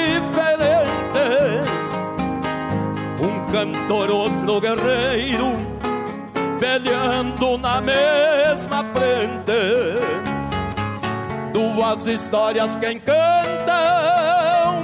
Um 3.20 3.46
cantor, 3.50 4.10
outro 4.10 4.60
guerreiro, 4.60 5.52
espelhando 6.56 7.56
na 7.58 7.80
mesma 7.80 8.84
frente. 8.92 9.52
Duas 11.52 12.06
histórias 12.06 12.76
que 12.76 12.92
encantam, 12.92 13.26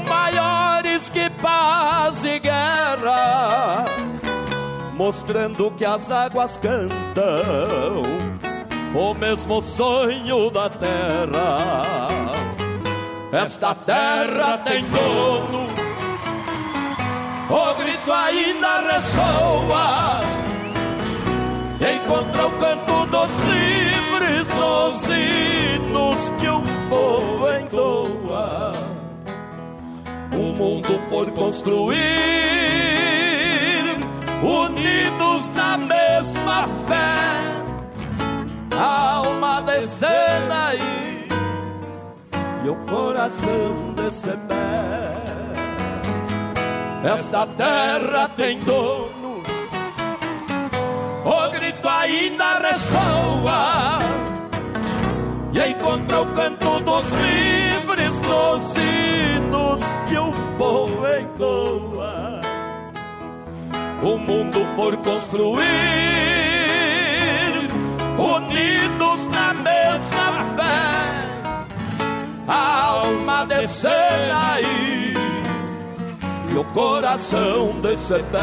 maiores 0.09 1.11
que 1.11 1.29
paz 1.31 2.25
e 2.25 2.39
guerra, 2.39 3.85
mostrando 4.93 5.71
que 5.73 5.85
as 5.85 6.11
águas 6.11 6.59
cantam 6.59 8.03
o 8.95 9.15
mesmo 9.15 9.61
sonho 9.63 10.51
da 10.51 10.69
terra. 10.69 12.09
Esta 13.33 13.75
terra 13.75 14.59
tem 14.59 14.85
dono, 14.85 15.67
o 17.49 17.75
grito 17.75 18.13
ainda 18.13 18.81
ressoa. 18.93 20.21
Encontra 21.81 22.47
o 22.47 22.51
canto 22.59 23.07
dos 23.07 23.33
livres 23.49 24.49
nos 24.55 25.09
hinos 25.09 26.33
que 26.39 26.49
o 26.49 26.63
povo 26.89 27.51
entoa. 27.51 28.73
Um 30.33 30.53
mundo 30.53 31.01
por 31.11 31.31
construir, 31.33 31.97
unidos 34.43 35.51
na 35.51 35.77
mesma 35.79 36.69
fé 36.87 37.63
alma 38.83 39.63
descendo 39.63 40.53
aí 40.53 41.29
e 42.65 42.69
o 42.69 42.77
coração 42.87 43.93
desse 43.95 44.31
pé. 44.49 45.23
Esta 47.05 47.47
terra 47.47 48.29
tem 48.37 48.59
dono, 48.61 49.43
o 51.25 51.51
grito 51.51 51.89
ainda 51.89 52.59
ressoa 52.59 53.99
e 55.53 55.71
encontra 55.71 56.21
o 56.23 56.27
canto 56.33 56.81
dos 56.81 57.11
livres 57.11 58.21
nos 58.21 58.77
hinos 58.77 59.81
que 60.09 60.17
o 60.17 60.33
povo 60.57 61.05
entoa. 61.09 61.92
O 64.03 64.19
mundo 64.19 64.67
por 64.75 64.97
construir 64.97 65.63
unidos 68.19 69.29
na 69.29 69.55
mesma 69.55 70.45
fé, 70.57 72.05
a 72.49 72.83
alma 72.83 73.47
descer 73.47 74.33
aí 74.35 75.15
e 76.51 76.59
o 76.59 76.65
coração 76.65 77.81
descer 77.81 78.25
pé, 78.25 78.39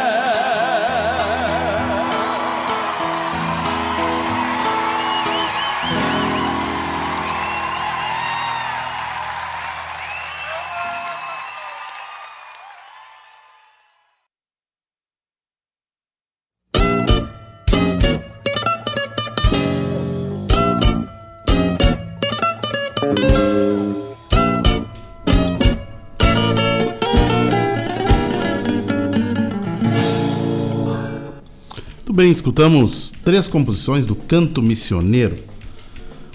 Muito 32.13 32.21
bem, 32.25 32.31
escutamos 32.31 33.11
três 33.25 33.49
composições 33.49 34.05
do 34.05 34.15
Canto 34.15 34.61
Missioneiro. 34.61 35.39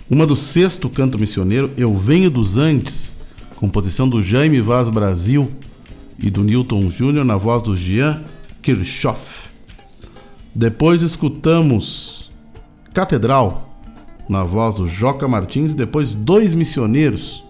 Uma 0.09 0.25
do 0.25 0.35
sexto 0.35 0.89
Canto 0.89 1.19
Missioneiro, 1.19 1.69
Eu 1.77 1.95
Venho 1.95 2.31
dos 2.31 2.57
Andes, 2.57 3.13
composição 3.57 4.09
do 4.09 4.19
Jaime 4.19 4.59
Vaz 4.59 4.89
Brasil 4.89 5.51
e 6.17 6.31
do 6.31 6.43
Newton 6.43 6.89
Júnior 6.89 7.23
na 7.23 7.37
voz 7.37 7.61
do 7.61 7.77
Jean 7.77 8.23
Kirchhoff. 8.59 9.49
Depois 10.55 11.03
escutamos 11.03 12.31
Catedral, 12.91 13.79
na 14.27 14.43
voz 14.43 14.73
do 14.73 14.87
Joca 14.87 15.27
Martins, 15.27 15.73
e 15.73 15.75
depois 15.75 16.11
Dois 16.11 16.55
Missioneiros, 16.55 17.43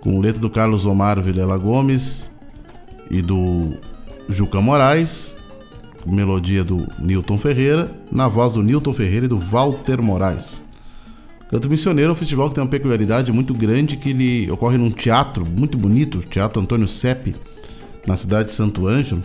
com 0.00 0.18
letra 0.18 0.40
do 0.40 0.48
Carlos 0.48 0.86
Omar 0.86 1.20
Vilela 1.20 1.58
Gomes 1.58 2.30
e 3.10 3.20
do 3.20 3.76
Juca 4.30 4.62
Moraes, 4.62 5.36
melodia 6.06 6.62
do 6.62 6.86
Newton 6.98 7.38
Ferreira, 7.38 7.90
na 8.10 8.28
voz 8.28 8.52
do 8.52 8.62
Newton 8.62 8.92
Ferreira 8.92 9.26
e 9.26 9.28
do 9.28 9.38
Walter 9.38 10.00
Moraes. 10.00 10.62
Canto 11.50 11.70
Missioneiro 11.70 12.10
é 12.10 12.12
um 12.12 12.16
festival 12.16 12.48
que 12.48 12.56
tem 12.56 12.64
uma 12.64 12.70
peculiaridade 12.70 13.30
muito 13.32 13.54
grande 13.54 13.96
que 13.96 14.10
ele 14.10 14.50
ocorre 14.50 14.76
num 14.76 14.90
teatro 14.90 15.46
muito 15.46 15.78
bonito, 15.78 16.18
Teatro 16.28 16.60
Antônio 16.60 16.88
Sepp, 16.88 17.34
na 18.06 18.16
cidade 18.16 18.48
de 18.48 18.54
Santo 18.54 18.88
Ângelo. 18.88 19.22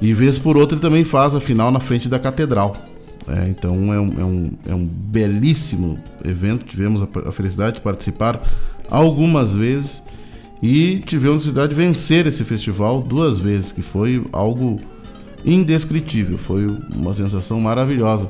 E 0.00 0.12
vez 0.12 0.36
por 0.36 0.56
outra 0.56 0.74
ele 0.74 0.82
também 0.82 1.04
faz 1.04 1.34
a 1.34 1.40
final 1.40 1.70
na 1.70 1.78
frente 1.78 2.08
da 2.08 2.18
catedral. 2.18 2.76
É, 3.28 3.48
então 3.48 3.94
é 3.94 4.00
um, 4.00 4.20
é, 4.20 4.24
um, 4.24 4.50
é 4.70 4.74
um 4.74 4.84
belíssimo 4.84 5.96
evento, 6.24 6.64
tivemos 6.64 7.02
a, 7.02 7.06
a 7.28 7.30
felicidade 7.30 7.76
de 7.76 7.82
participar 7.82 8.42
algumas 8.90 9.54
vezes 9.54 10.02
e 10.60 10.98
tivemos 11.06 11.42
a 11.42 11.44
felicidade 11.44 11.68
de 11.70 11.76
vencer 11.76 12.26
esse 12.26 12.42
festival 12.42 13.00
duas 13.00 13.38
vezes, 13.38 13.70
que 13.70 13.80
foi 13.80 14.24
algo 14.32 14.80
indescritível. 15.44 16.38
Foi 16.38 16.66
uma 16.94 17.14
sensação 17.14 17.60
maravilhosa. 17.60 18.28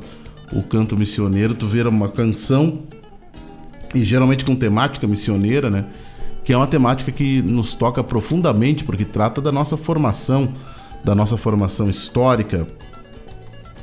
O 0.53 0.63
canto 0.63 0.97
missioneiro, 0.97 1.55
tu 1.55 1.67
ver 1.67 1.87
uma 1.87 2.09
canção 2.09 2.81
e 3.95 4.05
geralmente 4.05 4.45
com 4.45 4.55
temática 4.55 5.07
missioneira, 5.07 5.71
né? 5.71 5.87
Que 6.45 6.53
é 6.53 6.57
uma 6.57 6.67
temática 6.67 7.13
que 7.13 7.41
nos 7.43 7.73
toca 7.73 8.03
profundamente 8.03 8.85
porque 8.85 9.05
trata 9.05 9.41
da 9.41 9.53
nossa 9.53 9.77
formação, 9.77 10.53
da 11.05 11.15
nossa 11.15 11.37
formação 11.37 11.89
histórica, 11.89 12.67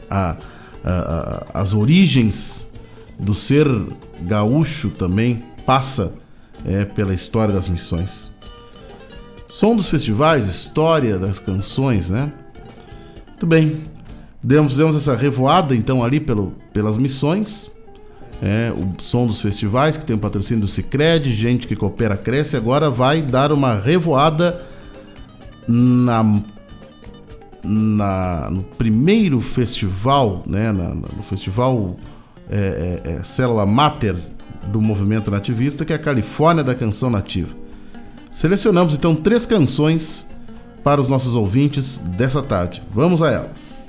a, 0.09 0.37
a, 0.83 0.91
a, 1.53 1.61
as 1.61 1.73
origens 1.73 2.67
do 3.17 3.33
ser 3.33 3.67
gaúcho 4.21 4.89
também 4.89 5.43
passa 5.65 6.13
é, 6.65 6.85
pela 6.85 7.13
história 7.13 7.53
das 7.53 7.69
missões. 7.69 8.31
Som 9.47 9.75
dos 9.75 9.87
festivais, 9.87 10.45
história 10.45 11.17
das 11.17 11.39
canções, 11.39 12.09
né? 12.09 12.31
Muito 13.39 13.47
bem. 13.47 13.83
Demos, 14.43 14.73
fizemos 14.73 14.97
essa 14.97 15.15
revoada 15.15 15.73
então 15.73 16.03
ali 16.03 16.19
pelo, 16.19 16.51
pelas 16.73 16.97
missões. 16.97 17.71
É, 18.43 18.69
o 18.75 19.01
som 19.01 19.25
dos 19.25 19.39
festivais, 19.39 19.95
que 19.95 20.03
tem 20.03 20.13
o 20.13 20.19
patrocínio 20.19 20.59
do 20.59 20.67
Cicred, 20.67 21.31
gente 21.31 21.65
que 21.65 21.73
coopera 21.73 22.17
cresce, 22.17 22.57
agora 22.57 22.89
vai 22.89 23.21
dar 23.21 23.53
uma 23.53 23.75
revoada 23.75 24.61
na, 25.65 26.41
na 27.63 28.49
no 28.51 28.61
primeiro 28.61 29.39
festival, 29.39 30.43
né, 30.45 30.73
na, 30.73 30.89
no 30.93 31.23
festival 31.29 31.95
é, 32.49 33.01
é, 33.05 33.11
é, 33.11 33.23
Célula 33.23 33.65
Mater 33.65 34.17
do 34.67 34.81
movimento 34.81 35.31
nativista, 35.31 35.85
que 35.85 35.93
é 35.93 35.95
a 35.95 35.99
Califórnia 35.99 36.61
da 36.61 36.75
Canção 36.75 37.09
Nativa. 37.09 37.55
Selecionamos 38.33 38.95
então 38.95 39.15
três 39.15 39.45
canções 39.45 40.27
para 40.83 41.01
os 41.01 41.07
nossos 41.07 41.35
ouvintes 41.35 41.97
dessa 41.97 42.41
tarde. 42.41 42.81
Vamos 42.91 43.21
a 43.21 43.31
elas. 43.31 43.79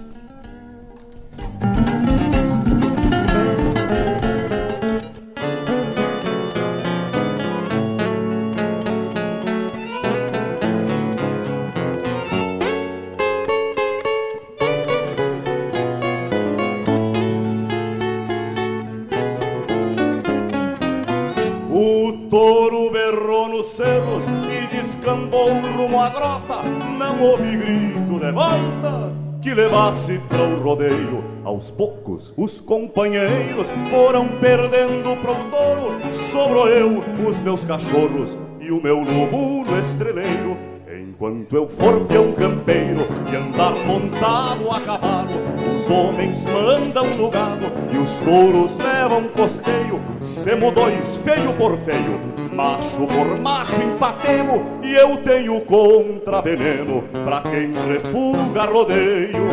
O 21.73 22.13
touro 22.29 22.91
berrou 22.91 23.30
nos 23.61 23.67
cerros 23.67 24.25
e 24.49 24.75
descambou 24.75 25.51
rumo 25.77 26.01
à 26.01 26.09
grota. 26.09 26.63
Não 26.99 27.23
houve 27.23 27.59
grito 27.59 28.19
de 28.19 28.33
volta 28.33 29.13
que 29.43 29.53
levasse 29.53 30.19
para 30.31 30.43
o 30.45 30.63
rodeio. 30.63 31.23
Aos 31.45 31.71
poucos, 31.71 32.33
os 32.39 32.59
companheiros 32.59 33.67
foram 33.91 34.27
perdendo 34.41 35.15
pro 35.21 35.35
touro. 35.51 36.15
Sobrou 36.15 36.69
eu, 36.69 37.03
os 37.27 37.39
meus 37.41 37.65
cachorros 37.67 38.37
e 38.61 38.71
o 38.71 38.83
meu 38.83 39.01
lobo 39.01 39.71
no 39.71 39.79
estreleiro. 39.79 40.57
Enquanto 40.91 41.55
eu 41.55 41.69
for 41.69 42.01
peão 42.07 42.33
campeiro 42.33 43.03
e 43.31 43.37
andar 43.37 43.73
montado 43.87 44.71
a 44.71 44.81
cavalo, 44.81 45.33
os 45.79 45.91
homens 45.91 46.47
mandam 46.47 47.05
no 47.15 47.29
gado 47.29 47.67
e 47.93 47.99
os 47.99 48.19
touros 48.21 48.79
levam 48.79 49.25
costeio. 49.29 50.01
Semo 50.19 50.71
dois, 50.71 51.19
feio 51.19 51.53
por 51.59 51.77
feio, 51.79 52.40
macho 52.61 53.07
por 53.07 53.41
macho 53.41 53.83
empatemo 53.83 54.81
e 54.83 54.93
eu 54.95 55.17
tenho 55.19 55.59
contra 55.63 56.43
veneno 56.43 57.03
pra 57.25 57.41
quem 57.41 57.73
refuga 57.73 58.65
rodeio. 58.65 59.49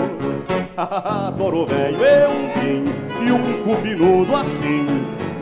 Toro 1.37 1.65
velho 1.65 2.03
eu 2.03 2.29
vim 2.57 2.83
e 3.25 3.31
um 3.31 3.63
cupinudo 3.63 4.35
assim 4.35 4.85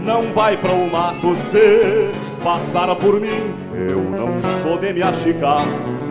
não 0.02 0.32
vai 0.32 0.56
para 0.58 0.72
o 0.72 0.92
mato 0.92 1.36
se 1.36 2.12
passar 2.44 2.96
por 2.96 3.20
mim. 3.20 3.52
Eu 3.74 4.04
não 4.04 4.40
sou 4.62 4.78
de 4.78 4.94
me 4.94 5.02
achicar 5.02 5.66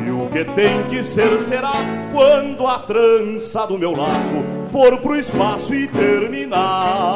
e 0.05 0.11
o 0.11 0.27
que 0.31 0.45
tem 0.45 0.83
que 0.91 1.05
ser 1.05 1.39
será 1.39 1.75
quando 2.13 2.67
a 2.67 2.81
trança 2.81 3.65
do 3.65 3.79
meu 3.79 3.93
laço 3.93 4.43
for 4.73 4.99
pro 4.99 5.17
espaço 5.17 5.73
e 5.73 5.87
terminar. 5.87 7.15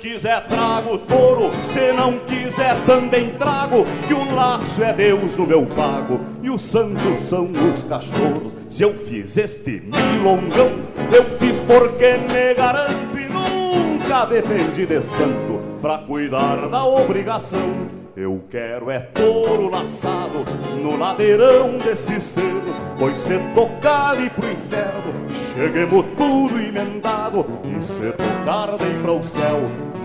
Quiser 0.00 0.46
trago 0.46 0.96
touro, 0.98 1.50
se 1.60 1.92
não 1.92 2.18
quiser 2.20 2.74
também 2.86 3.30
trago, 3.32 3.84
que 4.06 4.14
o 4.14 4.34
laço 4.34 4.82
é 4.82 4.92
Deus 4.92 5.36
no 5.36 5.46
meu 5.46 5.66
pago 5.66 6.20
e 6.42 6.48
os 6.48 6.62
santos 6.62 7.20
são 7.20 7.50
os 7.70 7.82
cachorros. 7.82 8.52
Se 8.70 8.82
eu 8.82 8.94
fiz 8.94 9.36
este 9.36 9.82
milongão, 9.84 10.70
eu 11.12 11.24
fiz 11.38 11.60
porque 11.60 12.16
me 12.16 12.54
garanto 12.54 13.18
e 13.18 13.28
nunca 13.28 14.24
dependi 14.24 14.86
de 14.86 15.02
santo 15.02 15.60
pra 15.82 15.98
cuidar 15.98 16.68
da 16.68 16.84
obrigação. 16.84 18.00
Eu 18.16 18.42
quero 18.50 18.90
é 18.90 18.98
touro 18.98 19.70
laçado 19.70 20.44
no 20.82 20.96
ladeirão 20.96 21.78
desses 21.78 22.22
cedos, 22.22 22.76
pois 22.98 23.16
se 23.16 23.38
tocar 23.54 24.10
ali 24.10 24.28
pro 24.30 24.50
inferno, 24.50 25.14
cheguemos 25.54 26.04
tudo 26.18 26.58
emendado, 26.60 27.46
e 27.64 27.82
se 27.82 28.12
tocar 28.12 28.76
bem 28.76 29.00
para 29.00 29.12
o 29.12 29.22
céu, 29.22 29.60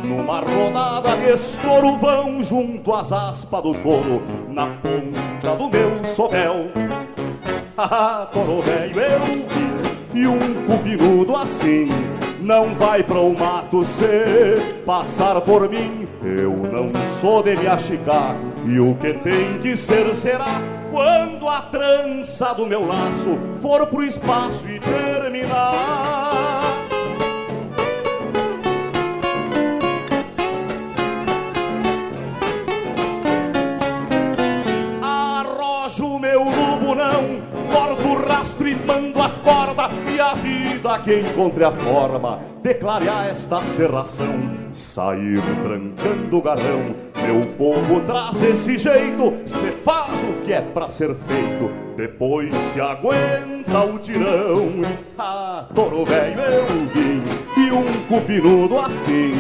numa 0.06 0.40
rodada 0.40 1.16
de 1.18 1.34
estouro 1.34 1.98
vão 1.98 2.42
junto 2.42 2.94
às 2.94 3.12
aspas 3.12 3.64
do 3.64 3.74
touro 3.74 4.22
Na 4.48 4.68
ponta 4.68 5.56
do 5.56 5.70
meu 5.70 6.06
sovel 6.06 6.72
Ah, 7.78 8.28
toro 8.32 8.62
velho 8.62 9.00
eu 9.02 9.20
vi 9.20 10.20
E 10.20 10.28
um 10.28 10.40
cupinudo 10.66 11.36
assim 11.36 11.90
Não 12.40 12.74
vai 12.76 13.04
para 13.04 13.20
o 13.20 13.38
mato 13.38 13.84
se 13.84 14.06
passar 14.86 15.42
por 15.42 15.68
mim. 15.68 16.08
Eu 16.24 16.52
não 16.52 16.92
sou 17.04 17.44
de 17.44 17.56
me 17.56 17.68
achicar 17.68 18.36
E 18.66 18.80
o 18.80 18.96
que 18.96 19.14
tem 19.14 19.60
que 19.60 19.76
ser 19.76 20.16
será 20.16 20.62
Quando 20.90 21.50
a 21.50 21.62
trança 21.62 22.54
do 22.54 22.66
meu 22.66 22.88
laço 22.88 23.38
For 23.62 23.86
pro 23.88 24.04
espaço 24.04 24.66
e 24.70 24.80
terminar 24.80 26.55
rastro 38.66 38.68
e 38.68 38.76
mando 38.76 39.22
a 39.22 39.30
corda 39.30 39.90
e 40.12 40.20
a 40.20 40.34
vida 40.34 41.00
que 41.00 41.20
encontre 41.20 41.64
a 41.64 41.72
forma 41.72 42.40
de 42.62 42.74
clarear 42.74 43.28
esta 43.28 43.62
serração, 43.62 44.50
sair 44.74 45.42
trancando 45.64 46.38
o 46.38 46.42
galão. 46.42 46.96
Meu 47.22 47.46
povo 47.58 48.02
traz 48.02 48.42
esse 48.44 48.78
jeito, 48.78 49.34
se 49.46 49.72
faz 49.72 50.12
o 50.24 50.42
que 50.44 50.54
é 50.54 50.62
pra 50.62 50.90
ser 50.90 51.16
feito, 51.16 51.72
depois 51.96 52.54
se 52.56 52.82
aguenta 52.82 53.80
o 53.82 54.00
tirão. 54.00 54.82
Ah, 55.18 55.68
touro 55.74 56.06
velho 56.06 56.40
eu 56.40 56.66
vim 56.88 57.24
e 57.58 57.72
um 57.72 58.08
cupinudo 58.08 58.80
assim 58.80 59.34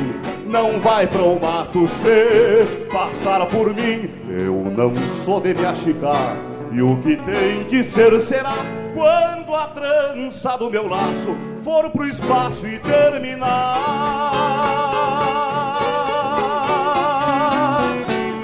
não 0.47 0.79
vai 0.79 1.05
pro 1.05 1.39
mato 1.39 1.87
se 1.87 2.87
passar 2.91 3.45
por 3.47 3.73
mim. 3.73 4.09
Eu 4.29 4.71
não 4.75 4.95
sou 5.07 5.41
de 5.41 5.53
me 5.53 5.65
achicar 5.65 6.37
e 6.71 6.81
o 6.81 6.97
que 6.97 7.17
tem 7.17 7.63
que 7.65 7.83
ser 7.83 8.19
será 8.21 8.84
quando 8.95 9.53
a 9.53 9.67
trança 9.67 10.57
do 10.57 10.71
meu 10.71 10.87
laço 10.87 11.35
for 11.63 11.89
pro 11.89 12.07
espaço 12.07 12.65
e 12.65 12.79
terminar. 12.79 13.75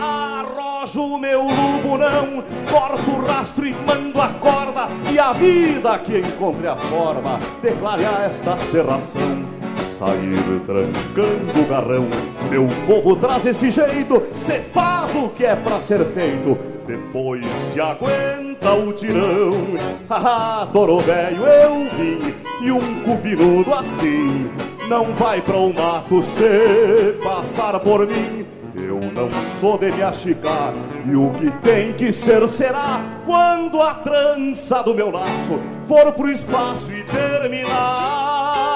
Arrojo 0.02 1.02
o 1.02 1.18
meu 1.18 1.44
lubo 1.44 1.98
não, 1.98 2.44
corto 2.69 3.11
o 3.11 3.26
rastro 3.26 3.65
e 3.65 3.73
mando 3.73 4.22
a 4.22 4.28
corda 4.28 4.90
e 5.10 5.18
a 5.18 5.32
vida 5.32 5.98
que 5.99 6.19
encontre 6.19 6.68
a 6.68 6.76
forma 6.76 7.40
de 7.61 7.72
clarear 7.72 8.23
esta 8.23 8.57
serração 8.57 9.60
sair 10.02 10.61
trancando 10.65 11.61
o 11.61 11.65
garrão. 11.68 12.07
Meu 12.49 12.68
povo 12.88 13.15
traz 13.15 13.45
esse 13.45 13.69
jeito, 13.69 14.23
cê 14.34 14.60
faz 14.60 15.14
o 15.14 15.30
que 15.30 15.45
é 15.45 15.56
pra 15.56 15.80
ser 15.80 16.03
feito, 16.06 16.57
depois 16.88 17.45
se 17.45 17.80
aguenta 17.80 18.73
o 18.73 18.91
tirão. 18.94 19.52
Haha, 20.10 20.65
toro 20.73 20.98
velho 20.99 21.45
eu 21.45 21.84
vim, 21.95 22.34
e 22.65 22.72
um 22.72 23.03
cupinudo 23.03 23.76
assim 23.76 24.49
não 24.90 25.14
vai 25.14 25.40
para 25.40 25.57
o 25.57 25.72
mato 25.72 26.23
se 26.23 27.15
passar 27.23 27.80
por 27.80 28.07
mim. 28.07 28.44
Eu 28.73 28.99
não 28.99 29.30
sou 29.60 29.78
de 29.78 29.91
me 29.91 30.02
achicar, 30.02 30.73
e 31.06 31.15
o 31.15 31.30
que 31.32 31.52
tem 31.61 31.94
que 31.94 32.11
ser 32.11 32.48
será 32.49 33.02
quando 33.23 33.80
a 33.80 33.94
trança 33.95 34.82
do 34.82 34.95
meu 34.95 35.11
laço 35.11 35.60
for 35.88 36.11
pro 36.14 36.32
espaço 36.32 36.90
e 36.91 37.03
terminar. 37.03 38.70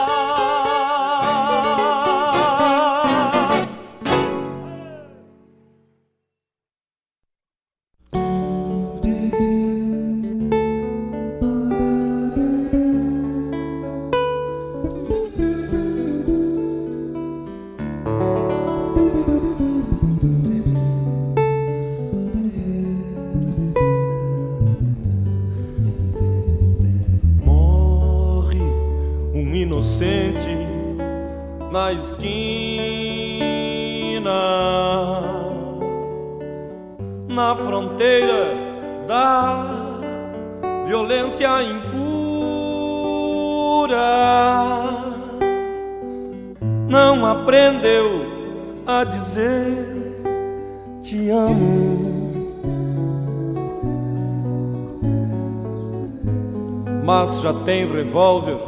Revólver 58.15 58.59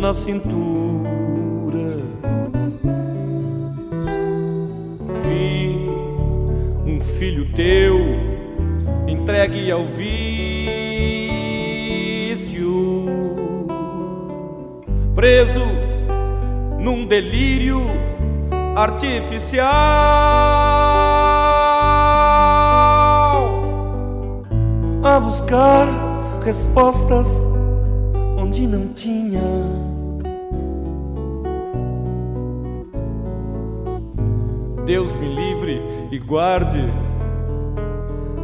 na 0.00 0.12
cintura. 0.12 0.74
filho 7.18 7.46
teu 7.54 7.96
entregue 9.06 9.70
ao 9.70 9.86
vício, 9.86 10.34
preso 15.14 15.64
num 16.80 17.06
delírio 17.06 17.82
artificial, 18.74 19.64
a 25.04 25.20
buscar 25.20 26.03
respostas 26.44 27.42
onde 28.38 28.66
não 28.66 28.88
tinha. 28.88 29.40
Deus 34.84 35.10
me 35.14 35.34
livre 35.34 35.82
e 36.10 36.18
guarde 36.18 36.86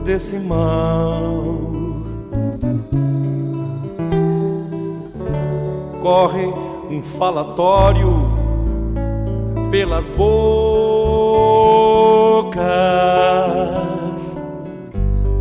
desse 0.05 0.39
mal. 0.39 1.35
Corre 6.03 6.47
um 6.91 7.03
falatório 7.03 8.15
pelas 9.71 10.09
bocas 10.09 10.31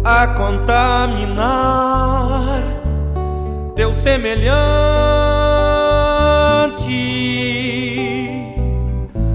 a 0.03 0.27
contaminar 0.27 1.78
semelhante. 4.10 4.49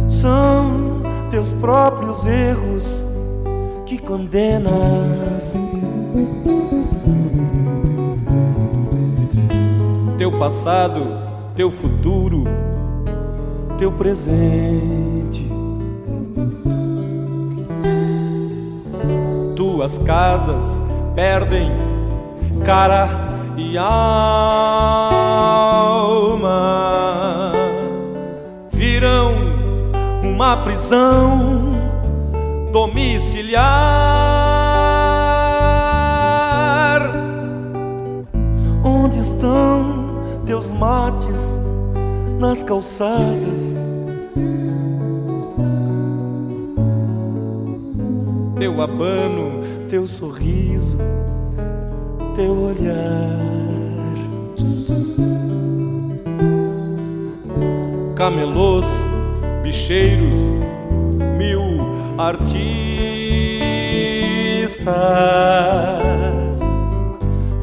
São 0.08 1.00
teus 1.30 1.52
próprios 1.52 2.26
erros 2.26 3.04
que 3.86 3.98
condenas. 3.98 5.54
Teu 10.18 10.32
passado, 10.32 11.18
teu 11.54 11.70
futuro, 11.70 12.42
teu 13.78 13.92
presente. 13.92 15.48
Tuas 19.54 19.98
casas 19.98 20.80
perdem 21.14 21.70
cara 22.64 23.23
alma. 23.78 25.42
Virão 28.72 29.32
uma 30.22 30.56
prisão 30.58 31.74
domiciliar. 32.72 33.64
Onde 38.82 39.20
estão 39.20 39.84
teus 40.44 40.72
mates 40.72 41.54
nas 42.38 42.62
calçadas? 42.62 43.74
Teu 48.58 48.80
abano, 48.80 49.62
teu 49.88 50.06
sorriso, 50.06 50.96
teu 52.34 52.58
olhar. 52.58 53.63
Camelôs, 58.24 58.86
bicheiros, 59.62 60.38
mil 61.36 61.60
artistas 62.16 62.54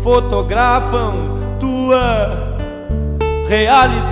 fotografam 0.04 1.16
tua 1.60 2.60
realidade. 3.48 4.06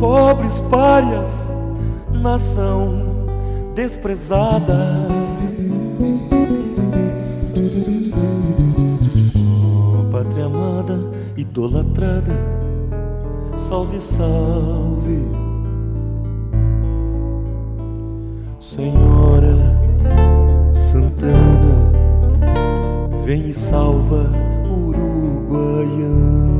Pobres 0.00 0.60
párias, 0.62 1.48
nação 2.20 2.98
desprezada. 3.76 5.06
Idolatrada. 11.56 12.36
Salve, 13.56 13.98
salve, 13.98 15.22
Senhora 18.60 19.56
Santana, 20.74 21.92
vem 23.24 23.48
e 23.48 23.54
salva 23.54 24.30
Uruguaiana, 24.70 26.55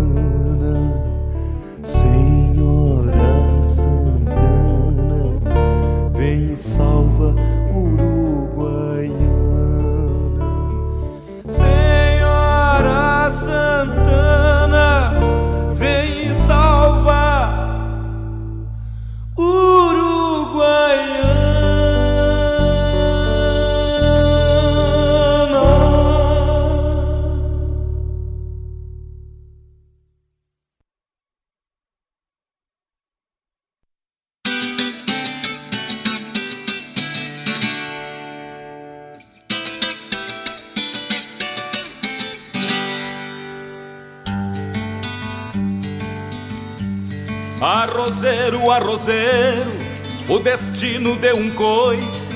o 50.37 50.39
destino 50.39 51.17
deu 51.17 51.37
um 51.37 51.51
coice 51.53 52.31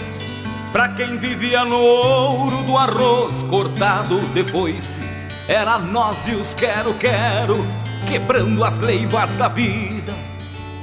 Pra 0.73 0.89
quem 0.89 1.17
vivia 1.19 1.65
no 1.65 1.77
ouro 1.77 2.63
do 2.63 2.77
arroz 2.77 3.43
cortado 3.45 4.19
depois 4.33 4.99
Era 5.47 5.79
nós 5.79 6.29
e 6.29 6.35
os 6.37 6.55
quero-quero, 6.55 7.67
quebrando 8.07 8.65
as 8.65 8.79
leivas 8.79 9.35
da 9.35 9.49
vida. 9.49 10.15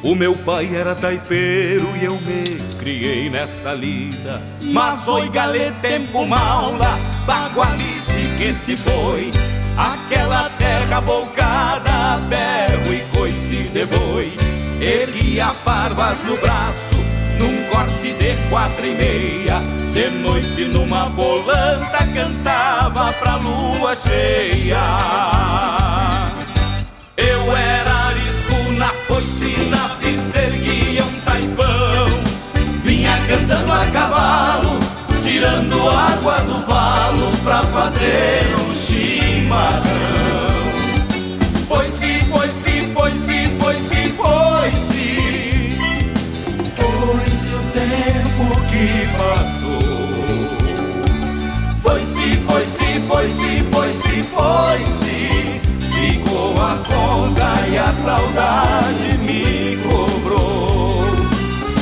O 0.03 0.14
meu 0.14 0.35
pai 0.35 0.76
era 0.76 0.94
taipeiro 0.94 1.88
e 1.99 2.03
eu 2.03 2.15
me 2.19 2.60
criei 2.77 3.30
nessa 3.30 3.73
lida. 3.73 4.44
Mas 4.61 5.03
foi 5.03 5.30
galê 5.30 5.72
tempo 5.81 6.26
maula, 6.27 6.99
bagualice 7.26 8.27
que 8.38 8.53
se 8.53 8.76
foi. 8.76 9.31
Aquela 9.77 10.49
terra 10.57 10.99
bolcada, 10.99 12.18
berro 12.27 12.94
e 12.94 13.18
coice 13.18 13.69
de 13.69 13.85
boi. 13.85 14.31
Erguia 14.81 15.56
barbas 15.65 16.23
no 16.23 16.38
braço, 16.38 16.97
num 17.39 17.64
corte 17.69 18.14
de 18.14 18.35
quatro 18.49 18.85
e 18.85 18.95
meia. 18.95 19.61
De 19.93 20.09
noite 20.22 20.65
numa 20.65 21.05
volanta 21.09 21.99
cantava 22.14 23.11
pra 23.14 23.35
lua 23.38 23.95
cheia. 23.95 24.77
Eu 27.15 27.57
era 27.57 27.93
arisco 28.07 28.72
na 28.77 28.89
foice, 28.89 29.69
na 29.69 29.89
pista 29.99 30.39
erguia 30.39 31.03
um 31.03 31.19
taipão. 31.22 32.07
Vinha 32.84 33.18
cantando 33.27 33.73
a 33.73 33.85
cavalo, 33.88 34.80
tirando 35.22 35.89
água 35.89 36.39
do 36.41 36.65
valo 36.65 37.38
Pra 37.43 37.64
fazer 37.64 38.45
um 38.69 38.76
chimarrão. 38.76 39.77
Foi-se, 41.68 42.19
foi-se, 42.26 42.93
foi-se, 42.93 43.47
foi-se, 43.59 44.09
foi-se 44.09 44.09
Foi-se 44.09 44.77
que 48.78 49.08
passou. 49.18 49.78
Foi-se, 51.82 52.36
foi-se, 52.48 52.99
foi-se, 53.08 53.64
foi-se, 53.72 54.24
foi-se 54.24 55.62
Ficou 55.94 56.54
a 56.62 56.78
conta 56.86 57.68
e 57.72 57.78
a 57.78 57.91
saudade 57.91 59.18
me 59.24 59.78
cobrou. 59.78 61.16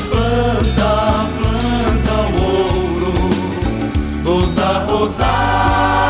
Planta, 0.09 1.27
planta 1.37 2.15
o 2.31 2.43
ouro 2.63 3.13
dos 4.23 4.57
arrozais 4.57 6.04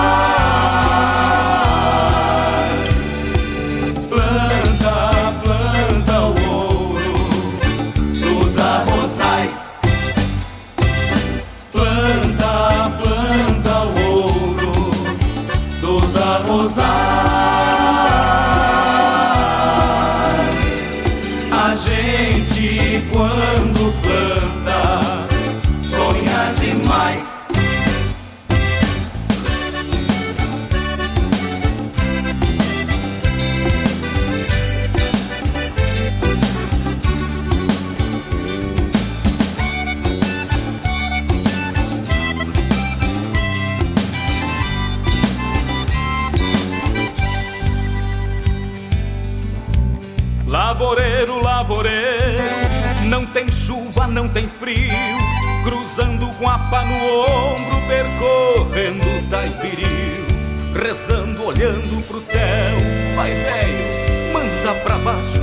com 56.46 56.52
a 56.52 56.60
pá 56.60 56.86
no 56.86 57.22
ombro, 57.22 57.82
percorrendo 57.88 59.30
Taipiril, 59.32 60.28
rezando, 60.76 61.44
olhando 61.44 62.08
pro 62.08 62.22
céu. 62.22 62.78
Vai, 63.16 63.32
velho, 63.32 64.32
manda 64.32 64.80
pra 64.84 64.98
baixo, 65.00 65.42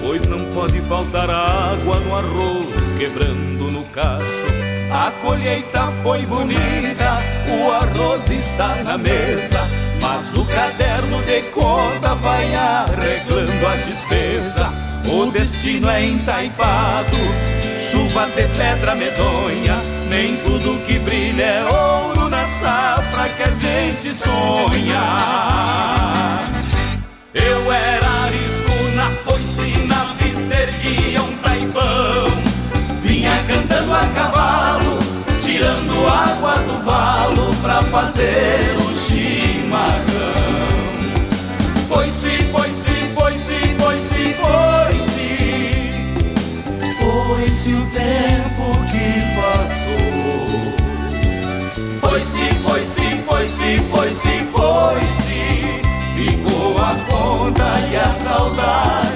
pois 0.00 0.24
não 0.26 0.44
pode 0.54 0.80
faltar 0.82 1.28
água 1.28 1.98
no 1.98 2.16
arroz, 2.16 2.76
quebrando 2.96 3.68
no 3.72 3.84
cacho. 3.86 4.24
A 4.92 5.10
colheita 5.22 5.92
foi 6.04 6.24
bonita, 6.24 7.18
o 7.48 7.72
arroz 7.72 8.30
está 8.30 8.76
na 8.84 8.96
mesa, 8.96 9.60
mas 10.00 10.32
o 10.38 10.44
caderno 10.44 11.20
de 11.22 11.42
conta 11.50 12.14
vai 12.14 12.54
arreglando 12.54 13.66
a 13.66 13.74
despesa. 13.74 14.72
O 15.06 15.30
destino 15.32 15.90
é 15.90 16.04
entaipado, 16.04 17.16
chuva 17.90 18.26
de 18.26 18.46
pedra 18.56 18.94
medonha, 18.94 19.93
nem 20.14 20.36
tudo 20.36 20.78
que 20.86 20.96
brilha 21.00 21.42
é 21.42 21.64
ouro 21.64 22.28
na 22.28 22.46
safra 22.60 23.28
que 23.30 23.42
a 23.42 23.50
gente 23.50 24.14
sonha. 24.14 25.04
Eu 27.34 27.72
era 27.72 28.08
arisco 28.22 28.90
na 28.94 29.10
foice, 29.24 29.86
na 29.88 30.06
pista 30.16 30.54
erguia 30.54 31.20
um 31.20 31.36
taipão, 31.38 32.26
vinha 33.02 33.42
cantando 33.48 33.92
a 33.92 34.06
cavalo, 34.14 34.98
tirando 35.42 36.08
água 36.08 36.58
do 36.58 36.84
valo 36.84 37.52
pra 37.56 37.82
fazer 37.82 38.76
o 38.78 38.96
chimarrão. 38.96 40.44
Foi-se, 41.88 42.44
foi-se, 42.52 42.92
foi-se, 43.16 43.74
foi-se, 43.80 44.34
foi-se, 44.34 45.28
foi-se 47.00 47.70
o 47.70 47.86
tempo 47.90 48.64
que 48.92 49.06
passou. 49.40 49.63
Foi-se, 52.14 52.54
foi-se, 52.62 53.22
foi-se, 53.26 53.78
foi-se, 53.90 54.44
foi-se, 54.52 55.82
ficou 56.14 56.78
a 56.78 56.94
conta 57.10 57.74
e 57.90 57.96
a 57.96 58.08
saudade 58.08 59.13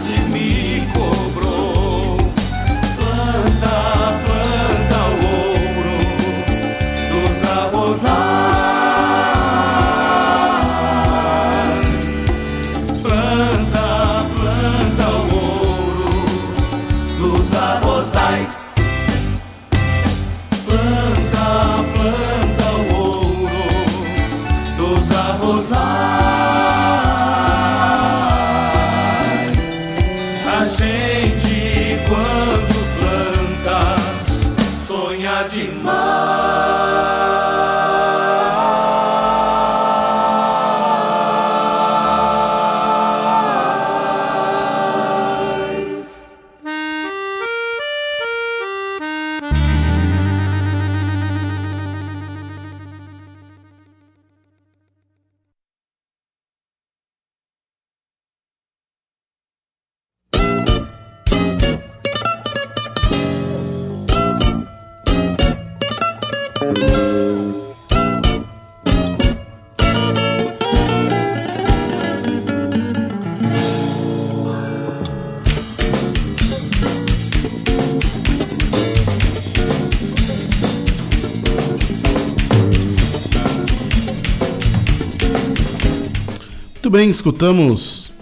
escutamos 87.19 88.13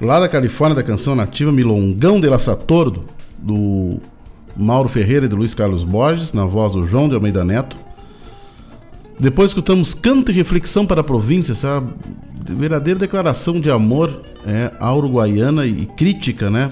lá 0.00 0.18
da 0.18 0.28
Califórnia 0.28 0.74
da 0.74 0.82
canção 0.82 1.14
nativa 1.14 1.52
Milongão 1.52 2.18
de 2.18 2.26
La 2.26 2.38
Satordo, 2.38 3.04
do 3.38 3.98
Mauro 4.56 4.88
Ferreira 4.88 5.26
e 5.26 5.28
do 5.28 5.36
Luiz 5.36 5.54
Carlos 5.54 5.84
Borges, 5.84 6.32
na 6.32 6.46
voz 6.46 6.72
do 6.72 6.88
João 6.88 7.06
de 7.06 7.14
Almeida 7.14 7.44
Neto. 7.44 7.76
Depois 9.20 9.50
escutamos 9.50 9.92
Canto 9.92 10.32
e 10.32 10.34
Reflexão 10.34 10.86
para 10.86 11.02
a 11.02 11.04
Província, 11.04 11.52
essa 11.52 11.84
verdadeira 12.48 12.98
declaração 12.98 13.60
de 13.60 13.70
amor 13.70 14.22
é, 14.46 14.72
à 14.80 14.94
uruguaiana 14.94 15.66
e 15.66 15.84
crítica, 15.84 16.50
né? 16.50 16.70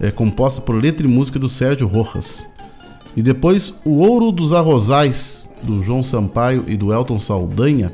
É, 0.00 0.10
composta 0.10 0.62
por 0.62 0.82
letra 0.82 1.06
e 1.06 1.10
música 1.10 1.38
do 1.38 1.48
Sérgio 1.48 1.86
Rojas. 1.86 2.42
E 3.14 3.22
depois 3.22 3.80
O 3.84 3.98
Ouro 3.98 4.32
dos 4.32 4.54
Arrozais, 4.54 5.48
do 5.62 5.82
João 5.82 6.02
Sampaio 6.02 6.64
e 6.66 6.76
do 6.76 6.92
Elton 6.92 7.20
Saldanha, 7.20 7.92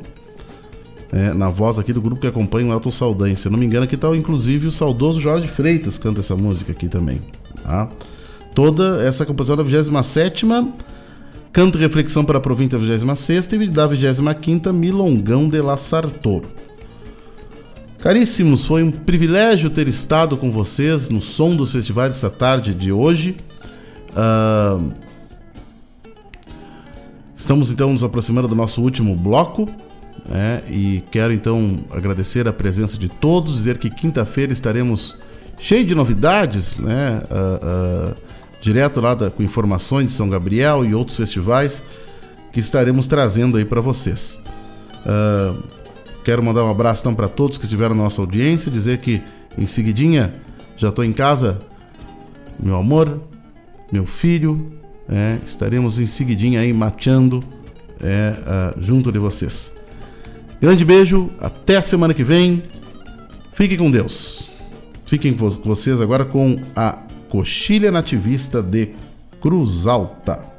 é, 1.13 1.35
na 1.35 1.51
voz 1.51 1.79
aqui 1.79 1.93
do 1.93 2.01
grupo 2.01 2.21
que 2.21 2.27
acompanha 2.27 2.69
o 2.69 2.73
Elton 2.73 2.91
Saldanha. 2.91 3.37
Se 3.37 3.47
eu 3.47 3.53
não 3.53 3.59
me 3.59 3.67
engano, 3.67 3.85
aqui 3.85 3.95
está 3.95 4.09
inclusive 4.17 4.67
o 4.67 4.73
saudoso 4.73 5.21
Jorge 5.21 5.47
Freitas 5.47 5.99
canta 5.99 6.21
essa 6.21 6.35
música 6.35 6.73
aqui 6.73 6.89
também. 6.89 7.21
Tá? 7.63 7.89
Toda 8.55 9.05
essa 9.05 9.27
composição 9.27 9.57
da 9.57 9.63
27 9.63 10.47
Canto 11.53 11.77
e 11.77 11.81
Reflexão 11.83 12.25
para 12.25 12.39
a 12.39 12.41
Província 12.41 12.79
da 12.79 12.85
26 12.85 13.47
e 13.53 13.69
da 13.69 13.87
25 13.87 14.73
Milongão 14.73 15.51
de 15.51 15.61
La 15.61 15.77
Sartor. 15.77 16.45
Caríssimos, 17.99 18.65
foi 18.65 18.83
um 18.83 18.91
privilégio 18.91 19.69
ter 19.69 19.87
estado 19.87 20.37
com 20.37 20.51
vocês 20.51 21.11
no 21.11 21.21
som 21.21 21.55
dos 21.55 21.71
festivais 21.71 22.11
dessa 22.11 22.31
tarde 22.31 22.73
de 22.75 22.91
hoje. 22.91 23.37
Ah, 24.17 24.81
estamos 27.35 27.71
então 27.71 27.93
nos 27.93 28.03
aproximando 28.03 28.49
do 28.49 28.55
nosso 28.55 28.81
último 28.81 29.15
bloco. 29.15 29.69
Né? 30.29 30.63
e 30.69 31.03
quero 31.11 31.33
então 31.33 31.81
agradecer 31.91 32.47
a 32.47 32.53
presença 32.53 32.97
de 32.97 33.09
todos, 33.09 33.55
dizer 33.55 33.79
que 33.79 33.91
quinta-feira 33.91 34.53
estaremos 34.53 35.17
cheio 35.59 35.85
de 35.85 35.95
novidades, 35.95 36.79
né? 36.79 37.21
Ah, 37.31 37.59
ah, 37.63 38.15
direto 38.61 39.01
lá 39.01 39.15
da- 39.15 39.31
com 39.31 39.43
informações 39.43 40.07
de 40.07 40.13
São 40.13 40.29
Gabriel 40.29 40.85
e 40.85 40.95
outros 40.95 41.17
festivais 41.17 41.83
que 42.53 42.61
estaremos 42.61 43.07
trazendo 43.07 43.57
aí 43.57 43.65
para 43.65 43.81
vocês. 43.81 44.39
Ah, 45.07 45.55
quero 46.25 46.43
mandar 46.43 46.65
um 46.65 46.71
abraço 46.71 47.03
então 47.03 47.15
para 47.15 47.29
todos 47.29 47.59
que 47.59 47.65
estiveram 47.65 47.95
na 47.95 48.05
nossa 48.05 48.21
audiência, 48.21 48.71
dizer 48.71 48.99
que 48.99 49.23
em 49.59 49.67
seguidinha 49.67 50.35
já 50.77 50.89
estou 50.89 51.05
em 51.05 51.13
casa, 51.13 51.59
meu 52.59 52.77
amor, 52.77 53.21
meu 53.91 54.07
filho, 54.07 54.73
é, 55.09 55.37
estaremos 55.45 55.99
em 56.01 56.07
seguidinha 56.07 56.61
aí 56.61 56.73
mateando 56.73 57.43
é, 58.01 58.35
junto 58.81 59.11
de 59.13 59.19
vocês. 59.19 59.72
Grande 60.63 60.85
beijo, 60.85 61.29
até 61.41 61.77
a 61.77 61.83
semana 61.83 62.15
que 62.15 62.23
vem. 62.23 62.63
Fiquem 63.53 63.77
com 63.77 63.91
Deus. 63.91 64.49
Fiquem 65.05 65.35
com 65.35 65.51
vo- 65.51 65.61
vocês 65.65 66.01
agora 66.01 66.25
com 66.25 66.57
a 66.77 66.99
Coxilha 67.29 67.91
Nativista 67.91 68.63
de 68.63 68.91
Cruz 69.41 69.89
Alta. 69.89 70.52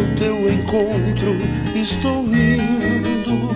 Ao 0.00 0.06
teu 0.16 0.50
encontro 0.50 1.36
estou 1.74 2.24
indo 2.24 3.50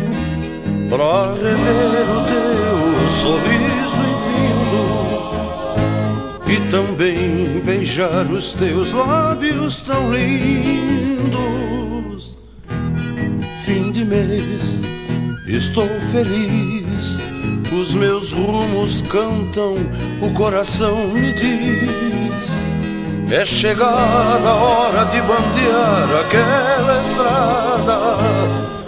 pra 0.90 1.32
rever 1.32 2.06
o 2.10 2.20
teu 2.28 3.08
sorriso 3.22 4.02
infindo 4.12 4.84
e 6.46 6.56
também 6.70 7.62
beijar 7.64 8.26
os 8.30 8.52
teus 8.52 8.92
lábios 8.92 9.80
tão 9.80 10.12
lindos. 10.12 11.16
Fim 13.64 13.90
de 13.90 14.04
mês, 14.04 14.82
estou 15.46 15.88
feliz. 16.12 17.18
Os 17.72 17.94
meus 17.94 18.32
rumos 18.32 19.00
cantam, 19.02 19.76
o 20.20 20.30
coração 20.34 21.08
me 21.08 21.32
diz 21.32 22.23
é 23.30 23.44
chegada 23.44 24.48
a 24.48 24.54
hora 24.54 25.04
de 25.06 25.20
bandear 25.20 26.08
aquela 26.20 27.02
estrada 27.02 28.18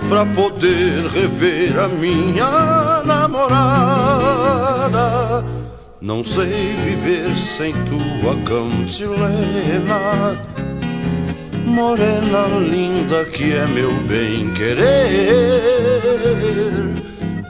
Pra 0.08 0.24
poder 0.24 1.04
rever 1.12 1.76
a 1.80 1.88
minha 1.88 3.02
namorada. 3.04 4.16
Não 6.00 6.24
sei 6.24 6.46
viver 6.84 7.26
sem 7.28 7.72
tua 7.72 8.36
cantilena 8.44 10.36
Morena 11.64 12.46
linda 12.60 13.24
que 13.24 13.52
é 13.52 13.66
meu 13.66 13.92
bem 14.04 14.52
querer 14.52 14.84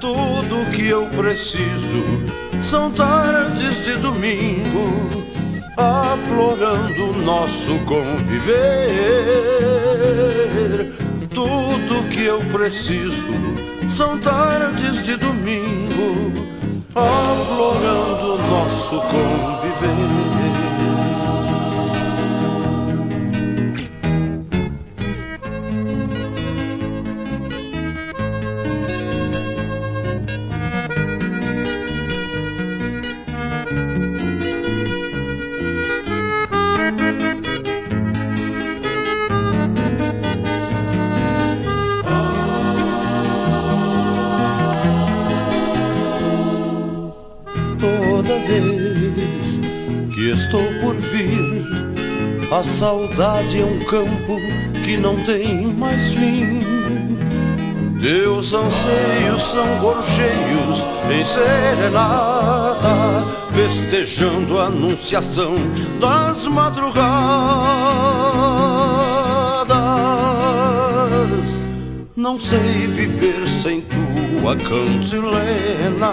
Tudo 0.01 0.71
que 0.75 0.89
eu 0.89 1.05
preciso 1.09 2.25
são 2.63 2.91
tardes 2.91 3.85
de 3.85 3.97
domingo 3.99 5.26
aflorando 5.77 7.13
nosso 7.25 7.79
conviver. 7.81 8.55
Tudo 11.35 12.09
que 12.09 12.25
eu 12.25 12.39
preciso 12.51 13.27
são 13.89 14.19
tardes 14.19 15.03
de 15.05 15.17
domingo, 15.17 16.33
aflorando 16.95 18.39
nosso 18.39 19.01
conviver. 19.01 19.56
Estou 50.47 50.65
por 50.81 50.95
vir. 50.95 51.65
A 52.53 52.63
saudade 52.63 53.61
é 53.61 53.65
um 53.65 53.79
campo 53.81 54.41
que 54.85 54.97
não 54.97 55.17
tem 55.25 55.67
mais 55.75 56.13
fim. 56.13 56.61
Teus 58.01 58.53
anseios 58.53 59.43
são 59.43 59.67
gorjeios 59.81 60.79
em 61.11 61.25
serenata, 61.25 62.87
festejando 63.53 64.59
a 64.59 64.67
anunciação 64.67 65.57
das 66.01 66.47
madrugadas. 66.47 66.97
Não 72.15 72.39
sei 72.39 72.87
viver 72.87 73.45
sem 73.63 73.81
tua 73.83 74.55
cantilena 74.57 76.13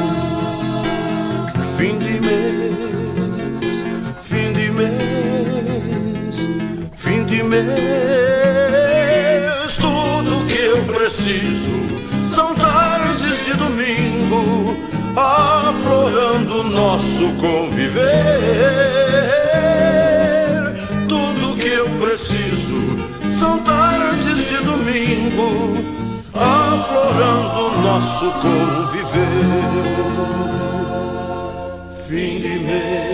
Tudo 9.79 10.45
que 10.47 10.61
eu 10.63 10.83
preciso 10.85 11.71
são 12.33 12.55
tardes 12.55 13.45
de 13.45 13.53
domingo, 13.55 14.77
aflorando 15.15 16.63
nosso 16.63 17.33
conviver. 17.35 18.01
Tudo 21.07 21.55
que 21.57 21.67
eu 21.67 21.87
preciso 21.99 22.97
são 23.37 23.59
tardes 23.59 24.37
de 24.49 24.57
domingo, 24.63 25.75
aflorando 26.33 27.71
nosso 27.81 28.31
conviver. 28.41 28.91
Fim 32.07 32.39
de 32.39 32.59
mês. 32.59 33.10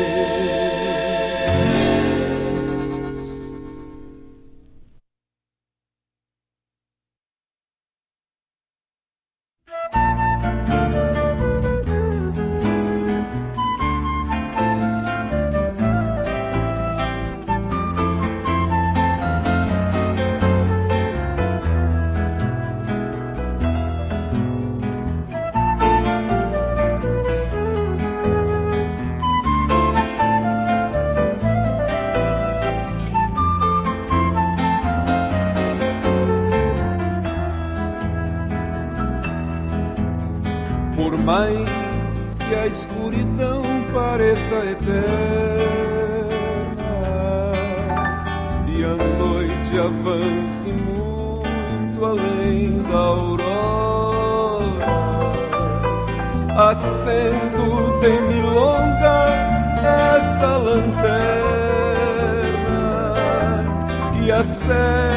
mais 41.28 41.68
que 42.40 42.56
a 42.56 42.68
escuridão 42.68 43.62
pareça 43.94 44.56
eterna. 44.72 44.96
E 48.70 48.86
a 48.86 48.96
noite 49.20 49.78
avance 49.78 50.70
muito 50.70 52.06
além 52.06 52.82
da 52.84 52.98
aurora, 52.98 54.08
acendo 56.70 58.00
de 58.00 58.14
milonga 58.22 59.18
esta 60.16 60.52
lanterna. 60.58 61.58
E 64.24 64.32
acende 64.32 65.17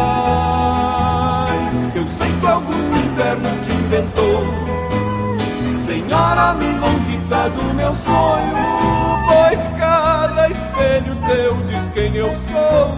te 3.61 3.71
inventou. 3.71 4.43
Senhora 5.79 6.53
Milongue 6.53 7.11
longuita 7.31 7.49
do 7.49 7.73
meu 7.73 7.93
sonho, 7.95 8.53
pois 9.27 9.59
cada 9.77 10.49
espelho 10.49 11.15
teu 11.27 11.55
diz 11.67 11.89
quem 11.91 12.15
eu 12.15 12.33
sou, 12.35 12.95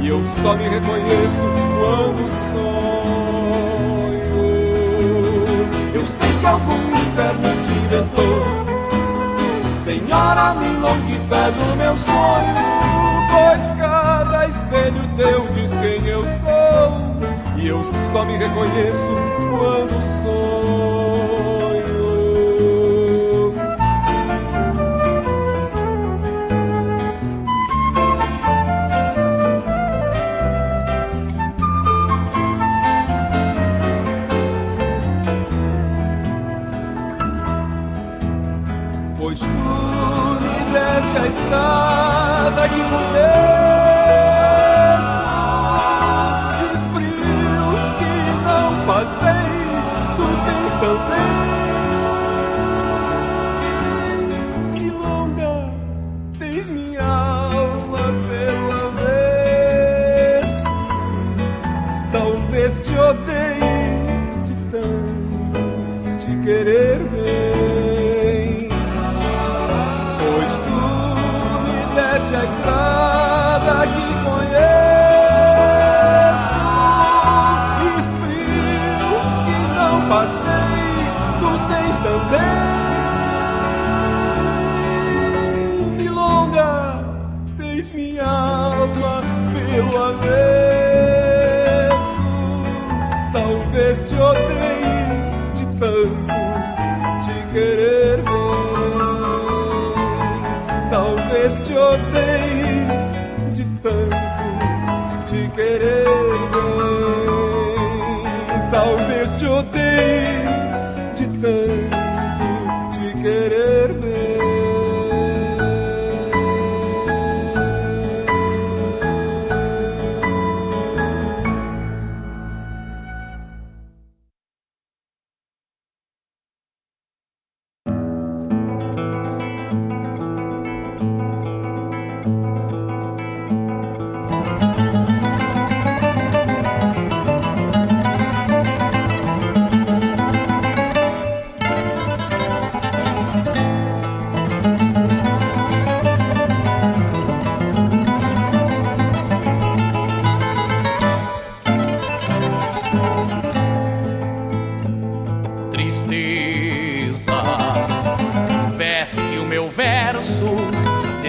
e 0.00 0.08
eu 0.08 0.22
só 0.22 0.54
me 0.54 0.68
reconheço 0.68 1.46
quando 1.78 2.28
sonho. 2.50 2.74
Eu 5.94 6.06
sei 6.06 6.32
que 6.38 6.46
algum 6.46 6.88
inferno 6.90 7.56
te 7.64 7.72
inventou, 7.72 8.44
Senhora 9.74 10.54
milonguita 10.54 11.50
do 11.52 11.76
meu 11.76 11.96
sonho, 11.96 12.54
pois 13.30 13.62
cada 13.78 14.46
espelho 14.46 15.08
teu 15.16 15.46
diz 15.54 15.70
quem 15.70 16.06
eu 16.08 16.24
sou, 16.24 16.53
e 17.64 17.68
eu 17.68 17.82
só 18.12 18.26
me 18.26 18.36
reconheço 18.36 19.08
quando 19.58 20.02
sonho. 20.02 20.84
Pois 39.18 39.40
tu 39.40 39.46
me 39.46 40.58
deste 40.70 41.18
a 41.18 41.26
estrada 41.26 42.68
que 42.68 42.80
conheço 42.80 43.33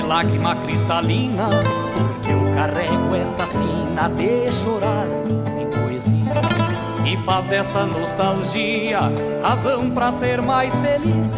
lágrima 0.05 0.55
cristalina, 0.55 1.49
porque 1.93 2.31
eu 2.31 2.53
carrego 2.53 3.15
esta 3.15 3.45
sina 3.47 4.07
de 4.09 4.51
chorar 4.51 5.07
em 5.59 5.67
poesia. 5.67 6.41
E 7.05 7.17
faz 7.17 7.45
dessa 7.45 7.85
nostalgia 7.85 9.11
razão 9.43 9.89
pra 9.91 10.11
ser 10.11 10.41
mais 10.41 10.73
feliz, 10.79 11.35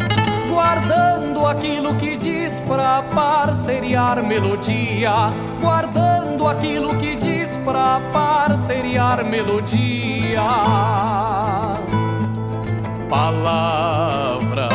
guardando 0.50 1.46
aquilo 1.46 1.94
que 1.96 2.16
diz 2.16 2.60
pra 2.60 3.02
parceriar 3.14 4.22
melodia, 4.22 5.30
guardando 5.60 6.46
aquilo 6.46 6.96
que 6.98 7.16
diz 7.16 7.56
pra 7.64 8.00
parceriar 8.12 9.24
melodia. 9.24 10.42
Palavra 13.08 14.68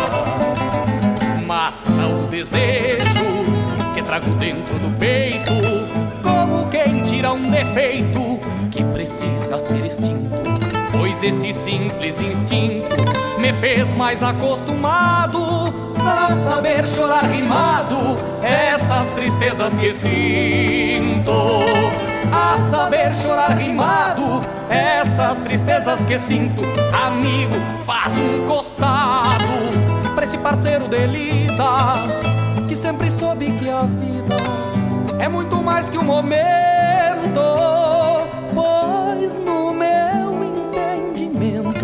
mata 1.45 2.07
o 2.07 2.27
desejo 2.27 3.02
trago 4.13 4.35
dentro 4.35 4.77
do 4.77 4.95
peito, 4.99 5.53
como 6.21 6.67
quem 6.69 7.01
tira 7.01 7.33
um 7.33 7.49
defeito 7.49 8.39
que 8.69 8.83
precisa 8.83 9.57
ser 9.57 9.83
extinto. 9.85 10.29
Pois 10.91 11.23
esse 11.23 11.51
simples 11.51 12.21
instinto 12.21 12.95
me 13.39 13.51
fez 13.53 13.91
mais 13.93 14.21
acostumado 14.21 15.73
a 15.97 16.35
saber 16.35 16.87
chorar 16.87 17.25
rimado 17.25 17.97
essas 18.43 19.09
tristezas 19.13 19.75
que 19.79 19.91
sinto. 19.91 21.31
A 22.31 22.59
saber 22.59 23.15
chorar 23.15 23.57
rimado 23.57 24.41
essas 24.69 25.39
tristezas 25.39 26.05
que 26.05 26.19
sinto. 26.19 26.61
Amigo, 27.03 27.55
faz 27.83 28.15
um 28.15 28.45
costado 28.45 30.13
pra 30.13 30.23
esse 30.23 30.37
parceiro 30.37 30.87
de 30.87 31.07
lida 31.07 32.42
que 32.73 32.77
sempre 32.79 33.11
soube 33.11 33.51
que 33.59 33.69
a 33.69 33.83
vida 33.83 34.35
é 35.19 35.29
muito 35.29 35.57
mais 35.57 35.89
que 35.89 35.97
um 35.99 36.03
momento. 36.03 37.39
Pois 38.51 39.37
no 39.37 39.71
meu 39.71 40.43
entendimento, 40.43 41.79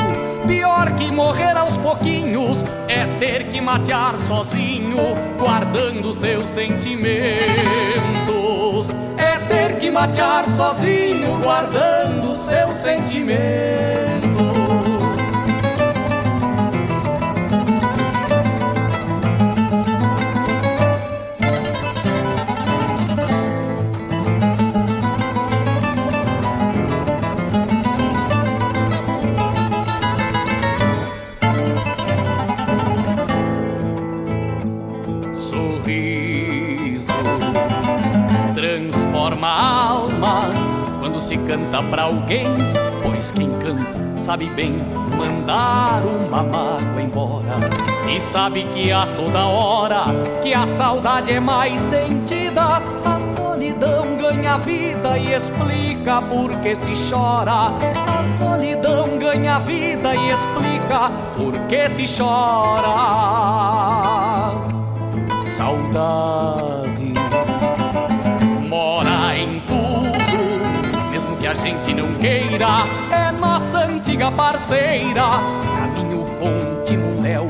pior 0.47 0.91
que 0.93 1.11
morrer 1.11 1.55
aos 1.55 1.77
pouquinhos 1.77 2.65
é 2.87 3.05
ter 3.19 3.49
que 3.49 3.61
matear 3.61 4.17
sozinho, 4.17 5.13
guardando 5.37 6.11
seus 6.11 6.49
sentimentos. 6.49 7.29
É 9.15 9.37
ter 9.47 9.77
que 9.77 9.91
matear 9.91 10.47
sozinho, 10.47 11.39
guardando 11.43 12.35
seus 12.35 12.77
sentimentos. 12.77 14.68
Canta 41.49 41.81
pra 41.81 42.03
alguém, 42.03 42.45
pois 43.01 43.31
quem 43.31 43.49
canta 43.57 43.99
sabe 44.15 44.45
bem 44.51 44.85
mandar 45.17 46.03
uma 46.05 46.43
mágoa 46.43 47.01
embora 47.01 47.55
e 48.07 48.21
sabe 48.21 48.65
que 48.65 48.91
a 48.91 49.07
toda 49.15 49.47
hora 49.47 50.03
que 50.43 50.53
a 50.53 50.67
saudade 50.67 51.31
é 51.31 51.39
mais 51.39 51.81
sentida, 51.81 52.79
a 53.03 53.19
solidão 53.35 54.15
ganha 54.15 54.59
vida 54.59 55.17
e 55.17 55.33
explica 55.33 56.21
por 56.21 56.55
que 56.57 56.75
se 56.75 56.93
chora. 57.09 57.73
A 58.19 58.23
solidão 58.23 59.17
ganha 59.17 59.57
vida 59.57 60.13
e 60.13 60.29
explica 60.29 61.09
por 61.35 61.57
que 61.67 61.89
se 61.89 62.05
chora. 62.15 63.49
Amiga 74.19 74.31
parceira, 74.33 75.31
caminho 75.77 76.25
fonte 76.37 76.97
no 76.97 77.21
léu, 77.21 77.47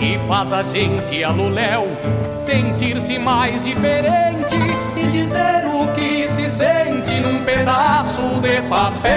e 0.00 0.18
faz 0.26 0.54
a 0.54 0.62
gente 0.62 1.22
aluléu 1.22 1.86
sentir-se 2.34 3.18
mais 3.18 3.62
diferente 3.62 4.56
e 4.96 5.06
dizer 5.08 5.66
o 5.66 5.92
que 5.92 6.26
se 6.26 6.48
sente 6.48 7.20
num 7.20 7.44
pedaço 7.44 8.22
de 8.40 8.62
papel. 8.62 9.10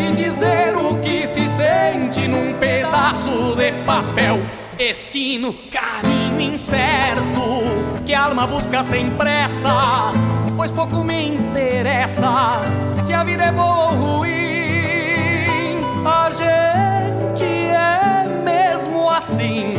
E 0.00 0.12
dizer 0.12 0.76
o 0.76 0.96
que 0.96 1.24
se 1.24 1.46
sente 1.46 2.26
num 2.26 2.54
pedaço 2.54 3.54
de 3.54 3.70
papel. 3.84 4.40
Destino, 4.76 5.54
caminho 5.70 6.40
incerto, 6.40 7.62
que 8.04 8.12
a 8.12 8.24
alma 8.24 8.44
busca 8.44 8.82
sem 8.82 9.08
pressa, 9.10 10.12
pois 10.56 10.72
pouco 10.72 11.04
me 11.04 11.28
interessa 11.28 12.60
se 13.04 13.12
a 13.12 13.22
vida 13.22 13.44
é 13.44 13.52
boa 13.52 13.92
ou 13.92 14.18
ruim. 14.18 14.59
A 16.04 16.30
gente 16.30 17.44
é 17.44 18.26
mesmo 18.42 19.10
assim, 19.10 19.74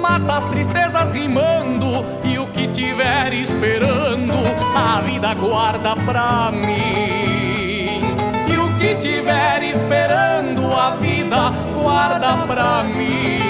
mata 0.00 0.34
as 0.34 0.46
tristezas 0.46 1.12
rimando, 1.12 2.04
e 2.22 2.38
o 2.38 2.46
que 2.48 2.68
tiver 2.68 3.32
esperando, 3.32 4.34
a 4.74 5.00
vida 5.00 5.32
guarda 5.34 5.96
pra 5.96 6.50
mim. 6.52 8.00
E 8.48 8.56
o 8.58 8.78
que 8.78 8.96
tiver 8.96 9.62
esperando, 9.62 10.70
a 10.76 10.90
vida 10.96 11.52
guarda 11.74 12.46
pra 12.46 12.82
mim. 12.82 13.45